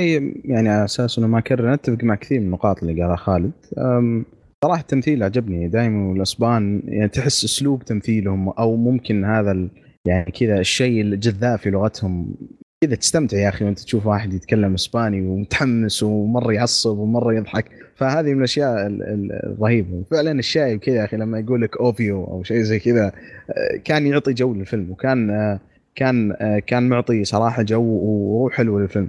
يعني 0.45 0.69
على 0.69 0.85
أساس 0.85 1.19
إنه 1.19 1.27
ما 1.27 1.41
كرر 1.41 1.75
نتفق 1.75 2.05
مع 2.05 2.15
كثير 2.15 2.41
من 2.41 2.47
النقاط 2.47 2.83
اللي 2.83 3.03
قالها 3.03 3.17
خالد. 3.17 3.53
صراحة 4.65 4.81
التمثيل 4.81 5.23
عجبني. 5.23 5.69
دائما 5.69 6.13
الأسبان 6.13 6.83
يعني 6.85 7.09
تحس 7.09 7.45
أسلوب 7.45 7.85
تمثيلهم 7.85 8.49
أو 8.49 8.77
ممكن 8.77 9.25
هذا 9.25 9.69
يعني 10.07 10.31
كذا 10.31 10.61
الشيء 10.61 11.01
الجذاب 11.01 11.59
في 11.59 11.71
لغتهم. 11.71 12.35
كذا 12.85 12.95
تستمتع 12.95 13.39
يا 13.39 13.49
أخي 13.49 13.65
وأنت 13.65 13.79
تشوف 13.79 14.07
واحد 14.07 14.33
يتكلم 14.33 14.75
إسباني 14.75 15.21
ومتحمس 15.21 16.03
ومرة 16.03 16.53
يعصب 16.53 16.99
ومرة 16.99 17.35
يضحك. 17.35 17.65
فهذه 17.97 18.33
من 18.33 18.39
الأشياء 18.39 18.87
الرهيبة. 18.87 20.03
فعلا 20.11 20.33
الشايب 20.33 20.81
كذا 20.81 20.95
يا 20.95 21.05
أخي 21.05 21.17
لما 21.17 21.39
يقول 21.39 21.63
لك 21.63 21.77
obvio 21.77 22.25
أو 22.25 22.43
شيء 22.43 22.63
زي 22.63 22.79
كذا 22.79 23.13
كان 23.85 24.07
يعطي 24.07 24.33
جو 24.33 24.55
للفيلم 24.55 24.91
وكان 24.91 25.59
كان 25.95 26.35
كان 26.67 26.89
معطي 26.89 27.25
صراحة 27.25 27.63
جو 27.63 27.83
وروح 27.83 28.53
حلوة 28.55 28.81
للفيلم. 28.81 29.09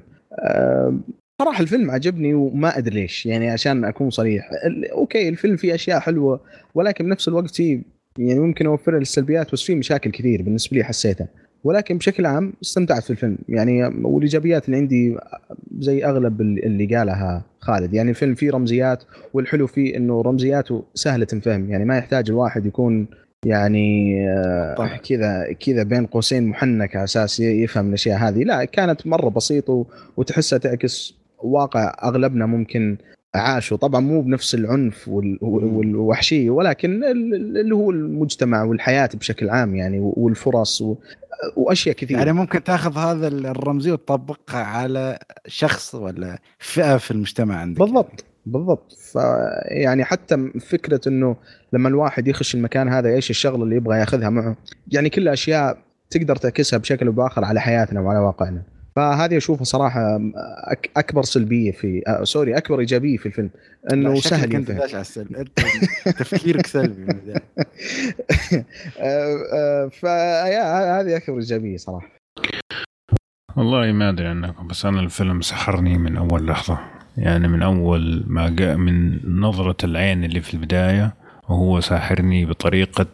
صراحة 1.41 1.61
الفيلم 1.61 1.91
عجبني 1.91 2.33
وما 2.33 2.77
أدري 2.77 3.01
ليش 3.01 3.25
يعني 3.25 3.49
عشان 3.49 3.85
أكون 3.85 4.09
صريح. 4.09 4.49
okay 4.91 5.29
الفيلم 5.29 5.55
فيه 5.55 5.75
أشياء 5.75 5.99
حلوة 5.99 6.39
ولكن 6.75 7.05
بنفس 7.05 7.27
الوقت 7.27 7.55
فيه 7.55 7.81
يعني 8.17 8.39
ممكن 8.39 8.65
over 8.65 8.97
السلبيات 8.97 9.51
بس 9.51 9.63
فيه 9.63 9.75
مشاكل 9.75 10.11
كثير 10.11 10.41
بالنسبة 10.41 10.77
لي 10.77 10.83
حسيتها. 10.83 11.27
ولكن 11.63 11.97
بشكل 11.97 12.25
عام 12.25 12.53
استمتعت 12.63 13.03
في 13.03 13.09
الفيلم. 13.09 13.37
يعني 13.49 13.85
والإيجابيات 13.85 14.65
اللي 14.65 14.77
عندي 14.77 15.17
زي 15.79 16.05
أغلب 16.05 16.41
اللي 16.41 16.95
قالها 16.95 17.45
خالد. 17.59 17.93
يعني 17.93 18.09
الفيلم 18.09 18.35
فيه 18.35 18.51
رمزيات 18.51 19.03
والحلو 19.33 19.67
فيه 19.67 19.97
إنه 19.97 20.21
رمزياته 20.21 20.83
سهلة 20.93 21.25
تنفهم 21.25 21.71
يعني 21.71 21.85
ما 21.85 21.97
يحتاج 21.97 22.29
الواحد 22.29 22.65
يكون 22.65 23.07
يعني 23.45 24.21
آه، 24.29 24.99
كذا 25.09 25.53
كذا 25.65 25.83
بين 25.83 26.05
قوسين 26.05 26.47
محنك 26.47 26.95
على 26.95 27.03
أساس 27.03 27.39
يفهم 27.39 27.89
الأشياء 27.89 28.17
هذه. 28.17 28.43
لا 28.43 28.65
كانت 28.65 29.07
مرة 29.07 29.29
بسيطة 29.29 29.85
وتحسها 30.17 30.59
تعكس 30.59 31.17
واقع 31.43 31.95
أغلبنا 32.03 32.45
ممكن 32.45 32.97
عاشوا 33.35 33.77
طبعا 33.77 34.01
مو 34.01 34.21
بنفس 34.21 34.55
العنف 34.55 35.07
والوحشيه 35.41 36.49
ولكن 36.49 37.03
اللي 37.03 37.75
هو 37.75 37.91
المجتمع 37.91 38.63
والحياة 38.63 39.09
بشكل 39.13 39.49
عام 39.49 39.75
يعني 39.75 39.99
والفرص 39.99 40.83
وأشياء 41.55 41.95
كثيرة. 41.95 42.17
يعني 42.17 42.33
ممكن 42.33 42.63
تأخذ 42.63 42.97
هذا 42.97 43.27
الرمزيه 43.27 43.91
وتطبقها 43.91 44.63
على 44.63 45.19
شخص 45.47 45.95
ولا 45.95 46.39
فئة 46.59 46.97
في 46.97 47.11
المجتمع 47.11 47.55
عندك؟ 47.55 47.79
بالضبط 47.79 48.25
بالضبط. 48.45 48.93
فيعني 48.93 50.03
حتى 50.03 50.51
فكرة 50.59 51.01
إنه 51.07 51.35
لما 51.73 51.89
الواحد 51.89 52.27
يخش 52.27 52.55
المكان 52.55 52.89
هذا 52.89 53.09
إيش 53.09 53.29
الشغلة 53.29 53.63
اللي 53.63 53.75
يبغى 53.75 53.99
ياخذها 53.99 54.29
معه 54.29 54.55
يعني 54.91 55.09
كلها 55.09 55.33
أشياء 55.33 55.77
تقدر 56.09 56.35
تعكسها 56.35 56.79
بشكل 56.79 57.07
أو 57.07 57.11
بآخر 57.11 57.45
على 57.45 57.61
حياتنا 57.61 58.01
وعلى 58.01 58.19
واقعنا. 58.19 58.76
فهذه 58.97 59.37
أشوفها 59.37 59.63
صراحة 59.63 60.19
أكبر 60.97 61.23
سلبية 61.23 61.71
في 61.71 62.01
آه 62.07 62.23
سوري 62.23 62.57
أكبر 62.57 62.79
إيجابية 62.79 63.17
في 63.17 63.25
الفيلم 63.25 63.49
إنه 63.93 64.15
سهل 64.15 64.55
أنت 64.55 64.71
على 64.71 65.01
السلب. 65.01 65.35
أنت 65.35 65.59
تفكيرك 66.19 66.67
سلبي 66.67 67.05
آه، 68.99 69.37
آه، 69.53 69.87
فهذه 69.87 71.17
أكبر 71.17 71.37
إيجابية 71.37 71.77
صراحة. 71.77 72.07
والله 73.55 73.91
ما 73.91 74.09
أدري 74.09 74.27
عنكم 74.27 74.67
بس 74.67 74.85
أنا 74.85 74.99
الفيلم 74.99 75.41
سحرني 75.41 75.97
من 75.97 76.17
أول 76.17 76.47
لحظة. 76.47 76.79
يعني 77.17 77.47
من 77.47 77.61
أول 77.61 78.23
ما 78.27 78.49
جاء 78.49 78.77
من 78.77 79.19
نظرة 79.39 79.77
العين 79.83 80.23
اللي 80.23 80.41
في 80.41 80.53
البداية 80.53 81.13
وهو 81.49 81.79
ساحرني 81.79 82.45
بطريقة 82.45 83.07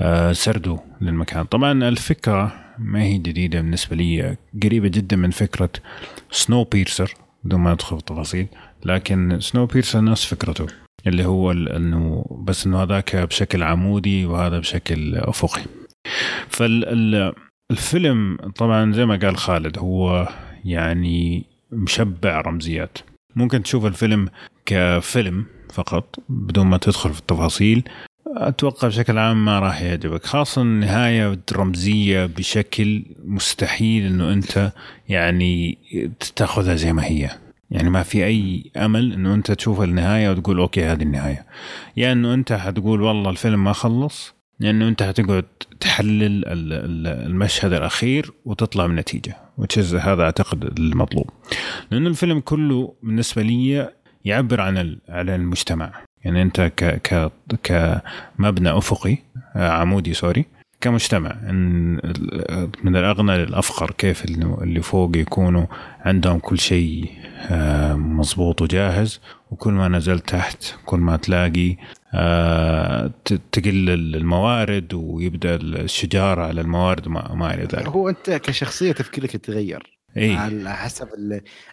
آه، 0.00 0.32
سرده 0.32 0.78
للمكان. 1.00 1.44
طبعا 1.44 1.88
الفكرة 1.88 2.67
ما 2.78 3.02
هي 3.02 3.18
جديدة 3.18 3.60
بالنسبة 3.60 3.96
لي. 3.96 4.36
قريبة 4.62 4.88
جدا 4.88 5.16
من 5.16 5.30
فكرة 5.30 5.70
سنو 6.30 6.64
بيرسر 6.64 7.14
بدون 7.44 7.60
ما 7.60 7.72
ادخل 7.72 7.96
في 7.96 8.00
التفاصيل 8.00 8.46
لكن 8.84 9.40
سنو 9.40 9.66
بيرسر 9.66 10.04
نفس 10.04 10.24
فكرته 10.24 10.66
اللي 11.06 11.24
هو 11.24 11.52
إنه 11.52 12.24
بس 12.44 12.66
إنه 12.66 12.82
هذاك 12.82 13.16
بشكل 13.16 13.62
عمودي 13.62 14.26
وهذا 14.26 14.58
بشكل 14.58 15.14
أفقي. 15.16 15.62
فالفيلم 16.48 18.36
طبعا 18.56 18.92
زي 18.92 19.06
ما 19.06 19.16
قال 19.16 19.36
خالد 19.36 19.78
هو 19.78 20.28
يعني 20.64 21.46
مشبع 21.72 22.40
رمزيات. 22.40 22.98
ممكن 23.36 23.62
تشوف 23.62 23.86
الفيلم 23.86 24.28
كفيلم 24.66 25.46
فقط 25.72 26.16
بدون 26.28 26.66
ما 26.66 26.76
تدخل 26.76 27.12
في 27.12 27.20
التفاصيل. 27.20 27.82
أتوقع 28.38 28.88
بشكل 28.88 29.18
عام 29.18 29.44
ما 29.44 29.58
راح 29.60 29.82
يعجبك 29.82 30.26
خاصة 30.26 30.62
النهاية 30.62 31.38
رمزيه 31.52 32.26
بشكل 32.26 33.04
مستحيل 33.24 34.06
إنه 34.06 34.32
أنت 34.32 34.72
يعني 35.08 35.78
تاخذها 36.36 36.74
زي 36.74 36.92
ما 36.92 37.04
هي. 37.04 37.30
يعني 37.70 37.90
ما 37.90 38.02
في 38.02 38.24
أي 38.24 38.70
أمل 38.76 39.12
إنه 39.12 39.34
أنت 39.34 39.52
تشوف 39.52 39.82
النهاية 39.82 40.30
وتقول 40.30 40.58
okay 40.58 40.84
هذه 40.84 41.02
النهاية. 41.02 41.46
يا 41.96 42.02
يعني 42.02 42.12
إنه 42.12 42.34
أنت 42.34 42.52
حتقول 42.52 43.02
والله 43.02 43.30
الفيلم 43.30 43.64
ما 43.64 43.72
خلص 43.72 44.34
لأنه 44.60 44.78
يعني 44.78 44.88
أنت 44.88 45.02
حتقعد 45.02 45.44
تحلل 45.80 46.44
المشهد 47.06 47.72
الأخير 47.72 48.32
وتطلع 48.44 48.86
من 48.86 48.96
نتيجه 48.96 49.36
و 49.58 49.62
which 49.62 49.85
is 49.85 49.94
هذا 49.94 50.22
أعتقد 50.22 50.78
المطلوب. 50.78 51.30
لأنه 51.90 52.08
الفيلم 52.08 52.40
كله 52.40 52.94
بالنسبة 53.02 53.42
لي 53.42 53.90
يعبر 54.24 54.60
عن 54.60 54.98
عن 55.08 55.28
المجتمع. 55.28 56.07
يعني 56.24 56.42
أنت 56.42 56.60
ك 56.60 56.84
ك 56.84 57.30
كمبنى 57.62 58.78
أفقي 58.78 59.18
آه، 59.56 59.70
عمودي 59.70 60.14
sorry 60.14 60.44
كمجتمع 60.80 61.30
إن 61.30 61.94
من 62.84 62.96
الأغنى 62.96 63.38
للأفقر 63.38 63.90
كيف 63.90 64.24
اللي 64.24 64.82
فوق 64.82 65.16
يكونوا 65.16 65.66
عندهم 66.00 66.38
كل 66.38 66.58
شيء 66.58 67.10
آه، 67.50 67.94
مضبوط 67.94 68.62
وجاهز 68.62 69.20
وكل 69.50 69.72
ما 69.72 69.88
نزلت 69.88 70.28
تحت 70.28 70.74
كل 70.84 70.98
ما 70.98 71.16
تلاقي 71.16 71.76
آه، 72.14 73.10
تقل 73.52 73.90
الموارد 73.90 74.94
ويبدأ 74.94 75.54
الشجار 75.54 76.40
على 76.40 76.60
الموارد 76.60 77.06
وما 77.06 77.54
إلى 77.54 77.62
ذلك. 77.62 77.86
هو 77.88 78.08
أنت 78.08 78.30
كشخصية 78.30 78.92
تفكيرك 78.92 79.34
يتغير. 79.34 79.97
اي 80.18 80.34
على 80.36 80.76
حسب 80.76 81.08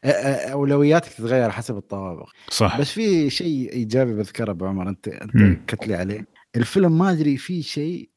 أولوياتك 0.05 1.13
تتغير 1.13 1.49
حسب 1.49 1.77
الطوابق. 1.77 2.29
صح. 2.49 2.79
بس 2.79 2.91
في 2.91 3.29
شيء 3.29 3.71
إيجابي 3.73 4.13
بذكره 4.13 4.51
أبو 4.51 4.65
عمر 4.65 4.89
أنت 4.89 5.07
أنت 5.07 5.59
كت 5.67 5.87
لي 5.87 5.95
عليه. 5.95 6.27
الفيلم 6.55 6.97
ما 6.97 7.11
أدري 7.11 7.37
في 7.37 7.61
شيء 7.61 8.09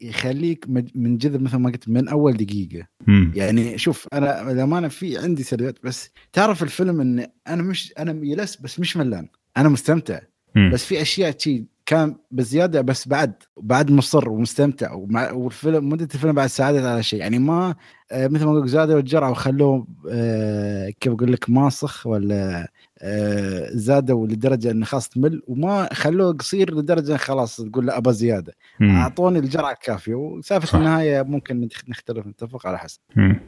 يخليك 0.00 0.64
من 0.94 1.18
جذب 1.18 1.42
مثل 1.42 1.56
ما 1.56 1.70
قلت 1.70 1.88
من 1.88 2.08
أول 2.08 2.32
دقيقة. 2.32 2.86
مم. 3.06 3.32
يعني 3.34 3.78
شوف 3.78 4.06
أنا 4.12 4.52
للأمانة 4.52 4.88
في 4.88 5.18
عندي 5.18 5.42
سلبيات 5.42 5.78
بس 5.84 6.10
تعرف 6.32 6.62
الفيلم 6.62 7.00
إن 7.00 7.26
أنا 7.48 7.62
مش 7.62 7.94
أنا 7.98 8.20
يلس 8.22 8.56
بس 8.56 8.80
مش 8.80 8.96
ملان. 8.96 9.28
أنا 9.56 9.68
مستمتع. 9.68 10.20
مم. 10.54 10.70
بس 10.72 10.84
في 10.84 11.02
أشياء 11.02 11.38
شي 11.38 11.64
كان 11.86 12.16
بزيادة 12.30 12.80
بس 12.80 13.08
بعد 13.08 13.32
بعد 13.56 13.90
مصر 13.90 14.28
ومستمتع. 14.28 14.92
ومع 14.92 15.32
والفيلم 15.32 15.88
مدة 15.88 16.08
الفيلم 16.14 16.32
بعد 16.32 16.48
ساعدت 16.48 16.84
على 16.84 17.02
شيء. 17.02 17.20
يعني 17.20 17.38
ما 17.38 17.74
آه 18.12 18.28
مثل 18.28 18.44
ما 18.44 18.52
قلت 18.52 18.68
زادوا 18.68 18.98
الجرعه 18.98 19.30
وخلوه 19.30 19.86
آه 20.10 20.90
كيف 20.90 21.12
أقول 21.12 21.32
لك 21.32 21.50
ماسخ 21.50 22.06
ولا 22.06 22.68
آه 22.98 23.68
زادوا 23.72 24.26
لدرجة 24.26 24.70
إنه 24.70 24.84
خلاص 24.84 25.08
تمل. 25.08 25.42
وما 25.46 25.88
خلوه 25.94 26.32
قصير 26.32 26.74
لدرجة 26.74 27.16
خلاص 27.16 27.56
تقول 27.56 27.86
لا 27.86 27.98
ابى 27.98 28.12
زيادة. 28.12 28.52
أعطوني 28.82 29.38
الجرعة 29.38 29.72
الكافية. 29.72 30.14
وسالفة. 30.14 30.78
النهاية 30.78 31.22
ممكن 31.22 31.68
نختلف 31.88 32.26
نتفق 32.26 32.66
على 32.66 32.78
حسب. 32.78 33.00
مم. 33.16 33.40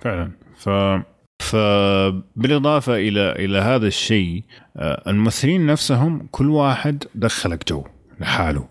فعلا. 0.00 0.30
ف 0.56 0.68
فبالإضافة 1.50 2.94
إلى 2.94 3.32
إلى 3.32 3.58
هذا 3.58 3.86
الشيء 3.86 4.44
آه، 4.76 5.02
الممثلين 5.06 5.66
نفسهم 5.66 6.28
كل 6.30 6.50
واحد 6.50 7.04
دخلك 7.14 7.68
جو 7.68 7.84
لحاله. 8.20 8.68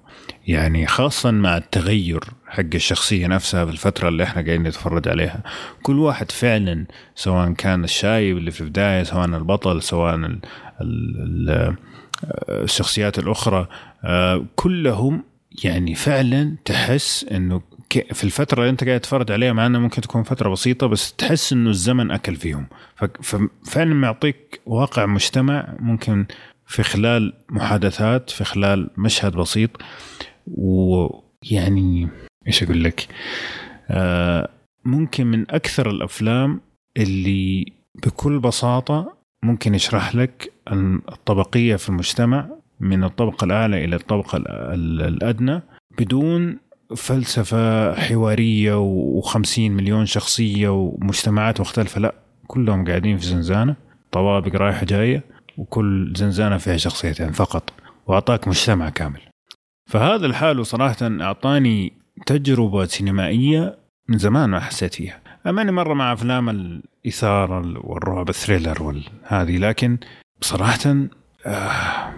يعني 0.47 0.88
خاصة 0.88 1.32
مع 1.32 1.57
التغير 1.57 2.19
حق 2.47 2.63
الشخصية 2.75 3.27
نفسها 3.27 3.65
في 3.65 3.71
الفترة 3.71 4.09
اللي 4.09 4.23
إحنا 4.23 4.41
قاعدين 4.41 4.63
نتفرج 4.63 5.07
عليها. 5.07 5.43
كل 5.84 5.99
واحد 5.99 6.32
فعلا 6.32 6.86
سواء 7.15 7.53
كان 7.53 7.84
الشايب 7.84 8.38
اللي 8.38 8.51
في 8.51 8.61
البداية 8.61 9.03
سواء 9.03 9.25
البطل 9.25 9.82
سواء 9.82 10.15
ال 10.82 11.75
الشخصيات 12.49 13.19
الأخرى 13.19 13.67
آه، 14.03 14.45
كلهم 14.55 15.23
يعني 15.63 15.95
فعلا 15.95 16.55
تحس 16.65 17.25
إنه 17.32 17.61
في 17.93 18.23
الفترة 18.23 18.59
اللي 18.59 18.69
انت 18.69 18.83
قاعد 18.83 18.99
تتفرج 18.99 19.31
عليها 19.31 19.53
مع 19.53 19.65
انها 19.65 19.79
ممكن 19.79 20.01
تكون 20.01 20.23
فترة 20.23 20.49
بسيطة 20.49 20.87
بس 20.87 21.13
تحس 21.13 21.53
انه 21.53 21.69
الزمن 21.69 22.11
أكل 22.11 22.35
فيهم. 22.35 22.67
ففعلا 23.21 23.93
معطيك 23.93 24.61
واقع 24.65 25.05
مجتمع 25.05 25.75
ممكن 25.79 26.25
في 26.65 26.83
خلال 26.83 27.33
محادثات 27.49 28.29
في 28.29 28.43
خلال 28.43 28.89
مشهد 28.97 29.35
بسيط. 29.35 29.69
ويعني 30.47 32.09
إيش 32.47 32.63
أقول 32.63 32.83
لك؟ 32.83 33.07
آه 33.89 34.49
ممكن 34.85 35.27
من 35.27 35.51
أكثر 35.51 35.89
الأفلام 35.89 36.61
اللي 36.97 37.65
بكل 38.05 38.39
بساطة 38.39 39.17
ممكن 39.43 39.75
يشرح 39.75 40.15
لك 40.15 40.51
الطبقية 41.11 41.75
في 41.75 41.89
المجتمع 41.89 42.49
من 42.79 43.03
الطبقة 43.03 43.45
الأعلى 43.45 43.85
إلى 43.85 43.95
الطبقة 43.95 44.37
ال- 44.37 44.47
ال- 44.47 45.01
الأدنى 45.01 45.61
بدون 45.99 46.57
فلسفة 46.95 47.93
حوارية 47.95 48.75
و50 49.21 49.59
مليون 49.59 50.05
شخصية 50.05 50.69
ومجتمعات 50.69 51.61
مختلفة. 51.61 52.01
لا 52.01 52.15
كلهم 52.47 52.87
قاعدين 52.87 53.17
في 53.17 53.25
زنزانة 53.25 53.75
طوابق 54.11 54.55
رايحة 54.55 54.85
جاية 54.85 55.23
وكل 55.57 56.13
زنزانة 56.15 56.57
فيها 56.57 56.77
شخصيتين 56.77 57.31
فقط 57.31 57.73
وأعطاك 58.07 58.47
مجتمع 58.47 58.89
كامل. 58.89 59.21
فهذا 59.89 60.25
الحال 60.25 60.65
صراحة 60.65 60.97
أعطاني 61.01 61.93
تجربة 62.25 62.85
سينمائية 62.85 63.77
من 64.07 64.17
زمان 64.17 64.49
ما 64.49 64.59
حسيت 64.59 64.93
فيها 64.93 65.21
أماني 65.47 65.71
مرة 65.71 65.93
مع 65.93 66.13
أفلام 66.13 66.49
الإثارة 66.49 67.79
والرعب 67.83 68.29
ال 68.30 68.36
thriller 68.36 68.84
والهذه 68.83 69.57
لكن 69.57 69.97
بصراحة 70.41 70.95
آه 71.45 72.13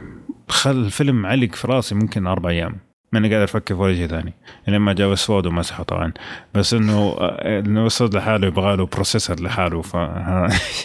خل 0.50 0.72
الفيلم 0.72 1.26
علق 1.26 1.56
في 1.56 1.68
راسي 1.68 1.96
ممكن 1.96 2.28
أربع 2.28 2.50
أيام. 2.50 2.80
ماني 3.14 3.34
قادر 3.34 3.44
أفكر 3.44 3.76
في 3.76 3.82
ولا 3.82 3.96
شيء 3.96 4.08
ثاني. 4.08 4.34
لما 4.68 4.94
جاء 4.94 5.16
سواد 5.16 5.46
ومسحه 5.46 5.84
طبعا. 5.84 6.14
بس 6.54 6.74
إنه 6.74 7.16
آه، 7.20 7.60
إنه 7.60 7.86
وصل 7.86 8.18
لحاله 8.18 8.48
يبغى 8.48 8.76
له 8.78 8.86
processor 8.86 9.42
لحاله 9.42 9.82
ف 9.82 9.98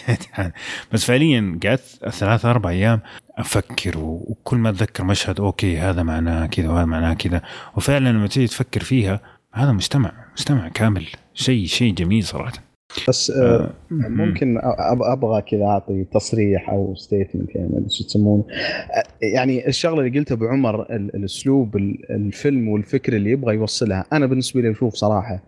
بس 0.91 1.05
فعليا 1.05 1.59
قعدت 1.63 2.09
ثلاث 2.09 2.45
أربع 2.45 2.69
أيام 2.69 3.01
أفكر 3.37 3.97
وكل 3.97 4.57
ما 4.57 4.69
أتذكر 4.69 5.03
مشهد 5.03 5.39
okay 5.39 5.77
هذا 5.77 6.03
معناه 6.03 6.45
كذا 6.45 6.69
وهذا 6.69 6.85
معناه 6.85 7.13
كذا. 7.13 7.41
وفعلا 7.75 8.09
لما 8.09 8.27
تيجي 8.27 8.47
تفكر 8.47 8.83
فيها 8.83 9.21
هذا 9.53 9.71
مجتمع 9.71 10.11
مجتمع 10.31 10.67
كامل. 10.67 11.07
شيء 11.33 11.65
شيء 11.65 11.93
جميل 11.93 12.23
صراحة. 12.23 12.66
بس 13.07 13.31
آه، 13.31 13.69
ممكن 13.91 14.59
أب- 14.59 14.63
أبغى 15.01 15.41
كذا 15.41 15.63
أعطي 15.65 16.03
تصريح 16.13 16.69
أو 16.69 16.95
statement 16.95 17.55
يعني 17.55 17.69
ما 17.69 17.77
أدري 17.77 17.89
شو 17.89 18.03
تسمونه 18.03 18.43
آه، 18.91 19.03
يعني 19.25 19.67
الشغلة 19.67 20.01
اللي 20.01 20.19
قلتها 20.19 20.35
ابو 20.35 20.45
عمر 20.47 20.81
ال- 20.81 21.15
الأسلوب 21.15 21.75
ال- 21.77 22.11
الفيلم 22.11 22.67
والفكرة 22.67 23.15
اللي 23.17 23.31
يبغى 23.31 23.55
يوصلها 23.55 24.05
أنا 24.13 24.25
بالنسبة 24.25 24.61
لي 24.61 24.71
أشوف 24.71 24.93
صراحة. 24.93 25.43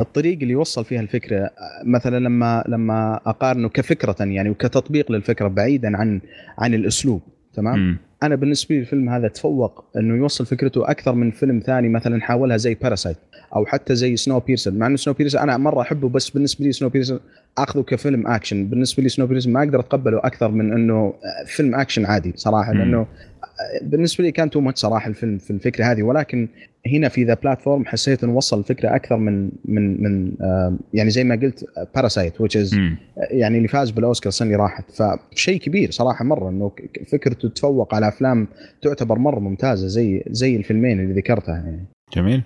الطريق 0.00 0.38
اللي 0.42 0.52
يوصل 0.52 0.84
فيها 0.84 1.00
الفكرة 1.00 1.36
آه، 1.38 1.50
مثلا 1.86 2.18
لما 2.18 2.64
لما 2.68 3.20
أقارنه 3.26 3.68
كفكرة 3.68 4.16
يعني 4.20 4.50
وكتطبيق 4.50 5.12
للفكرة 5.12 5.48
بعيدا 5.48 5.96
عن 5.96 6.20
عن 6.58 6.74
الأسلوب 6.74 7.20
تمام. 7.54 7.98
أنا 8.22 8.34
بالنسبة 8.34 8.74
لي 8.74 8.80
الفيلم 8.80 9.08
هذا 9.08 9.28
تفوق 9.28 9.84
إنه 9.96 10.16
يوصل 10.16 10.46
فكرته 10.46 10.90
أكثر 10.90 11.14
من 11.14 11.30
فيلم 11.30 11.58
ثاني 11.66 11.88
مثلا 11.88 12.20
حاولها 12.20 12.56
زي 12.56 12.74
Parasite 12.74 13.16
أو 13.56 13.66
حتى 13.66 13.94
زي 13.94 14.16
Snowpiercer 14.16 14.74
مع 14.74 14.86
إنه 14.86 14.96
Snowpiercer 14.96 15.40
أنا 15.40 15.56
مرة 15.56 15.80
أحبه 15.80 16.08
بس 16.08 16.30
بالنسبة 16.30 16.64
لي 16.64 16.72
Snowpiercer 16.72 17.20
أخذه 17.58 17.82
كفيلم 17.82 18.26
اكشن 18.26 18.66
بالنسبة 18.66 19.02
لي 19.02 19.08
Snowpiercer 19.08 19.52
ما 19.52 19.62
أقدر 19.62 19.80
أتقبله 19.80 20.18
أكثر 20.18 20.50
من 20.50 20.72
إنه 20.72 21.14
فيلم 21.46 21.74
اكشن 21.74 22.06
عادي 22.06 22.32
صراحة. 22.36 22.72
لأنه 22.72 23.06
بالنسبة 23.82 24.24
لي 24.24 24.32
كان 24.32 24.50
too 24.50 24.60
much 24.60 24.80
صراحة 24.80 25.08
الفيلم 25.08 25.38
في 25.38 25.50
الفكرة 25.50 25.84
هذه. 25.84 26.02
ولكن 26.02 26.48
هنا 26.86 27.08
في 27.08 27.24
The 27.24 27.34
Platform 27.34 27.86
حسيت 27.86 28.24
إنه 28.24 28.36
وصل 28.36 28.58
الفكرة 28.58 28.96
أكثر 28.96 29.16
من 29.16 29.50
من 29.64 30.02
من 30.02 30.32
آه، 30.40 30.76
يعني 30.94 31.10
زي 31.10 31.24
ما 31.24 31.34
قلت 31.34 31.64
Parasite 31.94 32.42
which 32.42 32.56
is. 32.56 32.76
يعني 33.16 33.56
اللي 33.56 33.68
فاز 33.68 33.90
بالأوسكار 33.90 34.28
السنة 34.28 34.46
اللي 34.46 34.62
راحت. 34.62 34.84
فشيء 35.32 35.60
كبير 35.60 35.90
صراحة 35.90 36.24
مرة 36.24 36.48
إنه 36.48 36.72
فكرته 37.12 37.48
تتفوق 37.48 37.94
على 37.94 38.08
أفلام 38.08 38.48
تعتبر 38.82 39.18
مرة 39.18 39.40
ممتازة 39.40 39.86
زي 39.86 40.24
زي 40.30 40.56
الفيلمين 40.56 41.00
اللي 41.00 41.14
ذكرتها 41.14 41.54
يعني. 41.54 41.84
جميل. 42.14 42.42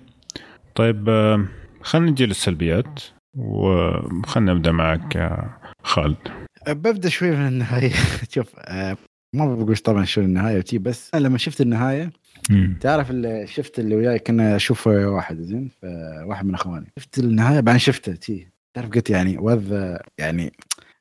طيب 0.75 1.09
آه، 1.09 1.45
خلينا 1.83 2.11
نجي 2.11 2.27
للسلبيات 2.27 3.01
وخلينا 3.39 4.53
نبدأ 4.55 4.72
معك 4.72 5.14
يا 5.16 5.59
خالد. 5.83 6.16
ببدأ 6.68 7.09
شوي 7.09 7.31
من 7.31 7.47
النهاية. 7.49 7.93
شوف 8.35 8.53
آه، 8.59 8.97
ما 9.35 9.55
بقول 9.55 9.77
طبعا 9.77 10.05
شو 10.05 10.20
النهاية 10.20 10.59
وتي 10.59 10.79
بس 10.79 11.11
أنا 11.14 11.22
لما 11.22 11.39
شفت 11.39 11.61
النهاية 11.61 12.11
مم. 12.51 12.79
تعرف 12.81 13.11
اللي 13.11 13.47
شفت 13.47 13.79
اللي 13.79 13.97
وياي 13.97 14.18
كنا 14.18 14.57
أشوف 14.57 14.87
واحد 14.87 15.37
زين 15.41 15.70
واحد 16.25 16.47
من 16.47 16.55
أخواني. 16.55 16.87
شفت 16.99 17.18
النهاية؟ 17.18 17.61
بعدين 17.61 17.79
شفته 17.79 18.14
تي. 18.14 18.49
تعرف 18.75 18.91
قلت 18.91 19.11
يعني 19.11 19.39
وذ 19.39 19.97
يعني 20.18 20.53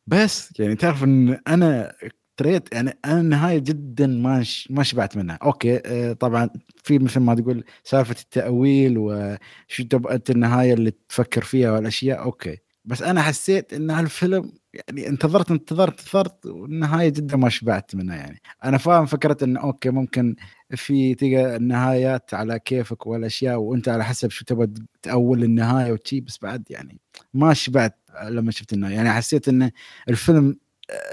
بس 0.07 0.59
يعني 0.59 0.76
تعرف 0.76 1.03
إن 1.03 1.39
أنا 1.47 1.93
تريت 2.38 2.73
يعني 2.73 2.97
أنا 3.05 3.19
النهاية 3.21 3.59
جدا 3.59 4.07
ما 4.07 4.43
ما 4.69 4.84
شبعت 4.84 5.17
منها. 5.17 5.36
okay 5.43 5.82
آه، 5.86 6.13
طبعا 6.13 6.49
في 6.84 6.99
مثل 6.99 7.19
ما 7.19 7.36
تقول 7.36 7.63
سالفة 7.84 8.15
التأويل 8.21 8.97
وشو 8.97 9.84
أنت 10.11 10.29
النهاية 10.29 10.73
اللي 10.73 10.91
تفكر 11.09 11.43
فيها 11.43 11.71
والأشياء 11.71 12.19
okay. 12.24 12.57
بس 12.86 13.01
أنا 13.01 13.21
حسيت 13.21 13.73
إن 13.73 13.89
هالفيلم 13.91 14.51
يعني 14.73 15.07
انتظرت 15.07 15.51
انتظرت 15.51 15.99
انتظرت 15.99 16.45
والنهاية 16.45 17.09
جدا 17.09 17.38
ما 17.38 17.49
شبعت 17.49 17.95
منها 17.95 18.15
يعني. 18.15 18.41
أنا 18.65 18.77
فاهم 18.77 19.05
فكرة 19.05 19.38
انه 19.43 19.59
okay 19.59 19.89
ممكن 19.89 20.36
في 20.75 21.15
تلقى 21.15 21.55
النهايات 21.55 22.34
على 22.34 22.59
كيفك 22.59 23.07
والأشياء 23.07 23.57
وأنت 23.59 23.89
على 23.89 24.05
حسب 24.05 24.29
شو 24.29 24.45
تبغى 24.45 24.67
تأول 25.01 25.43
النهاية 25.43 25.91
وتشي 25.91 26.21
بس 26.21 26.38
بعد 26.41 26.63
يعني 26.69 26.99
ما 27.34 27.53
شبعت 27.53 27.99
لما 28.23 28.51
شفت 28.51 28.73
النهاية. 28.73 28.95
يعني 28.95 29.11
حسيت 29.11 29.47
إن 29.49 29.71
الفيلم 30.09 30.57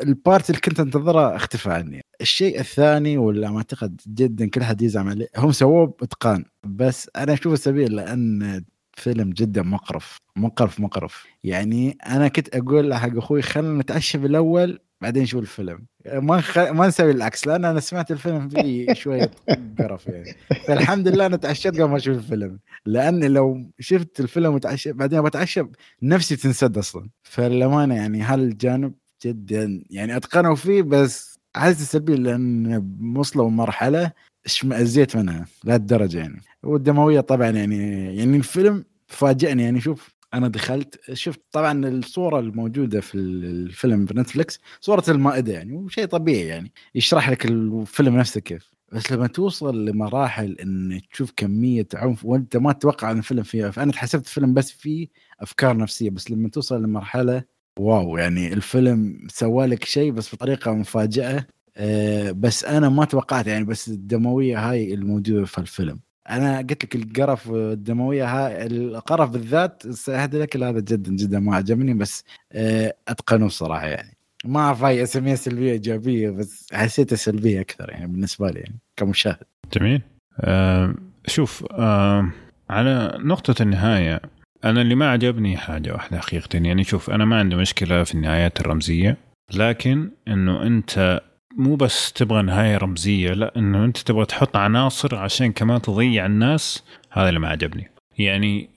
البارت 0.02 0.50
اللي 0.50 0.60
كنت 0.60 0.80
انتظره 0.80 1.36
اختفى 1.36 1.70
عني. 1.70 2.04
الشيء 2.20 2.60
الثاني 2.60 3.18
ولا 3.18 3.50
ما 3.50 3.56
أعتقد 3.56 4.00
جدا 4.08 4.48
كل 4.48 4.64
حد 4.64 4.82
يزعم 4.82 5.08
عليه 5.08 5.28
هم 5.36 5.52
سووه 5.52 5.86
بإتقان. 6.00 6.44
بس 6.64 7.10
أنا 7.16 7.32
اشوفه 7.32 7.56
سبيل 7.56 7.96
لأن 7.96 8.64
فيلم 8.94 9.30
جدا 9.30 9.62
مقرف 9.62 10.16
مقرف 10.36 10.80
مقرف. 10.80 11.26
يعني 11.44 11.98
أنا 12.06 12.28
كنت 12.28 12.56
أقول 12.56 12.94
حق 12.94 13.16
أخوي 13.16 13.42
خلينا 13.42 13.78
نتعشى 13.78 14.18
بالأول 14.18 14.78
بعدين 15.00 15.22
نشوف 15.22 15.42
الفيلم. 15.42 15.86
ما 16.14 16.40
خ... 16.40 16.58
ما 16.58 16.86
نسوي 16.86 17.10
العكس 17.10 17.46
لأن 17.46 17.64
أنا 17.64 17.80
سمعت 17.80 18.10
الفيلم 18.10 18.48
فيه 18.48 18.92
شوية 19.02 19.30
قرف 19.78 20.06
يعني. 20.06 20.34
فالحمد 20.66 21.08
لله 21.08 21.26
أنا 21.26 21.36
تعشيت 21.36 21.74
قبل 21.74 21.84
ما 21.84 21.96
أشوف 21.96 22.16
الفيلم. 22.16 22.58
لأن 22.86 23.24
لو 23.24 23.70
شفت 23.80 24.20
الفيلم 24.20 24.54
وتعشى 24.54 24.92
بعدين 24.92 25.22
بتعشى 25.22 25.62
نفسي 26.02 26.36
تنسد 26.36 26.78
أصلا. 26.78 27.08
فالامانه 27.22 27.94
يعني 27.94 28.22
هالجانب 28.22 28.94
جدا. 29.26 29.84
يعني 29.90 30.16
اتقنوا 30.16 30.54
فيه 30.54 30.82
بس 30.82 31.38
احس 31.56 31.82
سلبي 31.92 32.16
لأن 32.16 33.14
وصلوا 33.16 33.50
مرحلة 33.50 34.12
اشمئزيت 34.46 35.16
منها 35.16 35.46
لهالدرجه 35.64 36.18
يعني. 36.18 36.40
والدموية 36.62 37.20
طبعا 37.20 37.50
يعني 37.50 37.76
يعني 38.16 38.36
الفيلم 38.36 38.84
فاجئني. 39.08 39.62
يعني 39.62 39.80
شوف 39.80 40.08
أنا 40.34 40.48
دخلت 40.48 41.00
شفت 41.12 41.40
طبعا 41.52 41.88
الصورة 41.88 42.40
الموجودة 42.40 43.00
في 43.00 43.14
الفيلم 43.14 44.06
في 44.06 44.14
نتفلكس 44.18 44.60
صورة 44.80 45.04
المائدة 45.08 45.52
يعني 45.52 45.72
وشيء 45.72 46.06
طبيعي 46.06 46.46
يعني. 46.46 46.72
يشرح 46.94 47.30
لك 47.30 47.44
الفيلم 47.46 48.16
نفسه 48.18 48.40
كيف. 48.40 48.70
بس 48.92 49.12
لما 49.12 49.26
توصل 49.26 49.84
لمراحل 49.84 50.52
إن 50.62 51.00
تشوف 51.12 51.32
كمية 51.36 51.86
عنف 51.94 52.24
وأنت 52.24 52.56
ما 52.56 52.72
تتوقع 52.72 53.10
إن 53.10 53.18
الفيلم 53.18 53.42
فيه 53.42 53.70
فانا 53.70 53.92
حسبت 53.92 54.26
الفيلم 54.26 54.54
بس 54.54 54.70
فيه 54.72 55.08
أفكار 55.40 55.76
نفسية. 55.76 56.10
بس 56.10 56.30
لما 56.30 56.48
توصل 56.48 56.82
لمرحلة 56.82 57.44
واو 57.78 58.16
يعني 58.16 58.52
الفيلم 58.52 59.26
سوى 59.28 59.66
لك 59.66 59.84
شيء 59.84 60.12
بس 60.12 60.34
بطريقة 60.34 60.72
مفاجأة. 60.74 61.46
أه 61.76 62.30
بس 62.30 62.64
أنا 62.64 62.88
ما 62.88 63.04
توقعت 63.04 63.46
يعني 63.46 63.64
بس 63.64 63.88
الدموية 63.88 64.70
هاي 64.70 64.94
الموجودة 64.94 65.44
في 65.44 65.58
الفيلم. 65.58 66.00
أنا 66.30 66.58
قلت 66.58 66.84
لك 66.84 66.94
القرف 66.94 67.48
والدمويه 67.48 68.24
هاي 68.24 68.66
القرف 68.66 69.30
بالذات 69.30 69.82
هذا 70.08 70.42
لك 70.42 70.56
هذا 70.56 70.80
جدا 70.80 71.12
جدا 71.16 71.38
ما 71.38 71.56
عجبني 71.56 71.94
بس 71.94 72.24
أه 72.52 72.94
اتقنوا 73.08 73.48
صراحة 73.48 73.86
يعني. 73.86 74.16
ما 74.44 74.60
اعرف 74.60 74.84
هاي 74.84 75.02
اسميها 75.02 75.34
سلبية 75.34 75.72
إيجابية 75.72 76.30
بس 76.30 76.66
حسيتها 76.72 77.16
سلبية 77.16 77.60
أكثر 77.60 77.90
يعني 77.90 78.06
بالنسبة 78.06 78.50
لي 78.50 78.60
يعني 78.60 78.78
كمشاهد. 78.96 79.44
جميل. 79.72 80.02
آه 80.40 80.94
شوف 81.26 81.64
آه 81.72 82.30
على 82.70 83.18
نقطة 83.24 83.62
النهاية 83.62 84.20
أنا 84.64 84.80
اللي 84.80 84.94
ما 84.94 85.10
عجبني 85.10 85.56
حاجة 85.56 85.92
واحدة 85.92 86.18
حقيقة 86.18 86.48
يعني 86.54 86.84
شوف 86.84 87.10
أنا 87.10 87.24
ما 87.24 87.38
عندي 87.38 87.56
مشكلة 87.56 88.04
في 88.04 88.14
النهايات 88.14 88.60
الرمزية 88.60 89.16
لكن 89.54 90.10
إنه 90.28 90.62
أنت 90.62 91.20
مو 91.56 91.76
بس 91.76 92.12
تبغى 92.12 92.42
نهاية 92.42 92.76
رمزية 92.76 93.30
لا 93.32 93.52
إنه 93.56 93.84
أنت 93.84 93.98
تبغى 93.98 94.24
تحط 94.24 94.56
عناصر 94.56 95.16
عشان 95.16 95.52
كمان 95.52 95.82
تضيع 95.82 96.26
الناس 96.26 96.84
هذا 97.10 97.28
اللي 97.28 97.40
ما 97.40 97.48
عجبني. 97.48 97.90
يعني 98.18 98.68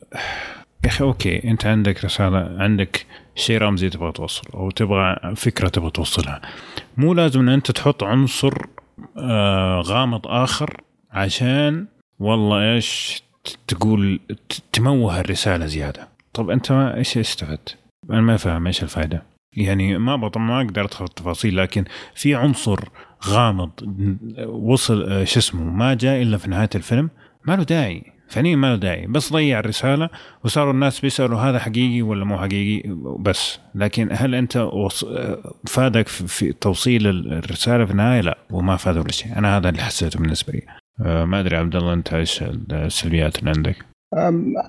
يا 0.83 0.89
أخي 0.89 1.03
أوكي 1.03 1.49
أنت 1.49 1.65
عندك 1.65 2.05
رسالة 2.05 2.55
عندك 2.59 3.05
شيء 3.35 3.57
رمزي 3.57 3.89
تبغى 3.89 4.11
توصل 4.11 4.47
أو 4.53 4.71
تبغى 4.71 5.35
فكرة 5.35 5.67
تبغى 5.69 5.91
توصلها. 5.91 6.41
مو 6.97 7.13
لازم 7.13 7.39
إن 7.39 7.49
أنت 7.49 7.71
تحط 7.71 8.03
عنصر 8.03 8.53
آه 9.17 9.81
غامض 9.81 10.27
آخر 10.27 10.81
عشان 11.11 11.87
والله 12.19 12.73
إيش 12.73 13.22
تقول 13.67 14.19
تموه 14.71 15.19
الرسالة 15.19 15.65
زيادة. 15.65 16.07
طب 16.33 16.49
أنت 16.49 16.71
ما 16.71 16.97
إيش 16.97 17.17
استفدت؟ 17.17 17.77
أنا 18.09 18.21
ما 18.21 18.37
فاهم 18.37 18.67
إيش 18.67 18.83
الفائده 18.83 19.23
يعني 19.57 19.97
ما 19.97 20.17
ما 20.35 20.61
أقدر 20.61 20.85
أدخل 20.85 21.05
التفاصيل 21.05 21.57
لكن 21.57 21.85
في 22.15 22.35
عنصر 22.35 22.79
غامض 23.27 23.69
وصل 24.47 25.27
شو 25.27 25.39
اسمه 25.39 25.63
ما 25.63 25.93
جاء 25.93 26.21
إلا 26.21 26.37
في 26.37 26.49
نهاية 26.49 26.69
الفيلم 26.75 27.09
ما 27.45 27.55
له 27.55 27.63
داعي. 27.63 28.03
فعليا 28.29 28.55
ما 28.55 28.67
له 28.67 28.75
داعي. 28.75 29.07
بس 29.07 29.33
ضيع 29.33 29.59
الرسالة 29.59 30.09
وصاروا 30.43 30.73
الناس 30.73 30.99
بيسألوا 30.99 31.39
هذا 31.39 31.59
حقيقي 31.59 32.01
ولا 32.01 32.25
مو 32.25 32.37
حقيقي 32.37 32.89
بس 33.19 33.59
لكن 33.75 34.09
هل 34.11 34.35
أنت 34.35 34.69
فادك 35.67 36.07
في 36.07 36.53
توصيل 36.53 37.07
الرسالة 37.07 37.85
في 37.85 37.91
النهاية؟ 37.91 38.21
لا 38.21 38.37
وما 38.51 38.75
فاد 38.75 38.97
ولا 38.97 39.11
شيء. 39.11 39.37
أنا 39.37 39.57
هذا 39.57 39.69
اللي 39.69 39.81
حسيته 39.81 40.19
بالنسبة 40.19 40.53
لي. 40.53 40.61
ما 40.99 41.39
أدري 41.39 41.55
عبد 41.55 41.75
الله 41.75 41.93
أنت 41.93 42.13
إيش 42.13 42.43
السلبيات 42.71 43.39
اللي 43.39 43.51
عندك؟ 43.55 43.75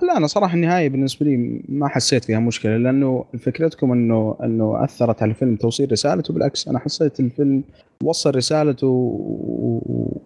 لا 0.01 0.17
أنا 0.17 0.27
صراحة 0.27 0.55
النهاية 0.55 0.89
بالنسبة 0.89 1.25
لي 1.25 1.61
ما 1.69 1.87
حسيت 1.87 2.25
فيها 2.25 2.39
مشكلة 2.39 2.77
لأنه 2.77 3.25
فكرتكم 3.39 3.91
إنه 3.91 4.37
إنه 4.43 4.83
أثرت 4.83 5.21
على 5.21 5.29
الفيلم 5.29 5.55
توصيل 5.55 5.91
رسالته 5.91 6.33
بالعكس 6.33 6.67
أنا 6.67 6.79
حسيت 6.79 7.19
الفيلم 7.19 7.63
وصل 8.03 8.35
رسالته 8.35 8.87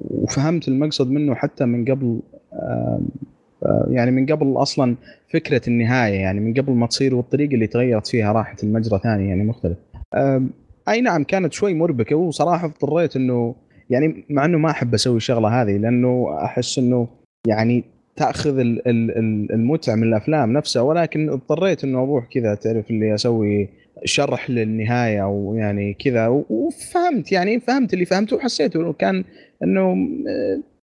وفهمت 0.10 0.68
المقصد 0.68 1.12
منه 1.12 1.36
حتى 1.36 1.66
من 1.66 1.86
قبل 1.86 2.20
يعني 3.88 4.12
من 4.12 4.26
قبل 4.26 4.54
أصلا 4.58 4.96
فكرة 5.34 5.62
النهاية 5.68 6.20
يعني 6.20 6.40
من 6.40 6.54
قبل 6.54 6.74
ما 6.74 6.88
تصير 6.88 7.16
والطريقة 7.16 7.54
اللي 7.54 7.68
تغيرت 7.68 8.08
فيها 8.08 8.32
راحت 8.32 8.64
المجرى 8.64 9.00
ثاني 9.04 9.30
يعني 9.30 9.44
مختلف. 9.44 9.78
أي 10.90 11.02
نعم 11.02 11.24
كانت 11.24 11.54
شوي 11.54 11.74
مربكة 11.74 12.16
وصراحة 12.16 12.66
اضطريت 12.66 13.16
إنه 13.16 13.56
يعني 13.90 14.26
مع 14.30 14.46
إنه 14.46 14.58
ما 14.58 14.70
أحب 14.70 14.94
أسوي 14.94 15.18
الشغلة 15.18 15.62
هذه 15.62 15.78
لأنه 15.78 16.38
أحس 16.44 16.80
إنه 16.80 17.08
يعني 17.48 17.84
تأخذ 18.16 18.60
المتعة 19.54 19.96
من 19.96 20.04
الأفلام 20.04 20.54
نفسها 20.54 20.82
ولكن 20.82 21.30
اضطريت 21.30 21.84
إنه 21.84 22.04
أروح 22.04 22.26
كذا 22.26 22.56
تعرف 22.56 22.92
اللي 22.92 23.14
أسوي 23.14 23.70
شرح 24.06 24.50
للنهاية 24.50 25.24
أو 25.24 25.56
يعني 25.56 25.94
كذا 25.94 26.28
وفهمت 26.28 27.32
يعني 27.32 27.60
فهمت 27.60 27.94
اللي 27.94 28.06
فهمته 28.06 28.36
وحسيته 28.36 28.94
كان 28.94 29.24
إنه 29.64 29.96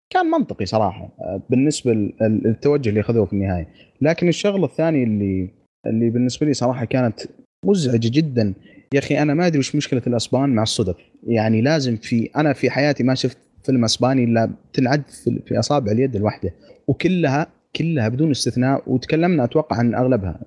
كان 0.10 0.26
منطقي 0.26 0.66
صراحة 0.66 1.10
بالنسبة 1.49 1.93
للتوجه 2.22 2.89
اللي 2.89 2.99
أخذوه 2.99 3.26
في 3.26 3.34
النهاية. 3.34 3.68
لكن 4.02 4.28
الشغلة 4.28 4.66
الثانية 4.66 5.04
اللي 5.04 5.49
اللي 5.88 6.10
بالنسبة 6.10 6.45
لي 6.45 6.54
صراحة 6.54 6.86
كانت 6.86 7.20
مزعجة 7.66 8.10
جدا 8.14 8.54
يا 8.94 9.00
أخي 9.00 9.22
أنا 9.22 9.34
ما 9.34 9.48
أدري 9.48 9.60
وش 9.60 9.76
مشكلة 9.76 10.02
الأسبان 10.08 10.50
مع 10.50 10.64
الصدف 10.64 10.96
يعني 11.28 11.62
لازم 11.62 11.96
في 11.96 12.30
أنا 12.36 12.54
في 12.54 12.70
حياتي 12.70 13.04
ما 13.04 13.16
شفت 13.16 13.38
فيلم 13.64 13.84
أسباني 13.84 14.24
إلا 14.24 14.52
تنعد 14.74 15.04
في 15.46 15.60
أصابع 15.60 15.92
اليد 15.92 16.16
الواحدة. 16.16 16.54
وكلها 16.88 17.48
كلها 17.76 18.08
بدون 18.10 18.32
استثناء 18.32 18.84
وتكلمنا 18.88 19.44
أتوقع 19.44 19.78
عن 19.78 19.96
أغلبها. 19.96 20.39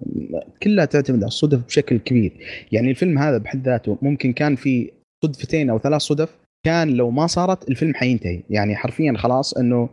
كلها 0.62 0.84
تعتمد 0.84 1.16
على 1.16 1.26
الصدف 1.26 1.66
بشكل 1.66 1.98
كبير. 1.98 2.32
يعني 2.72 2.90
الفيلم 2.90 3.18
هذا 3.18 3.38
بحد 3.38 3.68
ذاته 3.68 3.98
ممكن 4.02 4.32
كان 4.32 4.56
في 4.56 4.90
صدفتين 5.24 5.70
أو 5.70 5.78
ثلاث 5.78 6.00
صدف 6.00 6.36
كان 6.66 6.88
لو 6.88 7.10
ما 7.10 7.26
صارت 7.26 7.68
الفيلم 7.68 7.94
حينتهي. 7.94 8.42
يعني 8.50 8.76
حرفيا 8.76 9.14
خلاص 9.16 9.54
إنه 9.54 9.88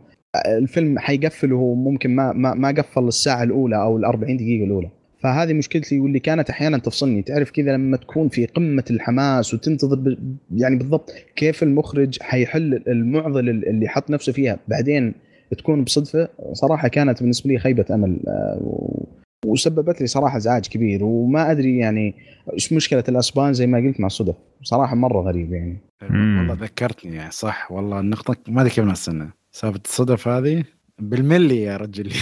الفيلم 0.46 0.98
حيقفل 0.98 1.52
وهو 1.52 1.74
ممكن 1.74 2.14
ما 2.14 2.32
ما 2.32 2.54
ما 2.54 2.68
قفل 2.68 3.08
الساعة 3.08 3.42
الأولى 3.42 3.82
أو 3.82 3.96
ال 3.96 4.04
40 4.04 4.36
دقيقة 4.36 4.64
الأولى. 4.64 4.90
فهذه 5.22 5.52
مشكلتي 5.52 6.00
واللي 6.00 6.18
كانت 6.18 6.50
أحيانا 6.50 6.78
تفصلني. 6.78 7.22
تعرف 7.22 7.50
كذا 7.50 7.72
لما 7.72 7.96
تكون 7.96 8.28
في 8.28 8.46
قمة 8.46 8.84
الحماس 8.90 9.54
وتنتظر 9.54 10.16
يعني 10.56 10.76
بالضبط 10.76 11.12
كيف 11.36 11.62
المخرج 11.62 12.22
حيحل 12.22 12.82
المعضلة 12.88 13.50
اللي 13.50 13.88
حط 13.88 14.10
نفسه 14.10 14.32
فيها. 14.32 14.58
بعدين 14.68 15.14
تكون 15.58 15.84
بصدفة 15.84 16.28
صراحة 16.52 16.88
كانت 16.88 17.20
بالنسبة 17.20 17.50
لي 17.50 17.58
خيبة 17.58 17.84
أمل 17.90 18.20
آه، 18.28 19.06
وسببت 19.46 20.00
لي 20.00 20.06
صراحة 20.06 20.36
ازعاج 20.36 20.66
كبير. 20.66 21.04
وما 21.04 21.50
أدري 21.50 21.78
يعني 21.78 22.14
إيش 22.52 22.72
مشكلة 22.72 23.04
الأسبان 23.08 23.52
زي 23.52 23.66
ما 23.66 23.78
قلت 23.78 24.00
مع 24.00 24.06
الصدف. 24.06 24.34
صراحة 24.62 24.96
مرة 24.96 25.20
غريب 25.20 25.52
يعني. 25.52 25.78
والله 26.02 26.54
ذكرتني 26.54 27.16
يعني 27.16 27.30
صح. 27.30 27.72
والله 27.72 28.00
النقطة 28.00 28.36
ما 28.48 28.60
أدري 28.60 28.70
كيف 28.70 28.84
السنة 28.84 29.30
سالفة 29.52 29.80
الصدف 29.84 30.28
هذه 30.28 30.64
بالملي 30.98 31.62
يا 31.62 31.76
رجل. 31.76 32.12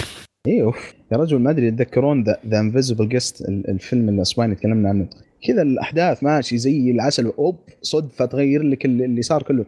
أيوه 0.46 0.74
يا 1.12 1.16
رجل 1.16 1.38
ما 1.38 1.50
أدري 1.50 1.70
تذكرون 1.70 2.24
The 2.24 2.60
Invisible 2.60 3.08
Guest 3.08 3.48
الفيلم 3.48 4.08
الاسباني 4.08 4.54
تكلمنا 4.54 4.88
عنه. 4.88 5.08
كذا 5.46 5.62
الأحداث 5.62 6.22
ماشي 6.24 6.58
زي 6.58 6.90
العسل 6.90 7.26
أوب 7.26 7.58
صدفة 7.82 8.24
تغير 8.24 8.62
لك 8.62 8.84
اللي 8.84 9.22
صار 9.22 9.42
كله. 9.42 9.64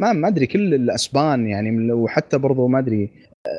ما 0.00 0.12
ما 0.12 0.28
أدري 0.28 0.46
كل 0.46 0.74
الأسبان 0.74 1.46
يعني 1.46 1.92
وحتى 1.92 2.38
برضو 2.38 2.68
ما 2.68 2.78
أدري 2.78 3.10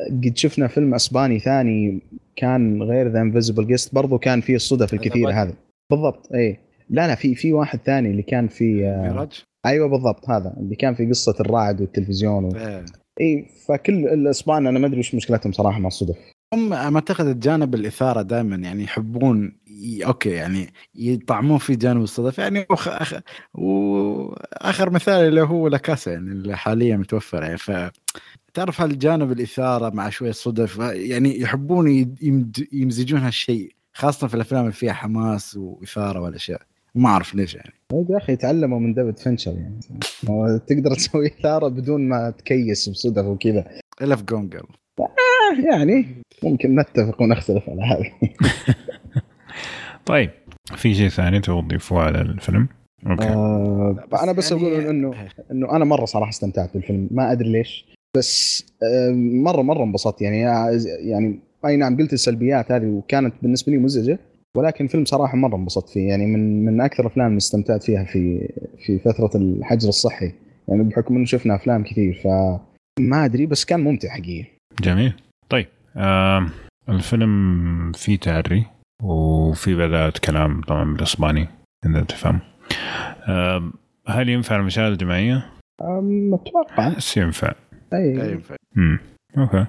قد 0.09 0.38
شفنا 0.38 0.67
فيلم 0.67 0.93
أسباني 0.93 1.39
ثاني 1.39 2.01
كان 2.36 2.84
غير 2.84 3.07
The 3.07 3.22
Invisible 3.22 3.67
Guest 3.67 3.95
برضو 3.95 4.17
كان 4.17 4.41
فيه 4.41 4.55
الصدف 4.55 4.93
الكثيره 4.93 5.32
هذه 5.32 5.53
بالضبط 5.91 6.34
اي 6.34 6.57
لا 6.89 7.07
لا 7.07 7.15
في 7.15 7.36
في 7.36 7.53
واحد 7.53 7.80
ثاني 7.86 8.09
اللي 8.11 8.22
كان 8.22 8.47
في 8.47 8.86
آه 8.86 9.30
أيوه 9.65 9.88
بالضبط 9.88 10.30
هذا 10.30 10.53
اللي 10.57 10.76
كان 10.76 10.93
في 10.93 11.05
قصة 11.05 11.36
الرعد 11.39 11.82
والتلفزيون 11.82 12.45
و... 12.45 12.49
إي 13.22 13.45
فكل 13.68 13.93
الإسبان 13.93 14.68
أنا 14.68 14.80
ما 14.80 14.88
أدري 14.88 14.99
وش 14.99 15.16
مشكلتهم 15.16 15.51
صراحة 15.51 15.80
مع 15.80 15.88
الصدف. 15.88 16.16
هم 16.53 16.74
أعتقد 16.74 17.26
الجانب 17.28 17.76
الإثارة 17.76 18.22
دائما 18.22 18.55
يعني 18.55 18.84
يحبون 18.84 19.57
ي... 19.68 20.05
أوكي 20.05 20.30
يعني 20.30 20.74
يطعمون 20.95 21.57
في 21.57 21.76
جانب 21.76 22.03
الصدف. 22.03 22.38
يعني 22.38 22.66
وخ... 22.70 22.88
أخ... 22.88 23.14
وآخر 23.53 24.89
مثال 24.89 25.28
اللي 25.28 25.41
هو 25.41 25.68
لاكاسا 25.68 26.12
يعني 26.12 26.32
اللي 26.32 26.57
حاليا 26.57 26.97
متوفر. 26.97 27.43
يعني 27.43 27.57
ف 27.57 27.72
تعرف 28.53 28.82
هالجانب 28.82 29.32
الإثارة 29.32 29.95
مع 29.95 30.09
شوية 30.09 30.32
صدف 30.32 30.78
يعني 30.80 31.39
يحبون 31.39 32.16
يمزجون 32.72 33.20
هالشيء 33.20 33.76
خاصة 33.93 34.28
في 34.28 34.36
الأفلام 34.36 34.62
اللي 34.62 34.74
فيها 34.74 34.93
حماس 34.93 35.57
وإثارة 35.57 36.20
والأشياء. 36.20 36.62
ما 36.95 37.09
أعرف 37.09 37.35
ليش 37.35 37.55
يعني. 37.55 37.73
يا 38.09 38.17
أخي 38.17 38.35
تعلموا 38.35 38.79
من 38.79 38.93
ديفيد 38.93 39.19
فينشر 39.19 39.53
يعني. 39.53 39.79
تقدر 40.59 40.93
تسوي 40.95 41.27
إثارة 41.27 41.67
بدون 41.67 42.09
ما 42.09 42.29
تكيس 42.29 42.89
بصدف 42.89 43.25
وكذا. 43.25 43.65
إلا 44.01 44.15
في 44.15 44.23
Gone 44.24 44.43
Girl 44.43 44.63
آه 44.99 45.71
يعني 45.71 46.05
ممكن 46.43 46.75
نتفق 46.75 47.21
ونختلف 47.21 47.69
على 47.69 47.81
هذا. 47.81 48.05
طيب 50.05 50.29
في 50.75 50.95
شيء 50.95 51.09
ثاني 51.09 51.39
تبغى 51.39 51.61
تضيفه 51.61 51.99
على 51.99 52.21
الفيلم؟ 52.21 52.67
okay. 53.07 53.28
آه 53.27 54.05
بس 54.11 54.19
أنا 54.19 54.31
بس 54.31 54.51
يعني 54.51 54.63
أقول 54.63 54.85
انه 54.85 55.13
إنه 55.51 55.75
أنا 55.75 55.85
مرة 55.85 56.05
صراحة 56.05 56.29
استمتعت 56.29 56.73
بالفيلم. 56.73 57.07
ما 57.11 57.31
أدري 57.31 57.51
ليش. 57.51 57.85
بس 58.17 58.65
آه 58.83 59.11
مره 59.15 59.61
مرة 59.61 59.83
انبسطت 59.83 60.21
يعني. 60.21 60.39
يعني 61.09 61.39
أي 61.65 61.77
نعم 61.77 61.97
قلت 61.97 62.13
السلبيات 62.13 62.71
هذه 62.71 62.85
وكانت 62.85 63.33
بالنسبة 63.41 63.71
لي 63.71 63.77
مزعجة. 63.77 64.19
ولكن 64.58 64.88
فيلم 64.88 65.06
صراحة 65.06 65.38
مرة 65.38 65.56
انبسطت 65.56 65.89
فيه. 65.89 66.10
يعني 66.10 66.26
من 66.26 66.66
من 66.66 66.82
أكثر 66.82 67.04
الافلام 67.04 67.28
اللي 67.28 67.38
استمتعت 67.38 67.84
فيها 67.84 68.04
في 68.04 68.49
في 68.86 68.99
فترة 68.99 69.32
الحجر 69.36 69.89
الصحي. 69.89 70.34
يعني 70.68 70.84
بحكم 70.84 71.16
إنه 71.16 71.26
شفنا 71.26 71.56
أفلام 71.56 71.84
كثير 71.84 72.14
فما 72.24 73.26
أدري 73.26 73.45
بس 73.45 73.66
كان 73.66 73.80
ممتع 73.80 74.10
حقيقي. 74.10 74.45
جميل. 74.82 75.14
طيب 75.49 75.68
آه 75.97 76.49
الفيلم 76.89 77.91
فيه 77.91 78.18
تعري 78.18 78.66
وفي 79.04 79.76
بدات 79.76 80.18
كلام 80.18 80.62
طبعا 80.62 80.93
بالإسباني 80.93 81.47
اذا 81.86 82.04
تفهم. 82.04 82.39
آه 83.28 83.72
هل 84.08 84.30
ينفع 84.30 84.56
المشاهدة 84.56 84.93
الجماعية؟ 84.93 85.45
أتوقع. 86.34 86.89
بس 86.97 87.18
ينفع. 87.18 87.54
أي. 87.93 88.22
أي 88.22 88.32
ينفع. 88.32 88.56
امم 88.78 88.99
أوكي. 89.38 89.66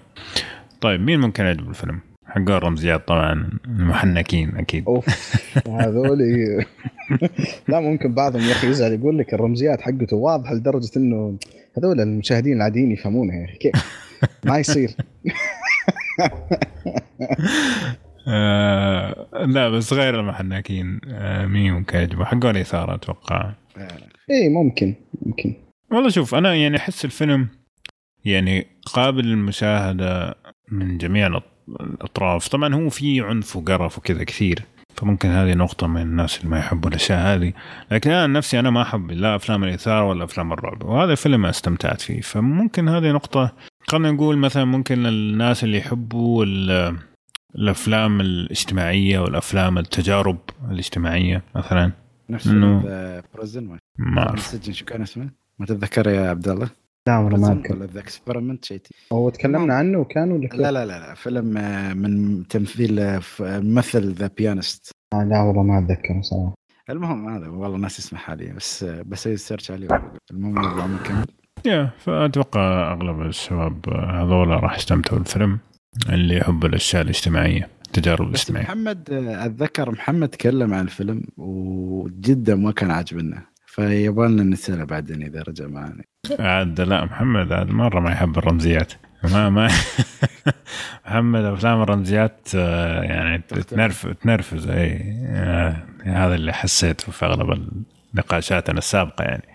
طيب 0.81 1.01
مين 1.01 1.21
ممكن 1.21 1.45
يعجب 1.45 1.69
الفيلم؟ 1.69 2.01
حقون 2.33 2.53
الرمزيات 2.53 3.09
طبعا 3.09 3.51
المحنكين 3.67 4.57
أكيد. 4.57 4.85
أوف 4.87 5.07
هذول 5.69 6.19
لا 7.69 7.81
ممكن 7.81 8.15
بعضهم 8.15 8.43
يا 8.43 8.53
أخي 8.53 8.69
يزعل 8.69 8.93
يقول 8.93 9.19
لك 9.19 9.35
الرمزيات 9.35 9.81
حقته 9.81 10.17
واضحه 10.17 10.55
لدرجة 10.55 10.91
إنه 10.97 11.39
هذول 11.79 12.01
المشاهدين 12.01 12.57
العاديين 12.57 12.93
يفهمونها 12.93 13.37
يا 13.37 13.45
أخي. 13.45 13.57
كيف؟ 13.57 13.73
ما 14.45 14.59
يصير. 14.59 14.91
آه 18.29 19.27
لا 19.47 19.69
بس 19.69 19.93
غير 19.93 20.21
المحنكين 20.21 21.01
آه 21.09 21.47
مين 21.47 21.73
ممكن 21.73 21.99
يعجبه؟ 21.99 22.25
حقون 22.25 22.57
إثارة 22.57 22.95
أتوقع. 22.95 23.53
آه، 23.77 23.89
اي 24.31 24.49
ممكن 24.49 24.95
ممكن. 25.27 25.55
والله 25.91 26.09
شوف 26.09 26.35
أنا 26.35 26.55
يعني 26.55 26.77
أحس 26.77 27.05
الفيلم 27.05 27.49
يعني 28.25 28.67
قابل 28.85 29.25
للمشاهدة 29.25 30.35
من 30.71 30.99
جميع 30.99 31.27
الأطراف. 31.69 32.49
طبعا 32.49 32.75
هو 32.75 32.89
في 32.89 33.21
عنف 33.21 33.57
وقرف 33.57 33.99
وكذا 33.99 34.25
كثير 34.25 34.63
فممكن 34.97 35.29
هذه 35.29 35.55
نقطة 35.55 35.87
من 35.87 36.01
الناس 36.03 36.39
اللي 36.39 36.49
ما 36.51 36.59
يحبوا 36.59 36.91
الأشياء 36.91 37.19
هذه. 37.37 37.53
لكن 37.91 38.11
أنا 38.11 38.27
نفسي 38.27 38.59
أنا 38.59 38.71
ما 38.71 38.83
أحب 38.83 39.11
لا 39.11 39.37
أفلام 39.37 39.65
الإثارة 39.65 40.05
ولا 40.09 40.25
أفلام 40.25 40.53
الرعب 40.53 40.83
وهذا 40.85 41.13
الفيلم 41.13 41.47
استمتعت 41.47 42.01
فيه. 42.01 42.21
فممكن 42.21 42.89
هذه 42.89 43.13
نقطة 43.13 43.53
خلينا 43.89 44.11
نقول 44.11 44.39
مثلا 44.39 44.65
ممكن 44.65 45.07
الناس 45.07 45.65
اللي 45.65 45.79
يحبوا 45.79 46.45
ال- 46.45 46.97
الأفلام 47.55 48.21
الاجتماعية 48.21 49.19
والأفلام 49.19 49.79
التجارب 49.79 50.39
الاجتماعية 50.71 51.43
مثلا. 51.57 51.93
نفس 52.31 52.49
إنه- 52.49 52.87
prison 53.37 53.65
ما 53.65 53.79
ما 53.99 54.23
أعرف. 54.23 54.35
السجن 54.35 54.73
شو 54.73 54.85
كان 54.85 55.03
اسمه؟ 55.03 55.31
ما 55.59 55.67
تتذكر 55.67 56.09
يا 56.09 56.31
عبد 56.31 56.49
الله؟ 56.49 56.71
لا 57.09 57.19
والله 57.19 57.39
ما 57.39 57.53
أذكر. 57.53 57.75
ولا 57.77 57.87
The 57.87 58.01
Experiment 58.01 58.65
شيء. 58.65 58.79
تي- 58.79 58.95
هو 59.13 59.31
تكلمنا 59.31 59.75
عنه 59.75 59.99
وكان 59.99 60.33
ولا؟ 60.33 60.47
لا 60.47 60.73
لا 60.73 60.87
لا 60.87 60.99
لا 61.01 61.15
فيلم 61.15 61.57
آه، 61.57 61.95
من 61.95 62.47
تمثيل 62.49 63.01
آه، 63.01 63.19
ف- 63.19 63.43
ممثل 63.43 64.13
The 64.13 64.31
Pianist 64.39 64.91
آه 65.15 65.25
لا 65.25 65.43
والله 65.43 65.63
ما 65.63 65.79
اتذكر 65.79 66.23
صراحة. 66.23 66.55
المهم 66.91 67.29
هذا 67.29 67.49
والله 67.49 67.79
ناس 67.79 67.99
اسمه 67.99 68.19
حاليا 68.19 68.53
بس 68.55 68.83
آه، 68.85 69.03
بسوي 69.03 69.37
search 69.37 69.71
عليه. 69.71 69.89
المهم 70.31 70.55
نرجع 70.55 70.87
نكمل 70.87 71.27
يا 71.67 71.91
فأتوقع 71.99 72.93
أغلب 72.93 73.21
الشباب 73.23 73.89
هذول 73.89 74.49
راح 74.49 74.77
يستمتعوا 74.77 75.19
بالفيلم 75.19 75.59
اللي 76.09 76.37
يحب 76.37 76.65
الأشياء 76.65 77.03
الاجتماعية 77.03 77.69
التجارب 77.87 78.27
بس 78.33 78.51
الاجتماعية. 78.51 78.67
محمد 78.67 79.11
آه، 79.11 79.47
أتذكر 79.47 79.91
محمد 79.91 80.29
تكلم 80.29 80.75
عن 80.75 80.85
الفيلم 80.85 81.23
وجدا 81.37 82.55
ما 82.55 82.73
كان 82.73 82.91
عاجبنا. 82.91 83.43
فيبغالنا 83.73 84.43
نساله 84.43 84.85
بعدين 84.85 85.23
إذا 85.23 85.43
رجع 85.43 85.67
معنا 85.67 86.03
عاد 86.39 86.81
لا 86.81 87.05
محمد 87.05 87.53
عاد 87.53 87.71
مرة 87.71 88.01
ما 88.01 88.11
يحب 88.11 88.39
الرمزيات. 88.39 88.93
ما 89.25 89.51
ما 89.51 89.69
محمد 91.07 91.45
أفلام 91.45 91.83
الرمزيات 91.83 92.49
آه، 92.55 93.03
يعني 93.03 93.39
تنرف 93.69 94.07
تنرفز. 94.07 94.69
إي 94.69 95.17
آه، 95.27 95.77
هذا 96.05 96.35
اللي 96.35 96.53
حسيته 96.53 97.13
في 97.13 97.27
أغلب 97.27 97.69
نقاشاتنا 98.15 98.79
السابقة 98.79 99.25
يعني. 99.25 99.49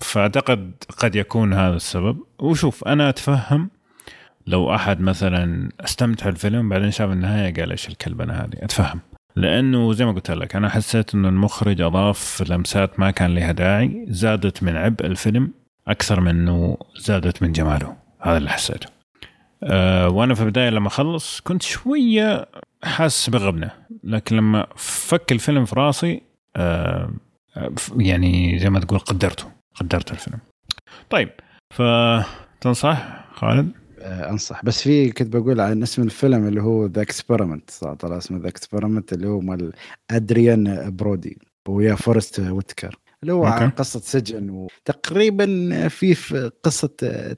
فأعتقد 0.00 0.72
قد 0.98 1.16
يكون 1.16 1.52
هذا 1.52 1.76
السبب. 1.76 2.18
وشوف 2.38 2.88
أنا 2.88 3.08
أتفهم 3.08 3.70
لو 4.46 4.74
أحد 4.74 5.00
مثلا 5.00 5.70
استمتع 5.80 6.28
الفيلم 6.28 6.68
بعدين 6.68 6.90
شاف 6.90 7.10
النهاية 7.10 7.54
قال 7.54 7.70
إيش 7.70 7.88
الكلبنة 7.88 8.32
هذه؟ 8.32 8.54
أتفهم. 8.54 9.00
لأنه 9.38 9.92
زي 9.92 10.04
ما 10.04 10.12
قلت 10.12 10.30
لك 10.30 10.56
أنا 10.56 10.68
حسيت 10.68 11.14
إنه 11.14 11.28
المخرج 11.28 11.80
أضاف 11.80 12.42
لمسات 12.50 13.00
ما 13.00 13.10
كان 13.10 13.34
لها 13.34 13.52
داعي 13.52 14.06
زادت 14.08 14.62
من 14.62 14.76
عبء 14.76 15.06
الفيلم 15.06 15.52
أكثر 15.88 16.20
من 16.20 16.28
إنه 16.28 16.76
زادت 16.96 17.42
من 17.42 17.52
جماله. 17.52 17.96
هذا 18.20 18.36
اللي 18.36 18.50
حسيته. 18.50 18.86
أه 19.62 20.08
وأنا 20.08 20.34
في 20.34 20.42
البداية 20.42 20.70
لما 20.70 20.88
خلص 20.88 21.40
كنت 21.40 21.62
شوية 21.62 22.48
حاسس 22.84 23.30
بغبنة 23.30 23.70
لكن 24.04 24.36
لما 24.36 24.66
فك 24.76 25.32
الفيلم 25.32 25.64
في 25.64 25.76
راسي 25.76 26.22
أه 26.56 27.10
يعني 27.96 28.58
زي 28.58 28.70
ما 28.70 28.80
تقول 28.80 28.98
قدرته 28.98 29.44
قدرت 29.74 30.10
الفيلم. 30.10 30.38
طيب 31.10 31.28
فتنصح 31.70 33.24
خالد؟ 33.34 33.68
آه، 33.68 33.87
أنصح. 34.08 34.64
بس 34.64 34.82
في 34.82 35.10
كنت 35.10 35.36
بقول 35.36 35.60
عن 35.60 35.82
اسم 35.82 36.02
الفيلم 36.02 36.48
اللي 36.48 36.62
هو 36.62 36.86
The 36.86 37.02
Experiment 37.02 37.70
طلع 37.70 38.18
اسمه 38.18 38.38
The 38.38 38.48
Experiment 38.48 39.12
اللي 39.12 39.28
هو 39.28 39.40
مال 39.40 39.72
أدريان 40.10 40.96
برودي 40.96 41.38
ويا 41.68 41.94
فورست 41.94 42.40
ويتكر. 42.40 42.98
اللي 43.22 43.32
هو. 43.32 43.44
عن 43.44 43.70
قصة 43.70 44.00
سجن 44.00 44.50
وتقريبا 44.50 45.88
في 45.88 46.14
في 46.14 46.50
قصة 46.62 46.88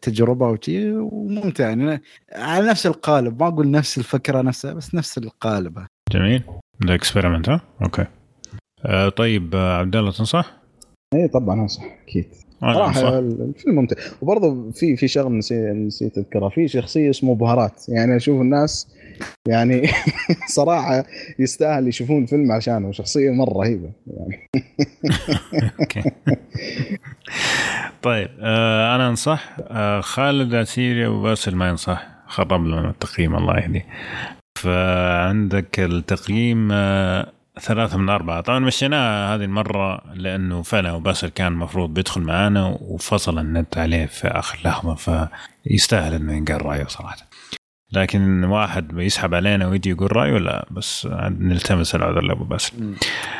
تجربة 0.03 0.49
وشي 0.49 0.93
وممتع 0.93 1.69
يعني. 1.69 2.03
على 2.33 2.69
نفس 2.69 2.87
القالب 2.87 3.43
ما 3.43 3.49
أقول 3.49 3.71
نفس 3.71 3.99
الفكرة 3.99 4.43
نفسها 4.43 4.73
بس 4.73 4.95
نفس 4.95 5.19
القالب 5.19 5.87
جميل. 6.13 6.43
The 6.87 6.95
Experiment 6.95 7.49
ها؟ 7.49 7.61
okay. 7.83 8.07
أه 8.87 9.09
طيب 9.09 9.55
آه، 9.55 9.79
عبد 9.79 9.97
الله 9.97 10.13
تنصح؟ 10.13 10.57
اي 11.15 11.29
طبعا 11.29 11.61
أنصح 11.61 11.83
أكيد. 12.03 12.27
صراحة 12.61 12.89
انصح 12.89 13.09
الفيلم 13.09 13.75
ممتع. 13.75 13.97
وبرضه 14.23 14.71
في 14.71 14.97
في 14.97 15.09
شغله 15.09 15.29
نسيت 15.29 15.75
نسيت 15.77 16.19
اذكرها 16.19 16.49
في 16.49 16.69
شخصية 16.69 17.11
اسمه 17.11 17.35
بهارات. 17.35 17.89
يعني 17.89 18.17
أشوف 18.17 18.41
الناس 18.41 18.89
يعني 19.49 19.89
صراحة 20.57 21.05
يستاهل 21.39 21.89
يشوفون 21.89 22.23
الفيلم 22.23 22.53
عشانه. 22.53 22.93
شخصية 22.93 23.31
مرة 23.31 23.53
رهيبة. 23.53 23.91
يعني 24.07 24.49
طيب 28.03 28.29
آه 28.41 28.95
أنا 28.97 29.09
أنصح 29.09 29.57
آه 29.61 30.01
خالد 30.01 30.55
عسيري 30.55 31.07
وباسل 31.07 31.55
ما 31.57 31.69
ينصح. 31.69 32.07
خرب 32.27 32.67
لنا 32.67 32.91
التقييم 32.91 33.37
الله 33.37 33.59
يهديه. 33.59 33.87
فعندك 34.59 35.81
التقييم 35.81 36.69
آه 36.73 37.33
ثلاثة 37.61 37.99
من 37.99 38.09
أربعة. 38.09 38.41
طبعا 38.41 38.59
مشيناها 38.59 39.35
هذه 39.35 39.45
المرة 39.45 40.03
لأنه 40.15 40.63
فعلا 40.63 40.93
وباسل 40.93 41.29
كان 41.29 41.47
المفروض 41.53 41.95
بيدخل 41.95 42.21
معانا 42.21 42.79
وفصل 42.81 43.39
النت 43.39 43.79
عليه 43.79 44.07
في 44.07 44.29
آخر 44.29 44.59
لحظة 44.65 44.95
فيستاهل 45.67 46.15
إنه 46.15 46.33
ينقال 46.33 46.67
رأيه 46.67 46.85
صراحة. 46.85 47.30
لكن 47.93 48.45
واحد 48.45 48.89
بيسحب 48.89 49.35
علينا 49.35 49.67
ويجي 49.69 49.91
يقول 49.91 50.17
رأيه 50.17 50.39
لا 50.39 50.67
بس 50.71 51.07
عاد 51.11 51.41
نلتمس 51.41 51.95
العذر 51.95 52.21
لأبو 52.21 52.45
باسل. 52.45 52.95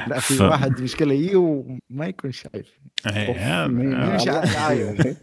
لا 0.07 0.21
في 0.21 0.35
ف- 0.35 0.41
واحد 0.41 0.81
مشكلة 0.81 1.15
يجي 1.15 1.37
وما 1.37 2.07
يكون 2.07 2.33
شايف. 2.33 2.67
إيه، 3.07 3.37
هذا- 3.37 3.65
يمشي 4.13 4.31
على 4.31 4.45
الدعاية. 4.45 5.17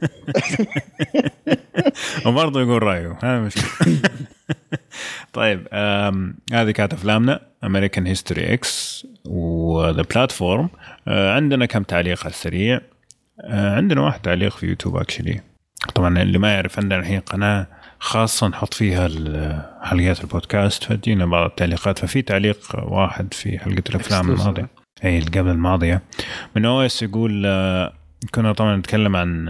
وبرضه 2.26 2.62
يقول 2.62 2.84
رأيه 2.84 3.18
هذا 3.24 3.40
مشكلة. 3.40 3.98
طيب 5.34 5.68
هذه 6.54 6.72
كانت 6.72 6.94
أفلامنا 6.94 7.40
American 7.64 8.08
History 8.08 8.54
X 8.54 9.08
و 9.26 9.45
The 9.45 10.02
Platform 10.02 10.70
عندنا 11.08 11.66
كم 11.66 11.84
تعليق 11.84 12.20
على 12.24 12.30
السريع؟ 12.30 12.82
آه، 13.42 13.76
عندنا 13.76 14.02
واحد 14.02 14.20
تعليق 14.22 14.52
في 14.58 14.66
يوتيوب 14.68 14.96
actually 14.98 15.42
طبعا 15.96 16.22
اللي 16.22 16.38
ما 16.38 16.54
يعرف 16.54 16.80
عندنا 16.80 17.00
الحين 17.00 17.20
قناة 17.20 17.68
خاصة 18.00 18.48
نحط 18.48 18.74
فيها 18.74 19.08
حلقات 19.84 20.22
البودكاست 20.22 20.84
فتجينا 20.84 21.26
بعض 21.26 21.50
التعليقات. 21.50 22.00
ففي 22.00 22.22
تعليق 22.22 22.58
واحد 22.74 23.34
في 23.34 23.60
حلقة 23.60 23.84
الأفلام 23.90 24.26
Exclusive. 24.26 24.40
الماضية. 24.40 24.70
أي 25.04 25.18
اللي 25.18 25.40
قبل 25.40 25.50
الماضية. 25.50 26.02
من 26.56 26.66
OS 26.66 27.04
يقول 27.04 27.44
آه، 27.46 27.94
كنا 28.32 28.54
طبعا 28.54 28.76
نتكلم 28.76 29.16
عن 29.16 29.50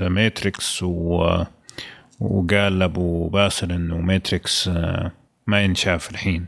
The 0.00 0.08
Matrix 0.08 0.82
و 0.82 1.42
وقال 2.20 2.82
أبو 2.82 3.28
باسل 3.28 3.72
إنه 3.72 3.98
Matrix 3.98 4.68
آه، 4.68 5.12
ما 5.46 5.60
ينشاف 5.64 6.10
الحين. 6.10 6.46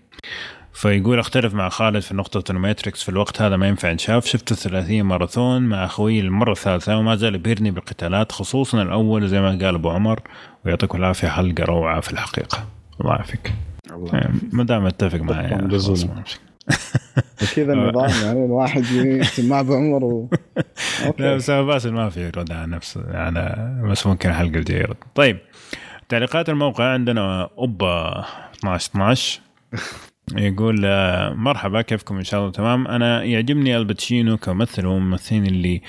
فيقول 0.72 1.18
أختلف 1.18 1.54
مع 1.54 1.68
خالد 1.68 1.98
في 1.98 2.14
نقطة 2.14 2.52
إنه 2.52 2.60
Matrix 2.60 3.02
في 3.02 3.08
الوقت 3.08 3.42
هذا 3.42 3.56
ما 3.56 3.68
ينفع 3.68 3.90
ينشاف. 3.90 4.26
شفت 4.26 4.52
الثلاثية 4.52 5.02
ماراثون 5.02 5.62
مع 5.62 5.84
أخوي 5.84 6.20
المرة 6.20 6.52
الثالثة 6.52 6.96
وما 6.98 7.16
زال 7.16 7.34
يبهرني 7.34 7.70
بالقتالات 7.70 8.32
خصوصا 8.32 8.82
الأول 8.82 9.28
زي 9.28 9.40
ما 9.40 9.48
قال 9.48 9.74
أبو 9.74 9.90
عمر. 9.90 10.20
ويعطيكم 10.66 10.98
العافية 10.98 11.28
حلقة 11.28 11.64
روعة 11.64 12.00
في 12.00 12.12
الحقيقة. 12.12 12.66
الله 13.00 13.14
يعافيك. 13.14 13.52
الله 13.90 14.14
آه، 14.14 14.30
ما 14.52 14.64
دام 14.64 14.86
أتفق 14.86 15.18
معي. 15.18 15.48
كذا 17.54 17.72
النظام 17.72 18.10
يعني 18.24 18.44
الواحد 18.44 18.84
يجتمع 18.84 19.62
بعمر 19.62 20.04
و... 20.04 20.30
لا 21.18 21.34
بس 21.36 21.50
باسل 21.50 21.92
ما 21.92 22.08
في 22.10 22.28
رد 22.28 22.52
على 22.52 22.66
نفسه 22.66 23.04
على 23.18 23.74
بس 23.90 24.06
ممكن 24.06 24.30
الحلقة 24.30 24.58
الجايه 24.58 24.78
يرد. 24.78 24.96
طيب 25.14 25.38
تعليقات 26.08 26.48
الموقع 26.48 26.92
عندنا 26.92 27.48
أوبا 27.58 28.24
12 28.58 28.90
12 28.90 29.40
يقول 30.34 30.82
آه، 30.84 31.34
مرحبا 31.34 31.82
كيفكم؟ 31.82 32.16
إن 32.16 32.24
شاء 32.24 32.40
الله 32.40 32.52
تمام. 32.52 32.86
أنا 32.86 33.24
يعجبني 33.24 33.76
آل 33.76 33.90
باتشينو 33.90 34.36
كممثل 34.36 34.82
الممثلين 34.82 35.46
اللي 35.46 35.82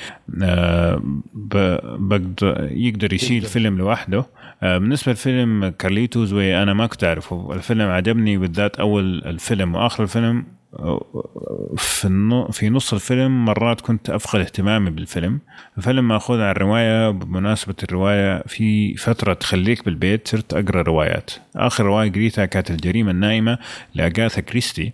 آه، 0.44 1.02
بقدر 1.34 2.70
يقدر 2.72 3.14
يشيل 3.14 3.42
فيلم 3.42 3.78
لوحده. 3.78 4.26
بالنسبة 4.62 5.12
لفيلم 5.12 5.70
Carlito's 5.80 6.34
Way 6.34 6.58
أنا 6.58 6.74
ما 6.74 6.88
كنت 6.88 7.04
أعرفه. 7.04 7.54
الفيلم 7.54 7.82
عجبني 7.82 8.38
بالذات 8.38 8.76
أول 8.76 9.24
الفيلم 9.26 9.76
وآخر 9.76 10.04
الفيلم. 10.04 10.46
في 11.78 12.48
في 12.52 12.70
نص 12.70 12.94
الفيلم 12.94 13.46
مرات 13.46 13.82
كنت 13.82 14.10
أفقد 14.10 14.40
اهتمامي 14.40 14.90
بالفيلم. 14.90 15.40
الفيلم 15.78 16.08
مأخوذ 16.08 16.42
عن 16.42 16.54
رواية 16.54 17.10
بمناسبة 17.10 17.76
الرواية 17.84 18.44
في 18.48 18.96
فترة 18.96 19.34
تخليك 19.34 19.86
بالبيت 19.86 20.28
صرت 20.28 20.54
أقرأ 20.54 20.82
روايات. 20.82 21.32
آخر 21.56 21.86
رواية 21.86 22.12
قريتها 22.12 22.46
كانت 22.46 22.72
الجريمة 22.72 23.12
النائمه 23.12 23.58
لأغاثا 23.96 24.42
كريستي. 24.42 24.94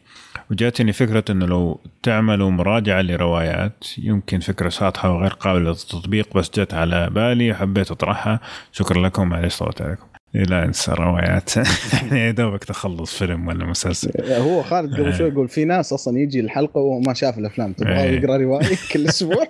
وجاتني 0.53 0.93
فكرة 0.93 1.23
أنه 1.29 1.45
لو 1.45 1.79
تعملوا 2.03 2.51
مراجعة 2.51 3.01
لروايات 3.01 3.85
يمكن 3.97 4.39
فكرة 4.39 4.69
ساطحة 4.69 5.11
وغير 5.11 5.33
قابلة 5.33 5.69
للتطبيق 5.69 6.37
بس 6.37 6.49
جت 6.59 6.73
على 6.73 7.09
بالي 7.09 7.51
وحبيت 7.51 7.91
أطرحها. 7.91 8.39
شكرا 8.71 9.07
لكم 9.07 9.29
معلش 9.29 9.57
طولت 9.57 9.81
عليكم. 9.81 10.12
لا 10.33 10.65
انسى 10.65 10.91
روايات 10.91 11.49
يا 12.11 12.31
دوبك 12.31 12.63
تخلص 12.63 13.17
فيلم 13.17 13.47
ولا 13.47 13.65
مسلسل. 13.65 14.11
هو 14.33 14.63
خالد 14.63 14.93
قبل 14.93 15.13
شوي 15.13 15.29
يقول 15.29 15.47
في 15.47 15.65
ناس 15.65 15.93
أصلا 15.93 16.19
يجي 16.19 16.39
الحلقة 16.39 16.77
وهو 16.81 16.99
ما 16.99 17.13
شاف 17.13 17.37
الأفلام. 17.37 17.73
تبغى 17.73 18.03
إيه. 18.03 18.19
يقرأ 18.19 18.37
رواية 18.37 18.77
كل 18.93 19.07
أسبوع؟ 19.07 19.43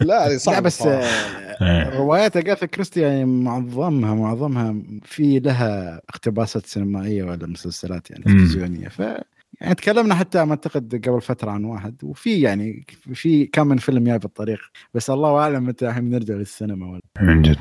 لا 0.00 0.26
هذه 0.26 0.36
صعبة 0.36 0.60
بس 0.60 0.82
إيه. 0.86 1.88
روايات 1.90 2.36
أغاثا 2.36 2.66
كريستي 2.66 3.00
يعني 3.00 3.24
معظمها 3.24 4.14
معظمها 4.14 4.74
في 5.04 5.38
لها 5.38 6.00
اقتباسات 6.08 6.66
سينمائية 6.66 7.24
ولا 7.24 7.46
مسلسلات 7.46 8.10
يعني 8.10 8.24
تلفزيونية. 8.24 8.88
ف 8.88 8.98
يعني 9.60 9.74
تكلمنا 9.74 10.14
حتى 10.14 10.44
ما 10.44 10.50
أعتقد 10.50 11.08
قبل 11.08 11.20
فترة 11.20 11.50
عن 11.50 11.64
واحد. 11.64 11.96
وفي 12.02 12.40
يعني 12.40 12.86
في 13.14 13.46
كم 13.46 13.66
من 13.66 13.76
فيلم 13.76 14.04
جاي 14.04 14.18
بالطريق. 14.18 14.58
بس 14.94 15.10
الله 15.10 15.38
أعلم 15.38 15.64
متى 15.66 15.88
الحين 15.88 16.10
بنرجع 16.10 16.34
للسينما 16.34 16.90
ولا 16.90 17.00
من 17.20 17.42
جد. 17.42 17.58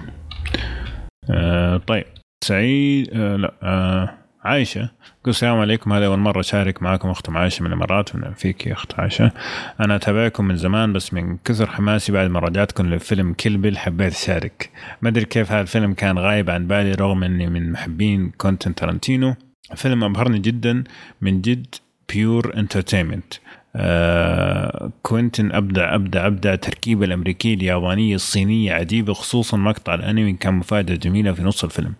آه 1.30 1.78
طيب. 1.78 2.06
سعيد 2.44 3.10
آه 3.14 3.36
لا 3.36 3.54
آه 3.64 4.14
عايشة. 4.44 4.90
قل 5.24 5.30
السلام 5.30 5.58
عليكم. 5.58 5.94
هذا 5.94 6.06
أول 6.06 6.20
مرة 6.20 6.40
أشارك 6.40 6.84
معكم 6.84 7.10
أختم 7.10 7.38
عايشة 7.38 7.64
من 7.64 7.68
الإمارات. 7.68 8.16
من 8.16 8.34
فيك 8.34 8.68
يا 8.68 8.74
أخت 8.74 9.00
عايشة. 9.00 9.32
أنا 9.80 9.96
أتابعكم 9.96 10.46
من 10.46 10.58
زمان 10.58 10.94
بس 10.94 11.14
من 11.14 11.38
كثر 11.38 11.68
حماسي 11.68 12.12
بعد 12.12 12.30
مراجعتكم 12.30 12.94
لفيلم 12.94 13.34
Kill 13.34 13.56
Bill 13.56 13.78
حبيت 13.78 14.14
أشارك. 14.14 14.70
ما 15.02 15.10
أدري 15.10 15.26
كيف 15.26 15.52
هذا 15.52 15.62
الفيلم 15.62 15.94
كان 15.94 16.20
غايب 16.20 16.50
عن 16.50 16.68
بالي 16.68 16.92
رغم 16.92 17.24
أني 17.24 17.48
من 17.48 17.72
محبين 17.72 18.32
كوينتن 18.38 18.76
تارانتينو. 18.76 19.36
فيلم 19.76 20.04
أبهرني 20.04 20.40
جدا. 20.40 20.84
من 21.22 21.42
جد 21.42 21.76
pure 22.14 22.54
entertainment 22.58 23.34
آه 23.80 24.92
كوينتن 25.04 25.52
أبدع 25.52 25.96
أبدع 25.96 26.28
أبدع. 26.28 26.54
التركيبه 26.54 27.06
الأمريكية 27.06 27.54
اليابانية 27.54 28.16
الصينية 28.16 28.74
عجيبة 28.74 29.14
خصوصا 29.14 29.58
مقطع 29.58 29.94
الأنمي 29.94 30.34
كان 30.34 30.54
مفاجأة 30.54 30.96
جميلة 30.96 31.32
في 31.32 31.44
نص 31.44 31.64
الفيلم. 31.64 31.94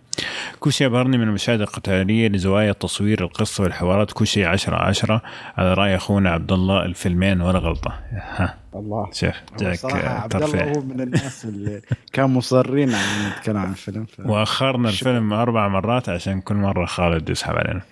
كل 0.60 0.72
شيء 0.72 0.86
أبهرني 0.86 1.18
من 1.18 1.28
المشاهد 1.28 1.60
القتالية 1.60 2.28
لزوايا 2.28 2.70
التصوير 2.70 3.24
القصة 3.24 3.64
والحوارات. 3.64 4.12
كل 4.12 4.26
شيء 4.26 4.46
عشرة 4.46 4.76
عشرة. 4.76 5.22
على 5.56 5.74
رأي 5.74 5.96
أخونا 5.96 6.30
عبد 6.30 6.52
الله 6.52 6.84
الفيلمين 6.84 7.40
ولا 7.40 7.58
غلطة. 7.58 7.94
ها. 8.12 8.54
الله. 8.74 9.08
شيخ 9.12 9.42
جاك 9.58 9.84
عبد 9.84 10.42
الله 10.42 10.72
هو 10.72 10.80
من 10.80 11.00
الناس 11.00 11.44
اللي 11.44 11.82
كانوا 12.12 12.28
مصرين 12.28 12.94
على 12.94 13.30
نتكلم 13.30 13.56
عن 13.56 13.70
الفيلم 13.70 14.04
ف... 14.04 14.20
وأخرنا 14.20 14.88
الفيلم 14.88 15.32
أربع 15.32 15.68
مرات 15.68 16.08
عشان 16.08 16.40
كل 16.40 16.54
مرة 16.54 16.86
خالد 16.86 17.30
يسحب 17.30 17.54
علينا. 17.54 17.82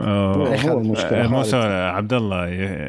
هو 0.00 0.78
المشكلة 0.78 1.28
مو 1.28 1.44
عبد 1.88 2.12
الله 2.12 2.44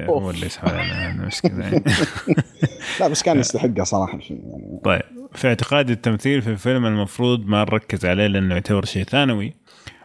هو 0.06 0.30
اللي 0.30 0.46
يسحب 0.46 0.68
علينا 0.68 1.12
المشكلة 1.12 1.60
يعني. 1.60 1.84
لا 3.00 3.08
بس 3.08 3.24
كان 3.24 3.40
يستحقها 3.40 3.84
صراحة. 3.84 4.20
يعني 4.30 4.80
طيب 4.84 5.02
في 5.34 5.48
اعتقادي 5.48 5.94
التمثيل 5.94 6.42
في 6.42 6.50
الفيلم 6.50 6.86
المفروض 6.86 7.46
ما 7.46 7.62
نركز 7.62 8.06
عليه 8.06 8.28
لأنه 8.28 8.54
يعتبر 8.54 8.86
شيء 8.86 9.04
ثانوي. 9.04 9.54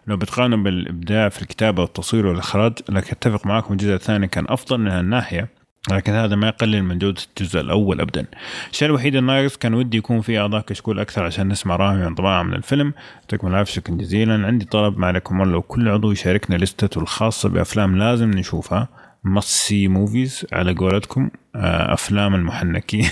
لو 0.06 0.16
بتقارنه 0.16 0.56
بالإبداع 0.56 1.28
في 1.28 1.42
الكتابة 1.42 1.82
والتصوير 1.82 2.26
والإخراج 2.26 2.72
لكن 2.88 3.10
أتفق 3.10 3.46
معكم 3.46 3.72
الجزء 3.72 3.94
الثاني 3.94 4.28
كان 4.28 4.44
أفضل 4.48 4.78
من 4.78 4.90
هالناحية. 4.90 5.61
لكن 5.90 6.12
هذا 6.12 6.36
ما 6.36 6.48
يقلل 6.48 6.82
من 6.82 6.98
جودة 6.98 7.20
الجزء 7.40 7.60
الأول 7.60 8.00
أبدا. 8.00 8.26
الشيء 8.70 8.88
الوحيد 8.88 9.16
الناقص 9.16 9.56
كان 9.56 9.74
ودي 9.74 9.96
يكون 9.96 10.20
في 10.20 10.38
أعضاء 10.38 10.60
كشكول 10.60 11.00
أكثر 11.00 11.24
عشان 11.24 11.48
نسمع 11.48 11.76
رأيهم 11.76 12.02
انطباعهم 12.02 12.46
من 12.46 12.54
الفيلم. 12.54 12.94
يعطيكم 13.20 13.46
العافية 13.46 13.72
شكرا 13.72 13.94
جزيلا 13.94 14.46
عندي 14.46 14.64
طلب 14.64 14.98
ما 14.98 15.06
عليكم 15.06 15.42
لو 15.42 15.62
كل 15.62 15.88
عضو 15.88 16.12
يشاركنا 16.12 16.56
لستته 16.56 16.98
الخاصة 16.98 17.48
بأفلام 17.48 17.98
لازم 17.98 18.30
نشوفها. 18.30 18.88
must 19.24 19.88
see 19.88 20.08
movies 20.08 20.46
على 20.52 20.74
قولتكم. 20.74 21.30
آه، 21.56 21.92
أفلام 21.92 22.34
المحنكين. 22.34 23.08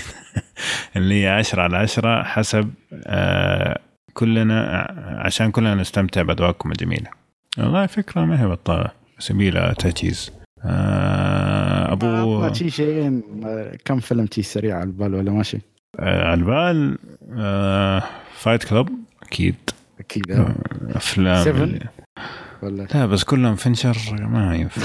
اللي 0.95 1.23
هي 1.23 1.27
عشرة 1.29 1.61
على 1.61 1.77
عشرة 1.77 2.23
حسب 2.23 2.73
آه، 3.05 3.79
كلنا 4.13 4.87
عشان 5.25 5.51
كلنا 5.51 5.75
نستمتع 5.75 6.21
بأذواقكم 6.21 6.71
الجميلة. 6.71 7.09
والله 7.57 7.85
فكرة 7.85 8.25
ما 8.25 8.41
هي 8.41 8.47
بطالة 8.47 8.91
يبيلها 9.19 9.73
تجهيز. 9.73 10.31
آه 10.65 11.60
أبو 11.91 12.53
شيء 12.53 12.69
شيئين 12.69 13.23
كم 13.85 13.99
فيلم 13.99 14.25
تجي 14.25 14.41
سريع 14.41 14.75
على 14.75 14.83
البال 14.83 15.15
ولا 15.15 15.31
ماشي؟ 15.31 15.59
آه 15.99 16.25
على 16.25 16.39
البال 16.39 16.97
آه 17.37 18.03
Fight 18.33 18.63
Club 18.63 18.89
أكيد. 19.23 19.55
أكيد 19.99 20.31
آه 20.31 20.55
أفلام 20.89 21.43
Seven 21.43 21.79
ولا؟ 22.63 22.87
لا 22.95 23.05
بس 23.05 23.23
كلهم 23.23 23.55
فينشر 23.55 24.27
ما 24.27 24.55
ينفع 24.55 24.81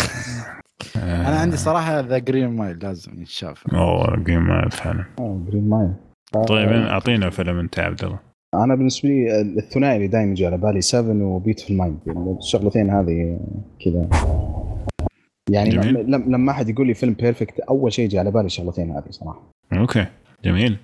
آه 0.97 1.27
أنا 1.29 1.37
عندي 1.37 1.57
صراحة 1.57 2.01
The 2.01 2.19
Green 2.19 2.49
Mile 2.49 2.79
لازم 2.79 3.23
يتشاف. 3.23 3.65
أوه 3.75 4.17
Green 4.17 4.39
Mile 4.39 4.71
فعلا. 4.71 5.05
أوه 5.19 5.45
Green 5.49 5.69
Mile 5.69 5.93
طيب 6.49 6.69
أعطينا 6.69 7.31
فيلم 7.31 7.59
أنت 7.59 7.79
يا 7.79 7.83
عبد 7.83 8.05
الله. 8.05 8.19
أنا 8.55 8.75
بالنسبة 8.75 9.09
لي 9.09 9.41
الثنائي 9.41 9.97
اللي 9.97 10.09
دائما 10.09 10.31
يجي 10.31 10.47
على 10.47 10.57
بالي 10.57 10.81
7 10.81 11.25
و 11.25 11.30
Beautiful 11.30 11.77
Mind. 11.77 11.99
الشغلتين 12.43 12.91
هذه 12.91 13.41
كذا. 13.85 14.09
يعني 15.51 15.71
جميل. 15.71 15.95
لما 16.11 16.37
ما 16.37 16.53
حد 16.53 16.69
يقول 16.69 16.87
لي 16.87 16.95
فيلم 16.95 17.13
perfect 17.13 17.61
أول 17.61 17.93
شيء 17.93 18.05
يجي 18.05 18.19
على 18.19 18.31
بالي 18.31 18.47
الشغلتين 18.47 18.91
هذه 18.91 19.11
صراحة. 19.11 19.43
okay 19.73 20.07
جميل. 20.45 20.77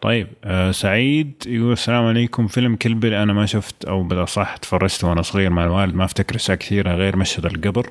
طيب 0.00 0.26
آه 0.44 0.70
سعيد 0.70 1.32
يقول 1.46 1.72
السلام 1.72 2.04
عليكم. 2.04 2.46
فيلم 2.46 2.76
Kill 2.76 2.95
Bill 2.95 3.14
أنا 3.14 3.32
ما 3.32 3.46
شفت 3.46 3.84
أو 3.84 4.02
بالاصح 4.02 4.56
تفرجت 4.56 5.04
وأنا 5.04 5.22
صغير 5.22 5.50
مع 5.50 5.64
الوالد. 5.64 5.94
ما 5.94 6.04
أفتكر 6.04 6.36
أشياء 6.36 6.56
كثيرة 6.56 6.94
غير 6.94 7.16
مشهد 7.16 7.46
القبر. 7.46 7.90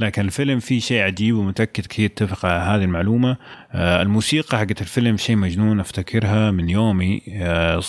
لكن 0.00 0.22
الفيلم 0.22 0.58
فيه 0.58 0.80
شيء 0.80 1.02
عجيب 1.02 1.36
ومتأكد 1.36 1.86
كثير 1.86 2.06
اتفق 2.06 2.46
على 2.46 2.62
هذه 2.62 2.84
المعلومة. 2.84 3.36
آه 3.72 4.02
الموسيقى 4.02 4.58
حقت 4.58 4.80
الفيلم 4.80 5.16
شيء 5.16 5.36
مجنون 5.36 5.80
أفتكرها 5.80 6.50
من 6.50 6.70
يومي. 6.70 7.22
آه 7.32 7.80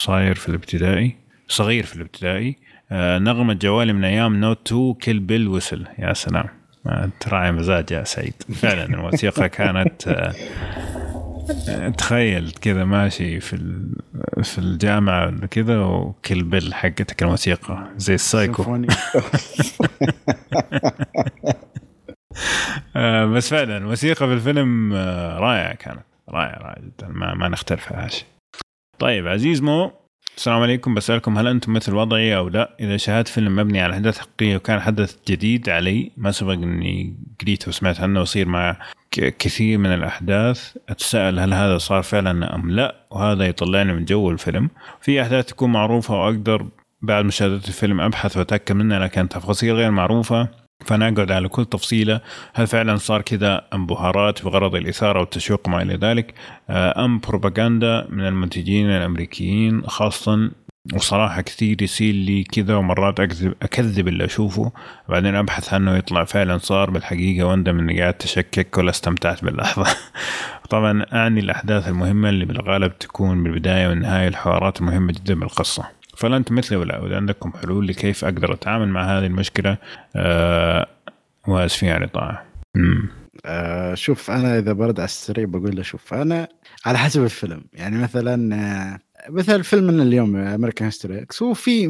صاير 0.00 0.34
في 0.34 0.48
الابتدائي 0.48 1.16
صغير 1.48 1.84
في 1.84 1.96
الابتدائي. 1.96 2.56
نغمة 2.92 3.54
جوالي 3.54 3.92
من 3.92 4.04
أيام 4.04 4.36
Note 4.40 4.66
2 4.66 4.94
Kill 4.94 5.18
Bill 5.20 5.48
whistle 5.48 5.86
يا 5.98 6.12
سلام. 6.12 6.46
تراعي 7.20 7.52
مزاج 7.52 7.90
يا 7.90 8.04
سعيد. 8.04 8.34
فعلا 8.54 8.84
الموسيقى 8.84 9.48
كانت 9.58 10.08
آه، 10.08 10.34
تخيل 11.88 12.50
كذا 12.50 12.84
ماشي 12.84 13.40
في 13.40 13.56
في 14.42 14.58
الجامعة 14.58 15.46
كذا 15.46 15.80
وكل 15.80 16.42
بيل 16.42 16.74
حقتك 16.74 17.22
الموسيقى. 17.22 17.88
زي 17.96 18.14
السايكو. 18.14 18.62
آه، 22.96 23.26
بس 23.26 23.50
فعلا 23.50 23.76
الموسيقى 23.76 24.26
في 24.26 24.32
الفيلم 24.32 24.92
رائعة 25.38 25.74
كانت. 25.74 26.02
رائعة 26.28 26.58
رائعة 26.58 26.80
جدا. 26.80 27.08
ما, 27.08 27.34
ما 27.34 27.48
نختلف 27.48 27.92
على 27.92 28.10
شيء 28.10 28.24
طيب 28.98 29.28
عزيز 29.28 29.62
مو 29.62 29.92
السلام 30.36 30.62
عليكم 30.62 30.94
بسألكم 30.94 31.38
هل 31.38 31.46
أنتم 31.46 31.72
مثل 31.72 31.94
وضعي 31.94 32.36
أو 32.36 32.48
لا؟ 32.48 32.76
إذا 32.80 32.96
شاهدت 32.96 33.28
فيلم 33.28 33.56
مبني 33.56 33.80
على 33.80 33.94
أحداث 33.94 34.18
حقيقية 34.18 34.56
وكان 34.56 34.80
حدث 34.80 35.16
جديد 35.28 35.68
علي 35.68 36.12
ما 36.16 36.30
سبق 36.30 36.52
أني 36.52 37.16
قريته 37.40 37.68
وسمعت 37.68 38.00
عنه 38.00 38.20
ويصير 38.20 38.48
مع 38.48 38.76
كثير 39.10 39.78
من 39.78 39.86
الأحداث 39.94 40.76
أتساءل 40.88 41.38
هل 41.38 41.54
هذا 41.54 41.78
صار 41.78 42.02
فعلا 42.02 42.54
أم 42.54 42.70
لا؟ 42.70 43.06
وهذا 43.10 43.46
يطلعني 43.46 43.92
من 43.92 44.04
جو 44.04 44.30
الفيلم. 44.30 44.70
في 45.00 45.22
أحداث 45.22 45.46
تكون 45.46 45.72
معروفة 45.72 46.14
وأقدر 46.14 46.66
بعد 47.02 47.24
مشاهدة 47.24 47.54
الفيلم 47.54 48.00
أبحث 48.00 48.36
وأتأكد 48.36 48.76
منها 48.76 48.98
لكن 48.98 49.28
تفاصيل 49.28 49.74
غير 49.74 49.90
معروفة 49.90 50.48
فانا 50.86 51.08
اقعد 51.08 51.32
على 51.32 51.48
كل 51.48 51.64
تفصيلة. 51.64 52.20
هل 52.54 52.66
فعلا 52.66 52.96
صار 52.96 53.22
كذا 53.22 53.62
أم 53.74 53.86
بهارات 53.86 54.44
بغرض 54.44 54.74
الإثارة 54.74 55.20
والتشويق 55.20 55.60
وما 55.66 55.82
إلى 55.82 55.94
ذلك؟ 55.94 56.34
آه، 56.70 57.04
أم 57.04 57.18
بروباغندا 57.18 58.06
من 58.10 58.26
المنتجين 58.26 58.90
الأمريكيين 58.90 59.82
خاصه 59.86 60.50
وصراحة 60.94 61.40
كثير 61.40 61.82
يصير 61.82 62.14
لي 62.14 62.44
كذا 62.44 62.76
ومرات 62.76 63.20
أكذب 63.20 63.54
أكذب 63.62 64.08
اللي 64.08 64.24
أشوفه. 64.24 64.72
بعدين 65.08 65.34
أبحث 65.34 65.74
عنه 65.74 65.96
يطلع 65.96 66.24
فعلا 66.24 66.58
صار 66.58 66.90
بالحقيقة 66.90 67.46
وأندم 67.46 67.78
إني 67.78 68.00
قاعد 68.00 68.14
تشكك 68.14 68.78
ولا 68.78 68.90
استمتعت 68.90 69.44
باللحظة. 69.44 69.96
طبعا 70.70 71.06
أعني 71.12 71.40
الأحداث 71.40 71.88
المهمة 71.88 72.28
اللي 72.28 72.44
بالغالب 72.44 72.98
تكون 72.98 73.42
بالبداية 73.42 73.88
والنهاية 73.88 74.28
الحوارات 74.28 74.80
المهمة 74.80 75.12
جدا 75.12 75.34
بالقصة. 75.34 75.99
فلا 76.20 76.36
انت 76.36 76.52
مثلي 76.52 76.76
ولا 76.76 77.06
اذا 77.06 77.16
عندكم 77.16 77.52
حلول 77.52 77.86
لكيف 77.86 78.24
أقدر 78.24 78.52
أتعامل 78.52 78.88
مع 78.88 79.18
هذه 79.18 79.26
المشكلة 79.26 79.78
آه 80.16 80.86
وأسفين 81.48 81.88
على 81.88 82.04
الاطاعه 82.04 82.44
آه 83.44 83.94
شوف 83.94 84.30
أنا 84.30 84.58
إذا 84.58 84.72
برد 84.72 85.00
على 85.00 85.04
السريع 85.06 85.44
بقول 85.44 85.76
له 85.76 85.82
شوف 85.82 86.14
أنا 86.14 86.48
على 86.86 86.98
حسب 86.98 87.24
الفيلم. 87.24 87.64
يعني 87.72 87.98
مثلا 87.98 88.54
آه 88.54 88.98
مثل 89.30 89.64
فيلم 89.64 90.00
اليوم 90.00 90.36
American 90.36 90.86
History 90.86 91.22
X 91.22 91.42
هو 91.42 91.54
في 91.54 91.88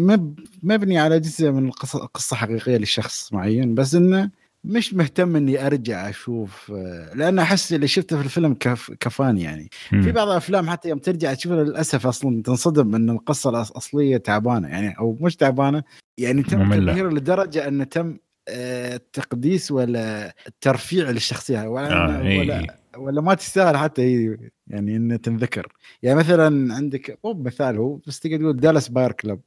مبني 0.62 0.98
على 0.98 1.20
جزء 1.20 1.50
من 1.50 1.68
القصة 1.68 1.98
قصة 1.98 2.36
حقيقية 2.36 2.76
لشخص 2.76 3.32
معين 3.32 3.74
بس 3.74 3.94
إنه 3.94 4.30
مش 4.64 4.94
مهتم 4.94 5.36
إني 5.36 5.66
أرجع 5.66 6.08
أشوف 6.08 6.72
آه، 6.74 7.14
لأن 7.14 7.38
أحس 7.38 7.72
اللي 7.72 7.88
شفته 7.88 8.16
في 8.18 8.24
الفيلم 8.24 8.54
كف 8.54 8.92
كفاني 9.00 9.42
يعني. 9.42 9.70
م. 9.92 10.02
في 10.02 10.12
بعض 10.12 10.28
الأفلام 10.28 10.70
حتى 10.70 10.88
يوم 10.88 10.98
ترجع 10.98 11.34
تشوفها 11.34 11.64
للأسف 11.64 12.06
أصلا 12.06 12.42
تنصدم 12.42 12.94
إن 12.94 13.10
القصة 13.10 13.50
الأصلية 13.50 14.16
تعبانة 14.16 14.68
يعني 14.68 14.98
أو 14.98 15.18
مش 15.20 15.36
تعبانة 15.36 15.82
يعني 16.18 16.42
تم 16.42 16.74
تغيير 16.74 17.12
لدرجة 17.12 17.68
انه 17.68 17.84
تم 17.84 18.16
آه، 18.48 19.00
تقديس 19.12 19.70
ولا 19.70 20.34
ترفيع 20.60 21.10
للشخصية 21.10 21.68
ولا 21.68 21.92
آه 21.92 22.38
ولا, 22.38 22.58
إيه. 22.60 22.66
ولا 22.96 23.20
ما 23.20 23.34
تستاهل 23.34 23.76
حتى 23.76 24.02
هي 24.02 24.36
يعني 24.66 24.96
انه 24.96 25.16
تنذكر. 25.16 25.72
يعني 26.02 26.18
مثلا 26.18 26.74
عندك 26.74 27.18
مو 27.24 27.34
مثال 27.34 27.76
هو 27.76 27.96
بس 28.06 28.20
تقدر 28.20 28.36
تقول 28.36 28.56
دالاس 28.56 28.88
باير 28.88 29.12
كلب 29.12 29.40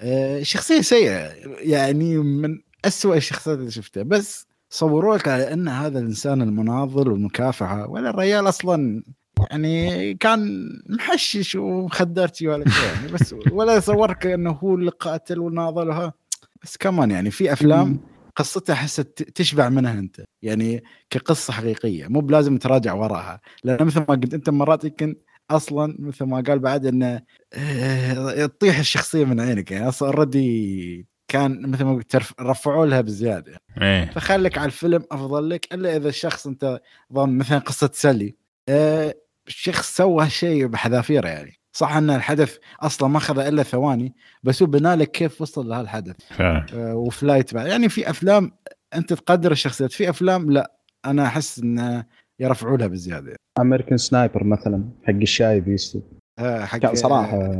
آه 0.00 0.42
شخصية 0.42 0.80
سيئة 0.80 1.32
يعني 1.60 2.18
من 2.18 2.58
أسوأ 2.86 3.16
الشخصيات 3.16 3.58
اللي 3.58 3.70
شفتها. 3.70 4.02
بس 4.02 4.46
صوروا 4.70 5.16
لك 5.16 5.28
على 5.28 5.52
أن 5.52 5.68
هذا 5.68 5.98
الإنسان 5.98 6.42
المناضل 6.42 7.08
والمكافحة 7.08 7.88
ولا 7.88 8.10
الرجال 8.10 8.48
أصلا 8.48 9.02
يعني 9.50 10.14
كان 10.14 10.68
محشش 10.88 11.54
ومخدرتي 11.54 12.48
ولا 12.48 12.70
شيء 12.70 12.84
يعني 12.84 13.12
بس 13.12 13.34
ولا 13.52 13.80
صورك 13.80 14.26
أنه 14.26 14.50
هو 14.50 14.74
اللي 14.74 14.90
قاتل 14.90 15.38
وناضل 15.38 16.12
بس 16.62 16.76
كمان 16.76 17.10
يعني 17.10 17.30
في 17.30 17.52
أفلام 17.52 18.00
قصتها 18.36 18.72
أحس 18.72 18.96
تشبع 19.34 19.68
منها 19.68 19.92
أنت. 19.92 20.24
يعني 20.42 20.84
كقصة 21.10 21.52
حقيقية 21.52 22.06
مو 22.08 22.20
بلازم 22.20 22.56
تراجع 22.56 22.94
وراها. 22.94 23.40
لأن 23.64 23.86
مثل 23.86 24.00
ما 24.00 24.06
قلت 24.06 24.34
أنت 24.34 24.50
مرات 24.50 24.84
يمكن 24.84 25.16
أصلا 25.50 25.96
مثل 25.98 26.24
ما 26.24 26.40
قال 26.40 26.58
بعد 26.58 26.86
أنه 26.86 27.22
آه، 27.52 28.46
تطيح 28.46 28.78
الشخصية 28.78 29.24
من 29.24 29.40
عينك 29.40 29.70
يعني 29.70 29.88
أصلا 29.88 30.08
already 30.08 31.06
كان 31.36 31.70
مثل 31.70 31.84
ما 31.84 31.94
قلت 31.94 32.16
رفعوا 32.40 32.86
لها 32.86 33.00
بزيادة. 33.00 33.56
إيه. 33.82 34.10
فخليك 34.10 34.58
على 34.58 34.66
الفيلم 34.66 35.04
أفضل 35.12 35.50
لك 35.50 35.74
إلا 35.74 35.96
إذا 35.96 36.08
الشخص 36.08 36.46
أنت 36.46 36.80
ظن 37.12 37.38
مثلا 37.38 37.58
قصة 37.58 37.90
Sully. 37.92 38.34
أه 38.68 39.14
الشخص 39.46 39.96
سوى 39.96 40.24
هالشيء 40.24 40.66
بحذافيره 40.66 41.28
يعني. 41.28 41.52
صح 41.72 41.96
إن 41.96 42.10
الحدث 42.10 42.56
أصلا 42.80 43.08
ما 43.08 43.18
أخذ 43.18 43.38
إلا 43.38 43.62
ثواني 43.62 44.14
بس 44.42 44.62
هو 44.62 44.68
بنى 44.68 44.94
لك 44.94 45.10
كيف 45.10 45.40
وصل 45.40 45.68
لهالحدث 45.68 46.16
أه 46.40 46.94
و 46.94 47.03
Flight 47.03 47.54
بعد. 47.54 47.66
يعني 47.66 47.88
في 47.88 48.10
أفلام 48.10 48.52
أنت 48.94 49.12
تقدر 49.12 49.52
الشخصيات 49.52 49.92
في 49.92 50.10
أفلام 50.10 50.50
لا. 50.50 50.72
أنا 51.06 51.26
أحس 51.26 51.58
انه 51.58 52.04
يرفعوا 52.40 52.76
لها 52.76 52.86
بزيادة. 52.86 53.36
American 53.60 53.96
Sniper 53.96 54.44
مثلا 54.44 54.84
حق 55.04 55.14
ال 55.14 55.60
shape 55.60 55.78
is 55.78 55.86
too. 55.86 56.00
آه 56.38 56.64
حق 56.64 56.94
صراحة. 56.94 57.52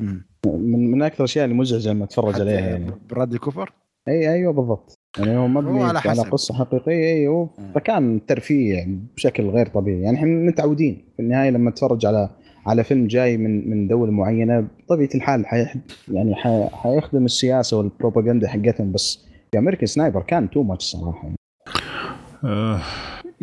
من 0.00 0.90
من 0.90 1.02
أكثر 1.02 1.18
الاشياء 1.18 1.44
اللي 1.44 1.56
مزعجة 1.56 1.88
لما 1.88 2.04
أتفرج 2.04 2.40
عليها 2.40 2.60
يعني. 2.60 2.90
برادلي 3.10 3.38
كوبر 3.38 3.72
أي 4.08 4.32
أيوه 4.32 4.52
بالضبط. 4.52 4.94
يعني 5.18 5.36
هو 5.36 5.48
مبني 5.48 5.80
هو 5.80 5.84
على, 5.84 5.98
على 5.98 6.22
قصة 6.22 6.54
حقيقية 6.54 7.14
أيوه 7.14 7.50
فكان 7.74 8.26
ترفيه 8.26 8.88
بشكل 9.16 9.48
غير 9.48 9.66
طبيعي. 9.66 10.02
يعني 10.02 10.16
إحنا 10.16 10.28
متعودين 10.28 11.04
في 11.16 11.22
النهاية 11.22 11.50
لما 11.50 11.70
تتفرج 11.70 12.06
على 12.06 12.30
على 12.66 12.84
فيلم 12.84 13.06
جاي 13.06 13.36
من 13.36 13.70
من 13.70 13.88
دولة 13.88 14.12
معينة 14.12 14.68
بطبيعه 14.84 15.08
الحال 15.14 15.46
حيح 15.46 15.76
يعني 16.08 16.34
حيخدم 16.72 17.24
السياسة 17.24 17.78
والبروباغندا 17.78 18.48
حقتهم. 18.48 18.92
بس 18.92 19.24
في 19.52 19.58
American 19.58 19.86
Sniper 19.86 20.22
كان 20.22 20.50
too 20.50 20.62
much 20.62 20.84
صراحة 20.84 21.22
يعني. 21.24 21.36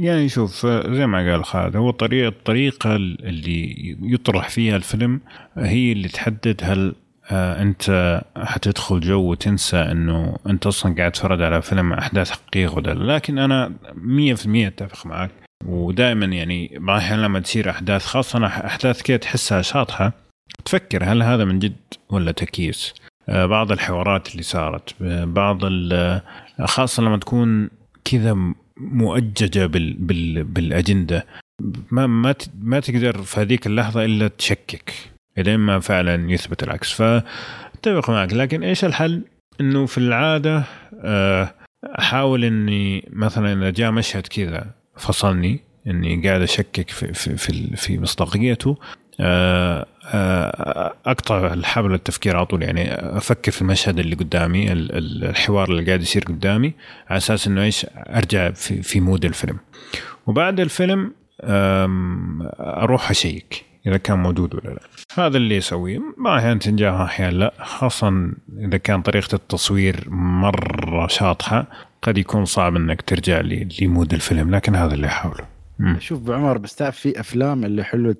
آه 0.01 0.05
يعني 0.05 0.29
شوف 0.29 0.65
زي 0.65 1.07
ما 1.07 1.31
قال 1.31 1.45
خالد 1.45 1.75
هو 1.75 1.91
طريقة 1.91 2.27
الطريقة 2.27 2.95
اللي 2.95 3.97
يطرح 4.01 4.49
فيها 4.49 4.75
الفيلم 4.75 5.21
هي 5.57 5.91
اللي 5.91 6.07
تحدد 6.07 6.61
هل 6.63 6.95
آه 7.31 7.61
أنت 7.61 8.21
حتدخل 8.37 8.99
جو 8.99 9.31
وتنسى 9.31 9.77
إنه 9.77 10.37
أنت 10.47 10.67
أصلا 10.67 10.95
قاعد 10.95 11.11
تتفرج 11.11 11.41
على 11.41 11.61
فيلم 11.61 11.93
أحداث 11.93 12.31
حقيقية 12.31 12.67
ولا 12.67 12.93
لا 12.93 13.15
لكن 13.15 13.39
أنا 13.39 13.73
100% 14.35 14.47
أتفق 14.47 15.05
معك 15.05 15.31
ودائما 15.65 16.25
يعني 16.25 16.77
بعض 16.79 16.97
الأحيان 16.97 17.21
لما 17.21 17.39
تصير 17.39 17.69
أحداث 17.69 18.05
خاصة 18.05 18.45
أحداث 18.45 19.01
كده 19.01 19.17
تحسها 19.17 19.61
شاطحة 19.61 20.13
تفكر 20.65 21.03
هل 21.03 21.23
هذا 21.23 21.45
من 21.45 21.59
جد 21.59 21.75
ولا 22.09 22.31
تكييس 22.31 22.93
آه 23.29 23.45
بعض 23.45 23.71
الحوارات 23.71 24.31
اللي 24.31 24.43
صارت 24.43 24.95
بعض 25.23 25.59
خاصة 26.65 27.03
لما 27.03 27.17
تكون 27.17 27.69
كذا 28.05 28.53
مؤججة 28.81 29.65
بال 29.65 29.93
بال 29.93 30.43
بالأجندة 30.43 31.25
ما 31.91 32.07
ما 32.07 32.35
ما 32.61 32.79
تقدر 32.79 33.21
في 33.21 33.39
هذيك 33.39 33.67
اللحظة 33.67 34.05
إلا 34.05 34.27
تشكك 34.27 34.93
الين 35.37 35.59
ما 35.59 35.79
فعلا 35.79 36.31
يثبت 36.31 36.63
العكس 36.63 36.91
فأتفق 36.91 38.09
معك 38.09 38.33
لكن 38.33 38.63
إيش 38.63 38.85
الحل؟ 38.85 39.21
إنه 39.61 39.85
في 39.85 39.97
العادة 39.97 40.63
آه، 41.03 41.53
أحاول 41.99 42.43
إني 42.43 43.09
مثلا 43.13 43.53
إذا 43.53 43.69
جاء 43.69 43.91
مشهد 43.91 44.27
كذا 44.27 44.65
فصلني 44.97 45.59
إني 45.87 46.27
قاعد 46.27 46.41
أشكك 46.41 46.89
في 46.89 47.13
في 47.13 47.37
في, 47.37 47.75
في 47.75 47.99
مصداقيته 47.99 48.77
آه، 49.19 49.85
أقطع 50.03 51.53
الحبل 51.53 51.93
التفكير 51.93 52.37
على 52.37 52.45
طول. 52.45 52.63
يعني 52.63 52.93
أفكر 52.93 53.51
في 53.51 53.61
المشهد 53.61 53.99
اللي 53.99 54.15
قدامي 54.15 54.71
الحوار 54.71 55.69
اللي 55.69 55.85
قاعد 55.85 56.01
يصير 56.01 56.23
قدامي 56.23 56.73
على 57.09 57.17
أساس 57.17 57.47
إنه 57.47 57.63
إيش؟ 57.63 57.85
أرجع 57.95 58.51
في, 58.51 58.81
في 58.81 58.99
مود 58.99 59.25
الفيلم. 59.25 59.57
وبعد 60.27 60.59
الفيلم 60.59 61.13
أروح 62.59 63.09
أشيك 63.09 63.65
إذا 63.87 63.97
كان 63.97 64.19
موجود 64.19 64.55
ولا 64.55 64.69
لا. 64.69 64.79
هذا 65.13 65.37
اللي 65.37 65.55
يسويه 65.55 65.99
ما 66.17 66.37
أحيانا 66.37 66.59
تنجح 66.59 66.93
أحيانا؟ 66.93 67.37
لا. 67.37 67.53
خاصه 67.59 68.31
إذا 68.59 68.77
كان 68.77 69.01
طريقة 69.01 69.35
التصوير 69.35 70.07
مرة 70.09 71.07
شاطحة 71.07 71.67
قد 72.01 72.17
يكون 72.17 72.45
صعب 72.45 72.75
إنك 72.75 73.01
ترجع 73.01 73.41
لمود 73.81 74.13
الفيلم 74.13 74.55
لكن 74.55 74.75
هذا 74.75 74.93
اللي 74.93 75.07
أحاوله. 75.07 75.45
شوف 75.99 76.19
بعمر 76.19 76.57
بس 76.57 76.75
تعرف 76.75 76.97
في 76.97 77.19
أفلام 77.19 77.65
اللي 77.65 77.83
حلو 77.83 78.15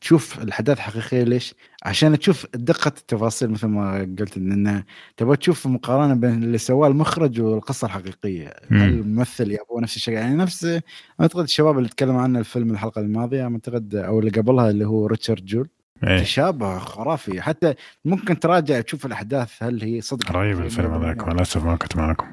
تشوف 0.00 0.42
الأحداث 0.42 0.78
حقيقية 0.78 1.22
ليش؟ 1.22 1.54
عشان 1.84 2.18
تشوف 2.18 2.46
دقة 2.54 2.92
التفاصيل 2.98 3.50
مثل 3.50 3.66
ما 3.66 3.98
قلت 4.18 4.36
إن 4.36 4.84
تبغى 5.16 5.36
تشوف 5.36 5.66
مقارنة 5.66 6.14
بين 6.14 6.42
اللي 6.42 6.58
سواه 6.58 6.88
المخرج 6.88 7.40
والقصة 7.40 7.86
الحقيقية. 7.86 8.52
هل 8.70 8.88
الممثل 8.88 9.50
يابوه 9.50 9.80
نفس 9.80 9.96
الشيء؟ 9.96 10.14
يعني 10.14 10.36
نفس 10.36 10.80
أعتقد 11.20 11.42
الشباب 11.42 11.78
اللي 11.78 11.88
تكلموا 11.88 12.22
عنه 12.22 12.38
الفيلم 12.38 12.70
الحلقة 12.70 13.00
الماضية 13.00 13.42
أعتقد 13.44 13.94
أو 13.94 14.18
اللي 14.18 14.30
قبلها 14.30 14.70
اللي 14.70 14.86
هو 14.86 15.06
ريتشارد 15.06 15.44
جول. 15.44 15.68
إيه. 16.06 16.18
تشابه 16.18 16.78
خرافي 16.78 17.40
حتى 17.40 17.74
ممكن 18.04 18.38
تراجع 18.40 18.80
تشوف 18.80 19.06
الأحداث 19.06 19.62
هل 19.62 19.82
هي 19.82 20.00
صدق 20.00 20.32
رهيب 20.32 20.60
الفيلم 20.60 20.94
هذاك 20.94 21.28
للاسف 21.28 21.64
ما 21.64 21.76
كنت 21.76 21.96
معكم 21.96 22.26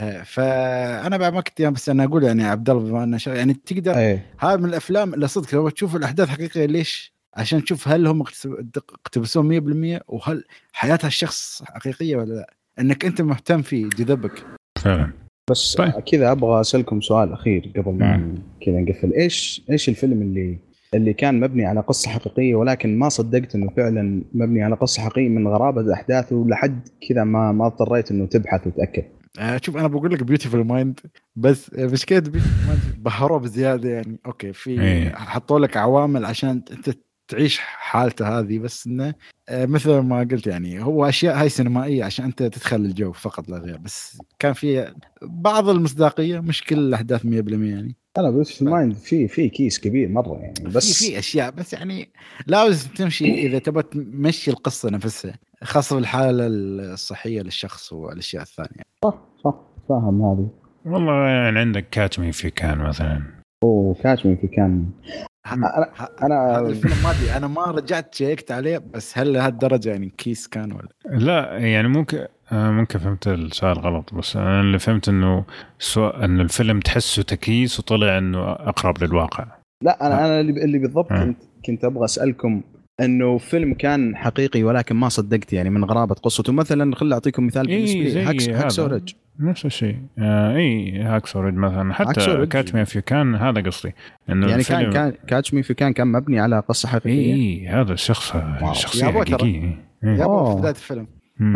إيه، 0.00 0.22
فأنا 0.22 1.16
بعد 1.16 1.32
ما 1.32 1.40
كنت 1.40 1.62
بس 1.62 1.88
أنا 1.88 2.04
أقول 2.04 2.24
يعني 2.24 2.44
عبد 2.44 2.70
الله 2.70 2.82
بما 2.82 3.04
أنه 3.04 3.18
يعني 3.26 3.54
تقدر 3.54 3.96
إيه. 3.96 4.26
هذا 4.38 4.56
من 4.56 4.64
الأفلام 4.64 5.14
اللي 5.14 5.28
صدق 5.28 5.54
لو 5.54 5.68
تشوف 5.68 5.96
الأحداث 5.96 6.28
حقيقية 6.28 6.66
ليش؟ 6.66 7.16
عشان 7.34 7.64
تشوف 7.64 7.88
هل 7.88 8.06
هم 8.06 8.24
اقتبسوهم 8.76 9.96
100% 9.96 10.00
وهل 10.08 10.44
حياة 10.72 10.98
الشخص 11.04 11.62
حقيقية 11.66 12.16
ولا 12.16 12.34
لا؟ 12.34 12.54
إنك 12.80 13.04
أنت 13.04 13.20
مهتم 13.22 13.62
فيه 13.62 13.88
جذبك 13.88 14.44
فعلا 14.78 15.12
بس 15.50 15.74
طيب. 15.74 15.90
كذا 15.90 16.32
أبغى 16.32 16.60
أسألكم 16.60 17.00
سؤال 17.00 17.32
أخير 17.32 17.72
قبل 17.76 17.92
ما 17.92 18.34
كذا 18.60 18.80
نقفل 18.80 19.12
إيش 19.12 19.62
إيش 19.70 19.88
الفيلم 19.88 20.22
اللي 20.22 20.58
اللي 20.94 21.12
كان 21.12 21.40
مبني 21.40 21.66
على 21.66 21.80
قصة 21.80 22.10
حقيقية 22.10 22.54
ولكن 22.54 22.98
ما 22.98 23.08
صدقت 23.08 23.54
إنه 23.54 23.70
فعلا 23.76 24.22
مبني 24.34 24.62
على 24.62 24.74
قصة 24.74 25.02
حقيقية 25.02 25.28
من 25.28 25.48
غرابة 25.48 25.92
احداثه 25.92 26.44
لحد 26.48 26.88
كذا 27.08 27.24
ما 27.24 27.52
ما 27.52 27.66
اضطريت 27.66 28.10
إنه 28.10 28.26
تبحث 28.26 28.66
وتأكد. 28.66 29.04
آه 29.38 29.60
شوف 29.62 29.76
أنا 29.76 29.88
بقول 29.88 30.12
لك 30.12 30.22
Beautiful 30.22 30.66
Mind 30.66 31.00
بس 31.36 31.74
مشكله 31.74 32.18
Beautiful 32.18 32.66
Mind 32.66 32.82
بهروه 32.98 33.38
بزياده 33.38 33.88
يعني 33.90 34.18
okay 34.26 34.52
في 34.52 34.80
إيه. 34.80 35.14
حطوا 35.14 35.58
لك 35.58 35.76
عوامل 35.76 36.24
عشان 36.24 36.48
انت 36.48 36.90
تعيش 37.28 37.58
حالته 37.58 38.38
هذه 38.38 38.58
بس 38.58 38.86
إنه 38.86 39.14
آه، 39.48 39.66
مثل 39.66 39.98
ما 39.98 40.18
قلت 40.18 40.46
يعني 40.46 40.84
هو 40.84 41.08
أشياء 41.08 41.40
هاي 41.40 41.48
سينمائية 41.48 42.04
عشان 42.04 42.24
أنت 42.24 42.42
تدخل 42.42 42.76
الجو 42.76 43.12
فقط 43.12 43.48
لا 43.48 43.58
غير 43.58 43.76
بس 43.76 44.18
كان 44.38 44.52
في 44.52 44.94
بعض 45.22 45.68
المصداقية 45.68 46.40
مش 46.40 46.64
كل 46.64 46.78
الأحداث 46.78 47.22
100% 47.22 47.26
يعني 47.26 47.96
أنا 48.18 48.30
بس 48.30 48.50
Beautiful 48.50 48.62
Mind 48.62 48.94
في 48.94 49.28
في 49.28 49.48
كيس 49.48 49.80
كبير 49.80 50.08
مرة 50.08 50.38
يعني 50.38 50.54
بس 50.74 51.02
في 51.02 51.10
في 51.10 51.18
أشياء 51.18 51.50
بس 51.50 51.72
يعني 51.72 52.08
لازم 52.46 52.90
تمشي 52.90 53.46
إذا 53.46 53.58
تبغى 53.58 53.82
تمشي 53.82 54.50
القصة 54.50 54.90
نفسها 54.90 55.34
خاصة 55.62 55.96
بالحاله 55.96 56.46
الصحية 56.46 57.42
للشخص 57.42 57.92
والأشياء 57.92 58.42
الثانية. 58.42 58.82
صح 59.04 59.18
صح 59.44 59.54
فاهم 59.88 60.22
هذه. 60.22 60.50
والله 60.86 61.28
يعني 61.28 61.58
عندك 61.58 61.88
كاتمي 61.90 62.32
في 62.32 62.50
كان 62.50 62.78
مثلا. 62.78 63.22
أوه 63.62 63.94
كاتمي 63.94 64.36
في 64.36 64.46
كان 64.46 64.90
أنا 65.52 65.90
أنا 66.22 66.58
الفيلم 66.58 66.94
ما 67.04 67.10
أدري 67.10 67.36
أنا 67.36 67.46
ما 67.46 67.62
رجعت 67.62 68.14
شيكت 68.14 68.52
عليه 68.52 68.78
بس 68.78 69.18
هل 69.18 69.32
لهالدرجة 69.32 69.90
يعني 69.90 70.08
كيس 70.18 70.48
كان 70.48 70.72
ولا؟ 70.72 70.88
لا 71.04 71.58
يعني 71.58 71.88
ممكن 71.88 72.26
ممكن 72.52 72.98
فهمت 72.98 73.28
السؤال 73.28 73.78
غلط 73.78 74.14
بس 74.14 74.36
أنا 74.36 74.60
اللي 74.60 74.78
فهمت 74.78 75.08
إنه 75.08 75.44
سواء 75.78 76.24
إنه 76.24 76.42
الفيلم 76.42 76.80
تحسه 76.80 77.22
تكيس 77.22 77.80
وطلع 77.80 78.18
إنه 78.18 78.52
أقرب 78.52 79.04
للواقع. 79.04 79.46
لا 79.82 80.06
أنا 80.06 80.26
أنا 80.26 80.40
اللي 80.40 80.64
اللي 80.64 80.78
بالضبط 80.78 81.12
كنت 81.12 81.38
كنت 81.66 81.84
أبغى 81.84 82.04
أسألكم 82.04 82.62
إنه 83.00 83.38
فيلم 83.38 83.74
كان 83.74 84.16
حقيقي 84.16 84.62
ولكن 84.62 84.96
ما 84.96 85.08
صدقت 85.08 85.52
يعني 85.52 85.70
من 85.70 85.84
غرابة 85.84 86.14
قصته. 86.14 86.52
مثلا 86.52 86.96
خلي 86.96 87.14
أعطيكم 87.14 87.46
مثال 87.46 87.68
إيه 87.68 87.76
بالنسبة 87.76 88.20
لي 88.20 88.26
Hacks 88.26 88.48
Hacksaw 88.48 88.86
Ridge 88.86 89.14
نفس 89.40 89.66
الشيء. 89.66 89.96
آه 90.18 90.56
اي 90.56 90.98
Hacksaw 90.98 91.31
Ridge 91.31 91.54
مثلا. 91.54 91.94
حتى 91.94 92.46
Catch 92.46 92.74
Me 92.74 92.84
If 92.84 93.00
You 93.00 93.17
Can 93.17 93.34
هذا 93.34 93.60
قصدي. 93.60 93.94
إنه 94.30 94.48
يعني 94.50 94.62
كان 94.62 94.90
كان 94.90 95.12
كاتش 95.26 95.54
مي 95.54 95.62
في 95.62 95.74
كان 95.74 95.92
كان 95.92 96.06
مبني 96.06 96.40
على 96.40 96.60
قصة 96.60 96.88
حقيقية. 96.88 97.34
اي 97.34 97.68
هذا 97.68 97.92
الشخص 97.92 98.36
شخصية 98.72 99.06
حقيقية. 99.06 99.86
يا 100.02 100.54
في 100.54 100.54
بداية 100.58 100.70
الفيلم. 100.70 101.06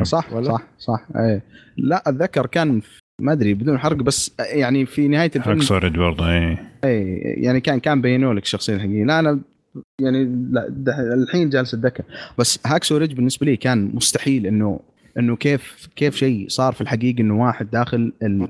صح؟ 0.02 0.32
ولا؟ 0.32 0.44
صح 0.44 0.62
صح. 0.78 1.06
اي 1.16 1.40
لا 1.76 2.02
أتذكر 2.06 2.46
كان 2.46 2.80
ما 3.20 3.32
أدري 3.32 3.54
بدون 3.54 3.78
حرق 3.78 3.96
بس 3.96 4.32
يعني 4.38 4.86
في 4.86 5.08
نهاية 5.08 5.30
الفيلم 5.36 5.56
Hacksaw 5.56 5.80
Ridge 5.80 5.96
برضه 5.96 6.30
اي 6.30 6.58
اي 6.84 7.16
يعني 7.18 7.60
كان 7.60 7.80
كان 7.80 8.00
بينوا 8.00 8.34
لك 8.34 8.42
الشخصيه 8.42 8.74
الحقيقيه 8.74 9.04
لا 9.04 9.18
أنا 9.18 9.40
يعني 10.00 10.48
لا 10.50 10.68
الحين 11.14 11.50
جالس 11.50 11.74
أتذكر. 11.74 12.04
بس 12.38 12.58
Hacksaw 12.66 12.96
Ridge 12.96 13.12
بالنسبة 13.12 13.46
لي 13.46 13.56
كان 13.56 13.90
مستحيل 13.94 14.46
إنه 14.46 14.80
إنه 15.18 15.36
كيف 15.36 15.88
كيف 15.96 16.16
شيء 16.16 16.48
صار 16.48 16.72
في 16.72 16.80
الحقيقة 16.80 17.20
إنه 17.20 17.42
واحد 17.42 17.70
داخل 17.70 18.12
ال... 18.22 18.48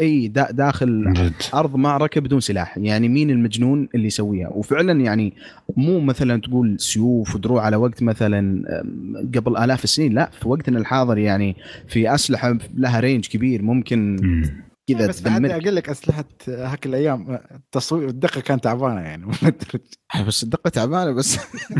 إي 0.00 0.28
دا 0.28 0.50
داخل 0.50 1.12
جد. 1.12 1.32
أرض 1.54 1.76
معركة 1.76 2.20
بدون 2.20 2.40
سلاح. 2.40 2.78
يعني 2.78 3.08
مين 3.08 3.30
المجنون 3.30 3.88
اللي 3.94 4.06
يسويها؟ 4.06 4.48
وفعلا 4.48 5.00
يعني 5.00 5.32
مو 5.76 6.00
مثلا 6.00 6.40
تقول 6.40 6.80
سيوف 6.80 7.34
ودروع 7.34 7.62
على 7.62 7.76
وقت 7.76 8.02
مثلا 8.02 8.62
قبل 9.34 9.56
آلاف 9.56 9.84
السنين 9.84 10.14
لا 10.14 10.30
في 10.40 10.48
وقتنا 10.48 10.78
الحاضر 10.78 11.18
يعني 11.18 11.56
في 11.88 12.14
أسلحة 12.14 12.58
لها 12.74 13.00
range 13.00 13.26
كبير 13.26 13.62
ممكن 13.62 14.16
كذا 14.88 15.06
بس 15.06 15.20
بعد 15.20 15.44
أقول 15.44 15.76
لك 15.76 15.88
أسلحة 15.88 16.24
هذيك 16.48 16.86
الأيام 16.86 17.38
التصوير 17.54 18.08
الدقة 18.08 18.40
كانت 18.40 18.64
تعبانة 18.64 19.00
يعني 19.00 19.26
بس 20.26 20.42
الدقة 20.42 20.70
تعبانة 20.70 21.12
بس. 21.12 21.38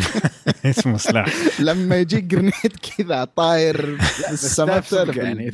اسمه 0.66 0.96
سلاح 0.96 1.28
لما 1.60 1.96
يجيك 1.96 2.24
grenade 2.24 2.76
كذا 2.98 3.24
طاير 3.24 3.69
من 3.69 3.98
السماء 4.30 4.84
يعني 5.16 5.50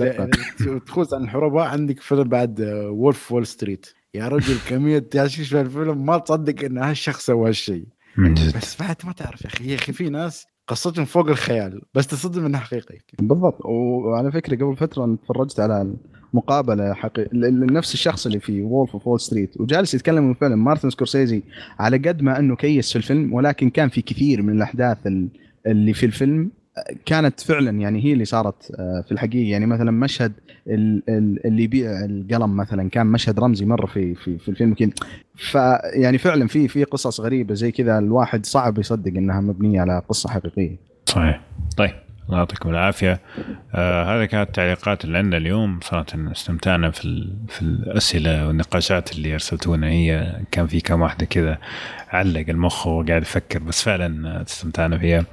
تخوز 0.87 1.15
عن 1.15 1.23
الحروب 1.23 1.59
عندك 1.59 2.01
فيلم 2.01 2.25
بعد 2.25 2.61
Wolf 2.91 3.33
Wall 3.33 3.47
Street 3.47 3.87
يا 4.15 4.29
رجل 4.29 4.57
كمية 4.69 4.99
تهشيش 4.99 5.49
في 5.49 5.61
الفيلم 5.61 6.07
ما 6.07 6.19
تصدق 6.19 6.65
إن 6.65 6.79
هالشخص 6.79 7.27
سوى 7.27 7.49
هالشيء. 7.49 7.85
بس 8.57 8.77
بعد 8.81 8.97
ما 9.05 9.13
تعرف 9.13 9.43
يا 9.43 9.47
أخي 9.47 9.71
يا 9.71 9.75
أخي 9.75 9.93
في 9.93 10.09
ناس 10.09 10.47
قصتهم 10.69 11.05
فوق 11.05 11.29
الخيال 11.29 11.83
بس 11.95 12.07
تصدم 12.07 12.47
إنها 12.47 12.61
حقيقي 12.61 12.99
بالضبط. 13.19 13.65
وعلى 13.65 14.33
فكرة 14.33 14.57
قبل 14.57 14.77
فترة 14.77 15.19
تفرجت 15.25 15.61
على 15.61 15.95
مقابلة 16.35 16.95
حقيقيه 16.95 17.29
لنفس 17.33 17.95
الشخص 17.95 18.27
اللي 18.27 18.41
في 18.41 18.63
Wolf 18.63 18.93
of 18.93 19.07
Wall 19.07 19.21
Street 19.21 19.61
وجالس 19.61 19.95
يتكلم 19.95 20.25
من 20.29 20.35
فيلم 20.35 20.65
مارتن 20.65 20.91
سكورسيزي 20.91 21.43
على 21.79 21.97
قد 21.97 22.23
ما 22.23 22.39
إنه 22.39 22.57
كيس 22.57 22.93
في 22.93 22.97
الفيلم 22.97 23.33
ولكن 23.33 23.71
كان 23.71 23.89
في 23.89 24.03
كثير 24.03 24.43
من 24.43 24.57
الأحداث 24.57 24.99
اللي 25.67 25.95
في 25.95 26.07
الفيلم 26.07 26.51
كانت 27.07 27.41
فعلا 27.41 27.81
يعني 27.81 28.05
هي 28.05 28.13
اللي 28.13 28.25
صارت 28.25 28.71
آه، 28.79 29.05
في 29.07 29.13
الحقيقة. 29.13 29.51
يعني 29.51 29.67
مثلا 29.67 29.91
مشهد 29.91 30.33
اللي 30.69 31.63
يبيع 31.63 32.05
القلم 32.05 32.57
مثلا 32.57 32.91
كان 32.91 33.07
مشهد 33.07 33.41
رمزي 33.41 33.67
مرة 33.67 33.87
في 33.87 34.15
في, 34.15 34.39
في 34.39 34.49
الفيلم. 34.49 34.75
كده 34.75 34.93
فيعني 35.35 36.19
فعلا 36.19 36.47
في 36.47 36.69
في 36.69 36.85
قصص 36.85 37.21
غريبة 37.21 37.55
زي 37.55 37.73
كذا 37.73 37.99
الواحد 37.99 38.47
صعب 38.47 38.79
يصدق 38.79 39.13
إنها 39.17 39.41
مبنية 39.41 39.81
على 39.81 40.03
قصة 40.09 40.31
حقيقية. 40.31 40.77
صحيح. 41.07 41.41
طيب. 41.77 42.04
الله 42.27 42.39
يعطيكم 42.39 42.71
العافية. 42.71 43.21
آه 43.75 44.05
هذه 44.05 44.25
كانت 44.25 44.49
التعليقات 44.49 45.05
اللي 45.05 45.19
عندنا 45.19 45.37
اليوم. 45.37 45.81
صراحة 45.83 46.07
استمتعنا 46.15 46.91
في 46.91 47.29
في 47.49 47.63
الأسئلة 47.63 48.47
والنقاشات 48.47 49.13
اللي 49.13 49.33
أرسلتونا. 49.33 49.87
هي 49.89 50.41
كان 50.51 50.67
في 50.67 50.81
كم 50.81 51.01
واحدة 51.01 51.27
كذا 51.27 51.59
علق 52.09 52.49
المخ 52.49 52.87
وقاعد 52.87 53.23
يفكر 53.23 53.59
بس 53.59 53.83
فعلا 53.83 54.43
استمتعنا 54.43 54.99
فيها. 54.99 55.25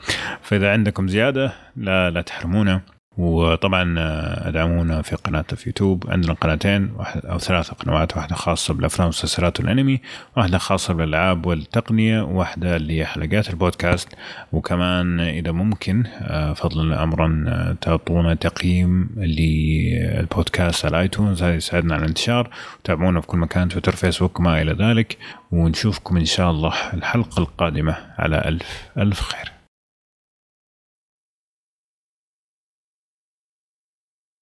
فإذا 0.42 0.72
عندكم 0.72 1.08
زيادة 1.08 1.54
لا 1.76 2.10
لا 2.10 2.22
تحرمونا. 2.22 2.82
وطبعا 3.18 3.96
آه، 4.00 4.48
أدعمونا 4.50 5.02
في 5.02 5.16
قناة 5.16 5.42
في 5.42 5.70
يوتيوب. 5.70 6.06
عندنا 6.10 6.34
قناتين 6.34 6.92
واحد 6.98 7.26
أو 7.26 7.40
ثلاث 7.40 7.72
قنوات 7.72 8.18
واحدة 8.18 8.36
خاصة 8.36 8.74
بالأفلام 8.74 9.06
والمسلسلات 9.08 9.60
والأنمي 9.60 10.02
واحدة 10.38 10.58
خاصة 10.58 10.94
بالألعاب 10.94 11.46
والتقنية 11.46 12.22
وواحده 12.22 12.76
اللي 12.76 13.00
هي 13.00 13.06
حلقات 13.06 13.50
البودكاست. 13.50 14.10
وكمان 14.52 15.20
إذا 15.20 15.52
ممكن 15.52 16.04
آه، 16.22 16.54
فضلا 16.54 17.04
امرا 17.04 17.46
آه، 17.48 17.76
تعطونا 17.82 18.34
تقييم 18.34 19.10
للبودكاست 19.18 20.86
على 20.86 21.00
آيتونز. 21.00 21.44
هذا 21.44 21.56
يساعدنا 21.56 21.94
على 21.94 22.04
الانتشار. 22.04 22.50
وتابعونا 22.80 23.22
في 23.22 23.28
كل 23.28 23.38
مكان 23.38 23.70
تويتر 23.70 23.96
فيسبوك 23.96 24.40
وما 24.40 24.62
إلى 24.62 24.74
ذلك. 24.74 25.18
ونشوفكم 25.52 26.18
إن 26.18 26.26
شاء 26.26 26.52
الله 26.52 26.74
الحلقة 26.94 27.40
القادمة 27.40 27.96
على 28.18 28.38
ألف 28.38 28.90
ألف 28.98 29.22
خير. 29.22 29.61